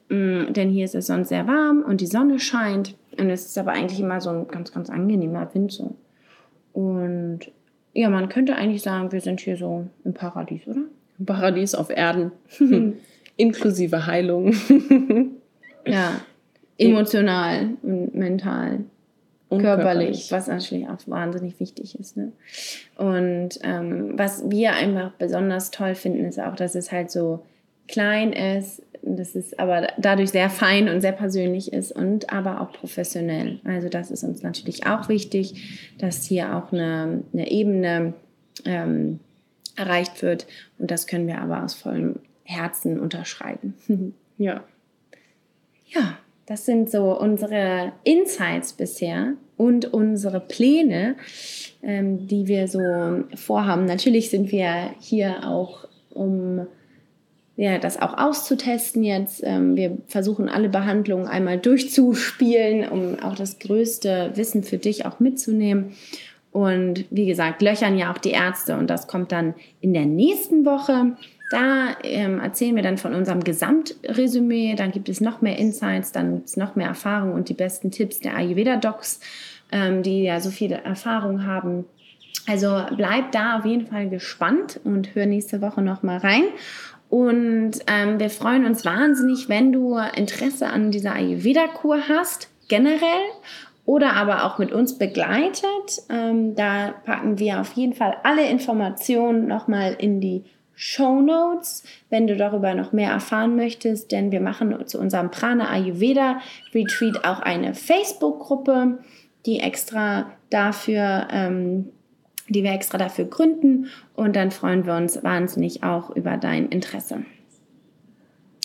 mh, 0.09 0.17
mm, 0.17 0.53
denn 0.53 0.69
hier 0.71 0.85
ist 0.85 0.95
es 0.95 1.05
sonst 1.05 1.29
sehr 1.29 1.45
warm 1.45 1.83
und 1.83 2.01
die 2.01 2.07
Sonne 2.07 2.39
scheint. 2.39 2.95
Und 3.19 3.29
es 3.29 3.45
ist 3.45 3.57
aber 3.57 3.71
eigentlich 3.71 3.99
immer 3.99 4.21
so 4.21 4.29
ein 4.29 4.47
ganz, 4.47 4.71
ganz 4.71 4.89
angenehmer 4.89 5.53
Wind 5.53 5.71
so. 5.71 5.95
Und 6.73 7.51
ja, 7.93 8.09
man 8.09 8.29
könnte 8.29 8.55
eigentlich 8.55 8.81
sagen, 8.81 9.11
wir 9.11 9.21
sind 9.21 9.41
hier 9.41 9.57
so 9.57 9.87
im 10.03 10.13
Paradies, 10.13 10.67
oder? 10.67 10.81
Im 11.17 11.25
Paradies 11.25 11.75
auf 11.75 11.89
Erden. 11.89 12.31
Inklusive 13.37 14.05
Heilung. 14.05 14.53
ja, 15.85 16.21
emotional 16.77 17.71
und 17.81 18.15
mental. 18.15 18.85
Und 19.49 19.61
körperlich, 19.61 20.29
körperlich, 20.29 20.31
was 20.31 20.47
natürlich 20.47 20.87
auch 20.87 20.99
wahnsinnig 21.07 21.59
wichtig 21.59 21.99
ist. 21.99 22.15
Ne? 22.17 22.31
Und 22.97 23.59
ähm, 23.63 24.13
was 24.15 24.47
wir 24.49 24.73
einfach 24.73 25.11
besonders 25.13 25.71
toll 25.71 25.95
finden, 25.95 26.25
ist 26.25 26.39
auch, 26.39 26.55
dass 26.55 26.75
es 26.75 26.91
halt 26.91 27.09
so 27.09 27.43
klein 27.87 28.31
ist, 28.31 28.83
dass 29.17 29.35
es 29.35 29.57
aber 29.57 29.87
dadurch 29.97 30.31
sehr 30.31 30.49
fein 30.49 30.89
und 30.89 31.01
sehr 31.01 31.11
persönlich 31.11 31.73
ist 31.73 31.91
und 31.91 32.31
aber 32.31 32.61
auch 32.61 32.71
professionell. 32.71 33.59
Also 33.63 33.89
das 33.89 34.11
ist 34.11 34.23
uns 34.23 34.43
natürlich 34.43 34.85
auch 34.85 35.09
wichtig, 35.09 35.93
dass 35.97 36.23
hier 36.25 36.55
auch 36.55 36.71
eine, 36.71 37.23
eine 37.33 37.51
Ebene 37.51 38.13
ähm, 38.65 39.19
erreicht 39.75 40.21
wird 40.21 40.47
und 40.77 40.91
das 40.91 41.07
können 41.07 41.27
wir 41.27 41.39
aber 41.39 41.63
aus 41.63 41.73
vollem 41.73 42.19
Herzen 42.43 42.99
unterschreiben. 42.99 43.75
ja. 44.37 44.63
Ja, 45.87 46.17
das 46.45 46.65
sind 46.65 46.89
so 46.89 47.19
unsere 47.19 47.93
Insights 48.03 48.73
bisher 48.73 49.33
und 49.55 49.93
unsere 49.93 50.39
Pläne, 50.39 51.15
ähm, 51.83 52.27
die 52.27 52.47
wir 52.47 52.67
so 52.67 52.79
vorhaben. 53.35 53.85
Natürlich 53.85 54.29
sind 54.29 54.51
wir 54.51 54.91
hier 54.99 55.47
auch 55.47 55.87
um 56.09 56.67
ja, 57.61 57.77
das 57.77 58.01
auch 58.01 58.17
auszutesten 58.17 59.03
jetzt. 59.03 59.41
Ähm, 59.43 59.75
wir 59.75 59.97
versuchen 60.07 60.47
alle 60.47 60.69
Behandlungen 60.69 61.27
einmal 61.27 61.57
durchzuspielen, 61.57 62.87
um 62.87 63.19
auch 63.19 63.35
das 63.35 63.59
größte 63.59 64.31
Wissen 64.35 64.63
für 64.63 64.77
dich 64.77 65.05
auch 65.05 65.19
mitzunehmen. 65.19 65.91
Und 66.53 67.03
wie 67.09 67.25
gesagt, 67.25 67.61
löchern 67.61 67.97
ja 67.97 68.13
auch 68.13 68.17
die 68.17 68.31
Ärzte 68.31 68.77
und 68.77 68.89
das 68.89 69.07
kommt 69.07 69.33
dann 69.33 69.55
in 69.81 69.93
der 69.93 70.05
nächsten 70.05 70.63
Woche. 70.63 71.17
Da 71.51 71.97
ähm, 72.03 72.39
erzählen 72.39 72.77
wir 72.77 72.83
dann 72.83 72.97
von 72.97 73.13
unserem 73.13 73.43
Gesamtresümee. 73.43 74.75
Dann 74.75 74.91
gibt 74.91 75.09
es 75.09 75.19
noch 75.19 75.41
mehr 75.41 75.57
Insights, 75.57 76.13
dann 76.13 76.35
gibt 76.37 76.47
es 76.47 76.55
noch 76.55 76.77
mehr 76.77 76.87
Erfahrung 76.87 77.33
und 77.33 77.49
die 77.49 77.53
besten 77.53 77.91
Tipps 77.91 78.21
der 78.21 78.37
Ayurveda-Docs, 78.37 79.19
ähm, 79.73 80.01
die 80.01 80.23
ja 80.23 80.39
so 80.39 80.49
viele 80.49 80.81
Erfahrung 80.85 81.45
haben. 81.45 81.83
Also 82.47 82.83
bleib 82.95 83.31
da 83.31 83.57
auf 83.57 83.65
jeden 83.65 83.85
Fall 83.85 84.09
gespannt 84.09 84.79
und 84.83 85.13
hör 85.13 85.25
nächste 85.25 85.61
Woche 85.61 85.81
noch 85.81 86.03
mal 86.03 86.17
rein. 86.17 86.43
Und 87.09 87.71
ähm, 87.87 88.19
wir 88.19 88.29
freuen 88.29 88.65
uns 88.65 88.85
wahnsinnig, 88.85 89.49
wenn 89.49 89.71
du 89.71 89.97
Interesse 90.15 90.67
an 90.67 90.91
dieser 90.91 91.13
Ayurveda-Kur 91.13 92.07
hast, 92.07 92.49
generell 92.67 93.25
oder 93.85 94.13
aber 94.13 94.45
auch 94.45 94.59
mit 94.59 94.71
uns 94.71 94.99
begleitet. 94.99 96.03
Ähm, 96.09 96.55
da 96.55 96.93
packen 97.05 97.39
wir 97.39 97.59
auf 97.59 97.73
jeden 97.73 97.93
Fall 97.93 98.17
alle 98.23 98.47
Informationen 98.47 99.47
nochmal 99.47 99.95
in 99.97 100.21
die 100.21 100.43
Show 100.75 101.19
Notes, 101.19 101.83
wenn 102.09 102.27
du 102.27 102.37
darüber 102.37 102.73
noch 102.73 102.93
mehr 102.93 103.11
erfahren 103.11 103.57
möchtest, 103.57 104.13
denn 104.13 104.31
wir 104.31 104.39
machen 104.39 104.73
zu 104.85 104.97
unserem 104.97 105.29
Prana 105.29 105.69
Ayurveda 105.69 106.39
Retreat 106.73 107.25
auch 107.25 107.41
eine 107.41 107.73
Facebook-Gruppe, 107.73 108.99
die 109.45 109.59
extra 109.59 110.31
dafür 110.49 111.27
ähm, 111.31 111.89
die 112.49 112.63
wir 112.63 112.71
extra 112.71 112.97
dafür 112.97 113.25
gründen. 113.25 113.87
Und 114.15 114.35
dann 114.35 114.51
freuen 114.51 114.85
wir 114.85 114.95
uns 114.95 115.23
wahnsinnig 115.23 115.83
auch 115.83 116.09
über 116.15 116.37
dein 116.37 116.69
Interesse. 116.69 117.23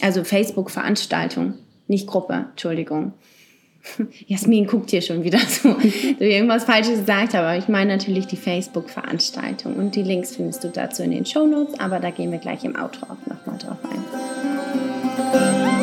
Also 0.03 0.25
Facebook-Veranstaltung, 0.25 1.55
nicht 1.87 2.07
Gruppe, 2.07 2.47
Entschuldigung. 2.51 3.13
Jasmin 4.27 4.67
guckt 4.67 4.91
hier 4.91 5.03
schon 5.03 5.25
wieder 5.25 5.39
so, 5.39 5.73
dass 5.75 5.85
ich 5.85 6.21
irgendwas 6.21 6.65
Falsches 6.65 7.01
gesagt 7.01 7.35
habe. 7.35 7.47
Aber 7.47 7.59
ich 7.59 7.69
meine 7.69 7.93
natürlich 7.93 8.27
die 8.27 8.37
Facebook-Veranstaltung. 8.37 9.77
Und 9.77 9.95
die 9.95 10.03
Links 10.03 10.37
findest 10.37 10.65
du 10.65 10.69
dazu 10.69 11.03
in 11.03 11.11
den 11.11 11.27
Show 11.27 11.47
Notes, 11.47 11.79
aber 11.79 12.01
da 12.01 12.11
gehen 12.11 12.33
wir 12.33 12.39
gleich 12.39 12.65
im 12.65 12.77
Outro 12.77 13.07
auch 13.07 13.27
nochmal 13.27 13.59
drauf 13.59 13.79
ein. 13.85 15.74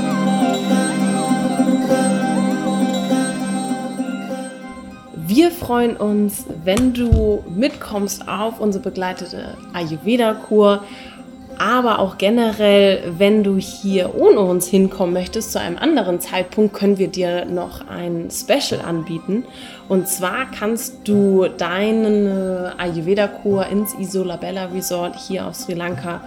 Wir 5.33 5.49
freuen 5.49 5.95
uns, 5.95 6.43
wenn 6.65 6.93
du 6.93 7.41
mitkommst 7.47 8.27
auf 8.27 8.59
unsere 8.59 8.83
begleitete 8.83 9.57
Ayurveda-Kur. 9.71 10.83
aber 11.57 11.99
auch 11.99 12.17
generell, 12.17 13.13
wenn 13.17 13.41
du 13.41 13.55
hier 13.55 14.13
ohne 14.13 14.41
uns 14.41 14.67
hinkommen 14.67 15.13
möchtest, 15.13 15.53
zu 15.53 15.59
einem 15.61 15.77
anderen 15.77 16.19
Zeitpunkt, 16.19 16.73
können 16.73 16.97
wir 16.97 17.07
dir 17.07 17.45
noch 17.45 17.87
ein 17.87 18.29
Special 18.29 18.81
anbieten. 18.81 19.45
Und 19.87 20.09
zwar 20.09 20.51
kannst 20.51 21.07
du 21.07 21.47
deine 21.47 22.73
Ayurveda-Kur 22.77 23.67
ins 23.67 23.93
Isolabella 23.93 24.65
Resort 24.65 25.15
hier 25.15 25.47
auf 25.47 25.55
Sri 25.55 25.75
Lanka 25.75 26.21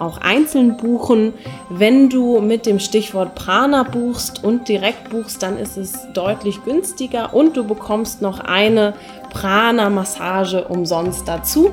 auch 0.00 0.18
einzeln 0.18 0.76
buchen. 0.76 1.34
Wenn 1.68 2.08
du 2.08 2.40
mit 2.40 2.66
dem 2.66 2.78
Stichwort 2.78 3.34
Prana 3.34 3.82
buchst 3.82 4.42
und 4.44 4.68
direkt 4.68 5.10
buchst, 5.10 5.42
dann 5.42 5.58
ist 5.58 5.76
es 5.76 6.06
deutlich 6.12 6.62
günstiger 6.64 7.34
und 7.34 7.56
du 7.56 7.64
bekommst 7.64 8.22
noch 8.22 8.40
eine 8.40 8.94
Prana-Massage 9.30 10.64
umsonst 10.64 11.26
dazu. 11.26 11.70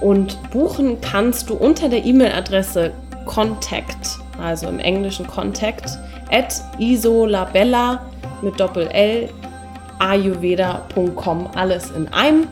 Und 0.00 0.38
buchen 0.50 1.00
kannst 1.00 1.48
du 1.50 1.54
unter 1.54 1.88
der 1.88 2.04
E-Mail-Adresse 2.04 2.92
contact, 3.26 4.18
also 4.42 4.68
im 4.68 4.78
englischen 4.78 5.26
contact, 5.26 5.98
at 6.30 6.62
isolabella 6.78 8.02
mit 8.42 8.58
Doppel-L 8.60 9.30
ayurveda.com, 9.98 11.48
alles 11.54 11.90
in 11.90 12.08
einem. 12.08 12.48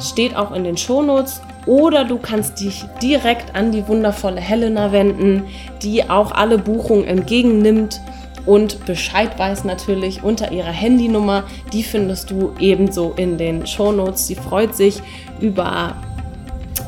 Steht 0.00 0.36
auch 0.36 0.52
in 0.52 0.64
den 0.64 0.76
Shownotes 0.76 1.40
oder 1.68 2.04
du 2.04 2.18
kannst 2.18 2.60
dich 2.60 2.84
direkt 3.02 3.54
an 3.54 3.70
die 3.70 3.86
wundervolle 3.86 4.40
Helena 4.40 4.90
wenden, 4.90 5.44
die 5.82 6.08
auch 6.08 6.32
alle 6.32 6.56
Buchungen 6.56 7.04
entgegennimmt 7.06 8.00
und 8.46 8.86
Bescheid 8.86 9.38
weiß 9.38 9.64
natürlich 9.64 10.24
unter 10.24 10.50
ihrer 10.50 10.72
Handynummer. 10.72 11.44
Die 11.74 11.82
findest 11.82 12.30
du 12.30 12.54
ebenso 12.58 13.12
in 13.18 13.36
den 13.36 13.66
Shownotes. 13.66 14.26
Sie 14.26 14.36
freut 14.36 14.74
sich 14.74 15.02
über 15.38 15.96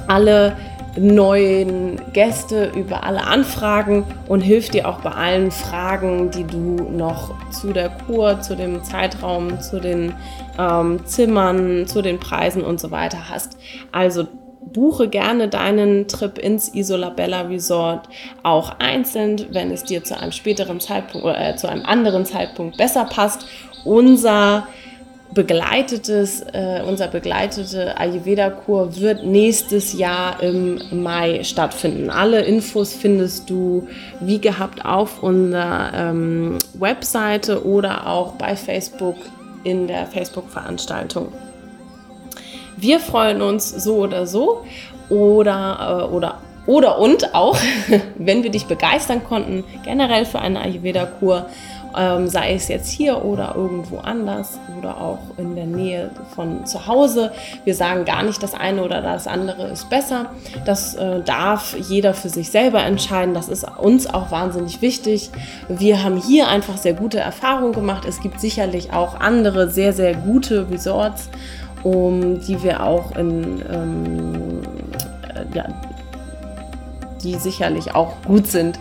alle 0.06 0.56
neuen 0.96 2.00
Gäste, 2.14 2.72
über 2.74 3.04
alle 3.04 3.24
Anfragen 3.24 4.04
und 4.26 4.40
hilft 4.40 4.72
dir 4.72 4.88
auch 4.88 5.00
bei 5.00 5.10
allen 5.10 5.50
Fragen, 5.50 6.30
die 6.30 6.44
du 6.44 6.88
noch 6.90 7.34
zu 7.50 7.74
der 7.74 7.90
Kur, 7.90 8.40
zu 8.40 8.56
dem 8.56 8.82
Zeitraum, 8.82 9.60
zu 9.60 9.80
den 9.80 10.14
ähm, 10.58 11.04
Zimmern, 11.04 11.86
zu 11.86 12.00
den 12.00 12.18
Preisen 12.18 12.64
und 12.64 12.80
so 12.80 12.90
weiter 12.90 13.28
hast. 13.28 13.58
Also 13.92 14.26
buche 14.60 15.08
gerne 15.08 15.48
deinen 15.48 16.06
Trip 16.06 16.38
ins 16.38 16.74
Isolabella 16.74 17.42
Resort 17.42 18.08
auch 18.42 18.78
einzeln, 18.78 19.46
wenn 19.50 19.70
es 19.70 19.84
dir 19.84 20.04
zu 20.04 20.18
einem 20.18 20.32
späteren 20.32 20.80
Zeitpunkt 20.80 21.26
äh, 21.26 21.56
zu 21.56 21.68
einem 21.68 21.84
anderen 21.84 22.24
Zeitpunkt 22.24 22.76
besser 22.76 23.04
passt. 23.04 23.46
Unser 23.84 24.66
begleitetes, 25.32 26.42
äh, 26.52 26.82
unser 26.86 27.08
begleitete 27.08 27.96
Ayurveda-Kur 27.98 28.96
wird 28.96 29.24
nächstes 29.24 29.92
Jahr 29.92 30.42
im 30.42 30.80
Mai 31.02 31.44
stattfinden. 31.44 32.10
Alle 32.10 32.42
Infos 32.42 32.94
findest 32.94 33.48
du 33.48 33.86
wie 34.20 34.40
gehabt 34.40 34.84
auf 34.84 35.22
unserer 35.22 35.92
ähm, 35.94 36.58
Webseite 36.74 37.64
oder 37.64 38.06
auch 38.06 38.32
bei 38.32 38.56
Facebook 38.56 39.16
in 39.62 39.86
der 39.86 40.06
Facebook-Veranstaltung. 40.06 41.32
Wir 42.80 43.00
freuen 43.00 43.42
uns 43.42 43.70
so 43.70 43.96
oder 43.96 44.26
so 44.26 44.64
oder, 45.10 46.06
äh, 46.08 46.14
oder, 46.14 46.38
oder 46.66 46.98
und 46.98 47.34
auch, 47.34 47.58
wenn 48.16 48.42
wir 48.42 48.50
dich 48.50 48.66
begeistern 48.66 49.22
konnten, 49.24 49.64
generell 49.84 50.24
für 50.24 50.38
eine 50.38 50.60
Ayurveda-Kur, 50.60 51.46
ähm, 51.96 52.28
sei 52.28 52.54
es 52.54 52.68
jetzt 52.68 52.90
hier 52.90 53.24
oder 53.24 53.54
irgendwo 53.56 53.98
anders 53.98 54.58
oder 54.78 54.96
auch 55.00 55.18
in 55.36 55.56
der 55.56 55.66
Nähe 55.66 56.10
von 56.34 56.64
zu 56.66 56.86
Hause. 56.86 57.32
Wir 57.64 57.74
sagen 57.74 58.04
gar 58.04 58.22
nicht, 58.22 58.42
das 58.42 58.54
eine 58.54 58.82
oder 58.84 59.02
das 59.02 59.26
andere 59.26 59.66
ist 59.68 59.90
besser. 59.90 60.26
Das 60.64 60.94
äh, 60.94 61.20
darf 61.22 61.76
jeder 61.76 62.14
für 62.14 62.28
sich 62.28 62.50
selber 62.50 62.82
entscheiden. 62.82 63.34
Das 63.34 63.48
ist 63.48 63.66
uns 63.78 64.06
auch 64.06 64.30
wahnsinnig 64.30 64.82
wichtig. 64.82 65.30
Wir 65.68 66.02
haben 66.02 66.16
hier 66.16 66.48
einfach 66.48 66.76
sehr 66.76 66.94
gute 66.94 67.18
Erfahrungen 67.18 67.72
gemacht. 67.72 68.04
Es 68.06 68.20
gibt 68.20 68.40
sicherlich 68.40 68.92
auch 68.92 69.18
andere 69.18 69.68
sehr, 69.70 69.92
sehr 69.92 70.14
gute 70.14 70.70
Resorts 70.70 71.28
um 71.82 72.40
die 72.40 72.62
wir 72.62 72.82
auch 72.82 73.16
in, 73.16 73.62
ähm, 73.72 74.60
äh, 75.34 75.56
ja, 75.56 75.66
die 77.22 77.34
sicherlich 77.36 77.94
auch 77.94 78.14
gut 78.26 78.46
sind. 78.46 78.78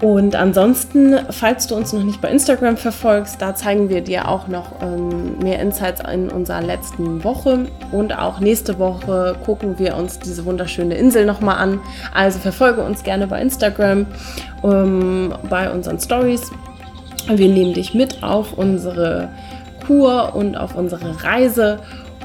Und 0.00 0.36
ansonsten, 0.36 1.18
falls 1.30 1.66
du 1.66 1.74
uns 1.74 1.92
noch 1.92 2.04
nicht 2.04 2.20
bei 2.20 2.28
Instagram 2.28 2.76
verfolgst, 2.76 3.42
da 3.42 3.56
zeigen 3.56 3.88
wir 3.88 4.00
dir 4.00 4.28
auch 4.28 4.46
noch 4.46 4.80
ähm, 4.80 5.38
mehr 5.40 5.58
Insights 5.58 6.00
in 6.12 6.28
unserer 6.28 6.62
letzten 6.62 7.24
Woche. 7.24 7.66
Und 7.90 8.16
auch 8.16 8.38
nächste 8.38 8.78
Woche 8.78 9.36
gucken 9.44 9.78
wir 9.78 9.96
uns 9.96 10.20
diese 10.20 10.44
wunderschöne 10.44 10.94
Insel 10.94 11.26
nochmal 11.26 11.58
an. 11.58 11.80
Also 12.14 12.38
verfolge 12.38 12.80
uns 12.80 13.02
gerne 13.02 13.26
bei 13.26 13.42
Instagram, 13.42 14.06
ähm, 14.62 15.34
bei 15.50 15.68
unseren 15.68 15.98
Stories. 15.98 16.48
Wir 17.26 17.48
nehmen 17.48 17.74
dich 17.74 17.92
mit 17.92 18.22
auf 18.22 18.52
unsere 18.56 19.30
Kur 19.88 20.34
und 20.34 20.54
auf 20.56 20.76
unsere 20.76 21.24
Reise. 21.24 21.78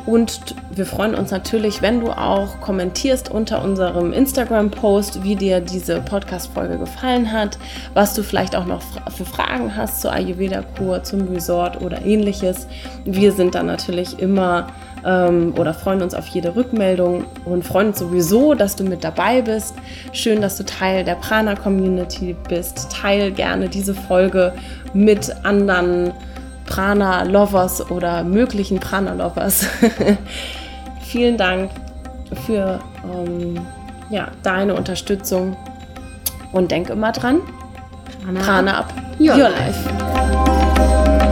Und 0.06 0.54
wir 0.76 0.86
freuen 0.86 1.16
uns 1.16 1.32
natürlich, 1.32 1.82
wenn 1.82 2.02
du 2.02 2.12
auch 2.12 2.60
kommentierst 2.60 3.32
unter 3.32 3.64
unserem 3.64 4.12
Instagram-Post, 4.12 5.24
wie 5.24 5.38
dir 5.38 5.62
diese 5.62 6.02
Podcast-Folge 6.02 6.78
gefallen 6.78 7.32
hat, 7.32 7.58
was 7.94 8.16
du 8.16 8.22
vielleicht 8.22 8.54
auch 8.58 8.66
noch 8.66 8.82
für 9.16 9.24
Fragen 9.24 9.78
hast 9.78 10.02
zur 10.02 10.12
Ayurveda-Kur, 10.12 11.04
zum 11.04 11.22
Resort 11.30 11.82
oder 11.82 12.02
ähnliches. 12.04 12.68
Wir 13.06 13.32
sind 13.32 13.56
dann 13.56 13.68
natürlich 13.68 14.20
immer 14.20 14.68
ähm, 15.06 15.54
oder 15.58 15.74
freuen 15.74 16.02
uns 16.02 16.14
auf 16.14 16.28
jede 16.28 16.58
Rückmeldung 16.58 17.24
und 17.46 17.64
freuen 17.64 17.88
uns 17.88 18.00
sowieso, 18.00 18.56
dass 18.56 18.76
du 18.76 18.84
mit 18.84 19.06
dabei 19.06 19.42
bist. 19.42 19.74
Schön, 20.12 20.42
dass 20.42 20.58
du 20.58 20.66
Teil 20.66 21.06
der 21.06 21.16
Prana-Community 21.16 22.36
bist. 22.50 22.92
Teil 22.92 23.32
gerne 23.32 23.70
diese 23.70 23.94
Folge 23.94 24.52
mit 24.94 25.34
anderen 25.46 26.12
Prana-Lovers 26.74 27.92
oder 27.92 28.24
möglichen 28.24 28.80
Prana-Lovers. 28.80 29.68
Vielen 31.02 31.38
Dank 31.38 31.70
für 32.48 32.80
ähm, 33.04 33.60
ja, 34.10 34.30
deine 34.42 34.74
Unterstützung 34.74 35.56
und 36.52 36.72
denk 36.72 36.90
immer 36.90 37.12
dran, 37.12 37.42
Prana, 38.24 38.40
Prana 38.40 38.80
up, 38.80 38.94
your, 39.20 39.36
your 39.36 39.50
life. 39.50 39.88
life. 39.88 41.23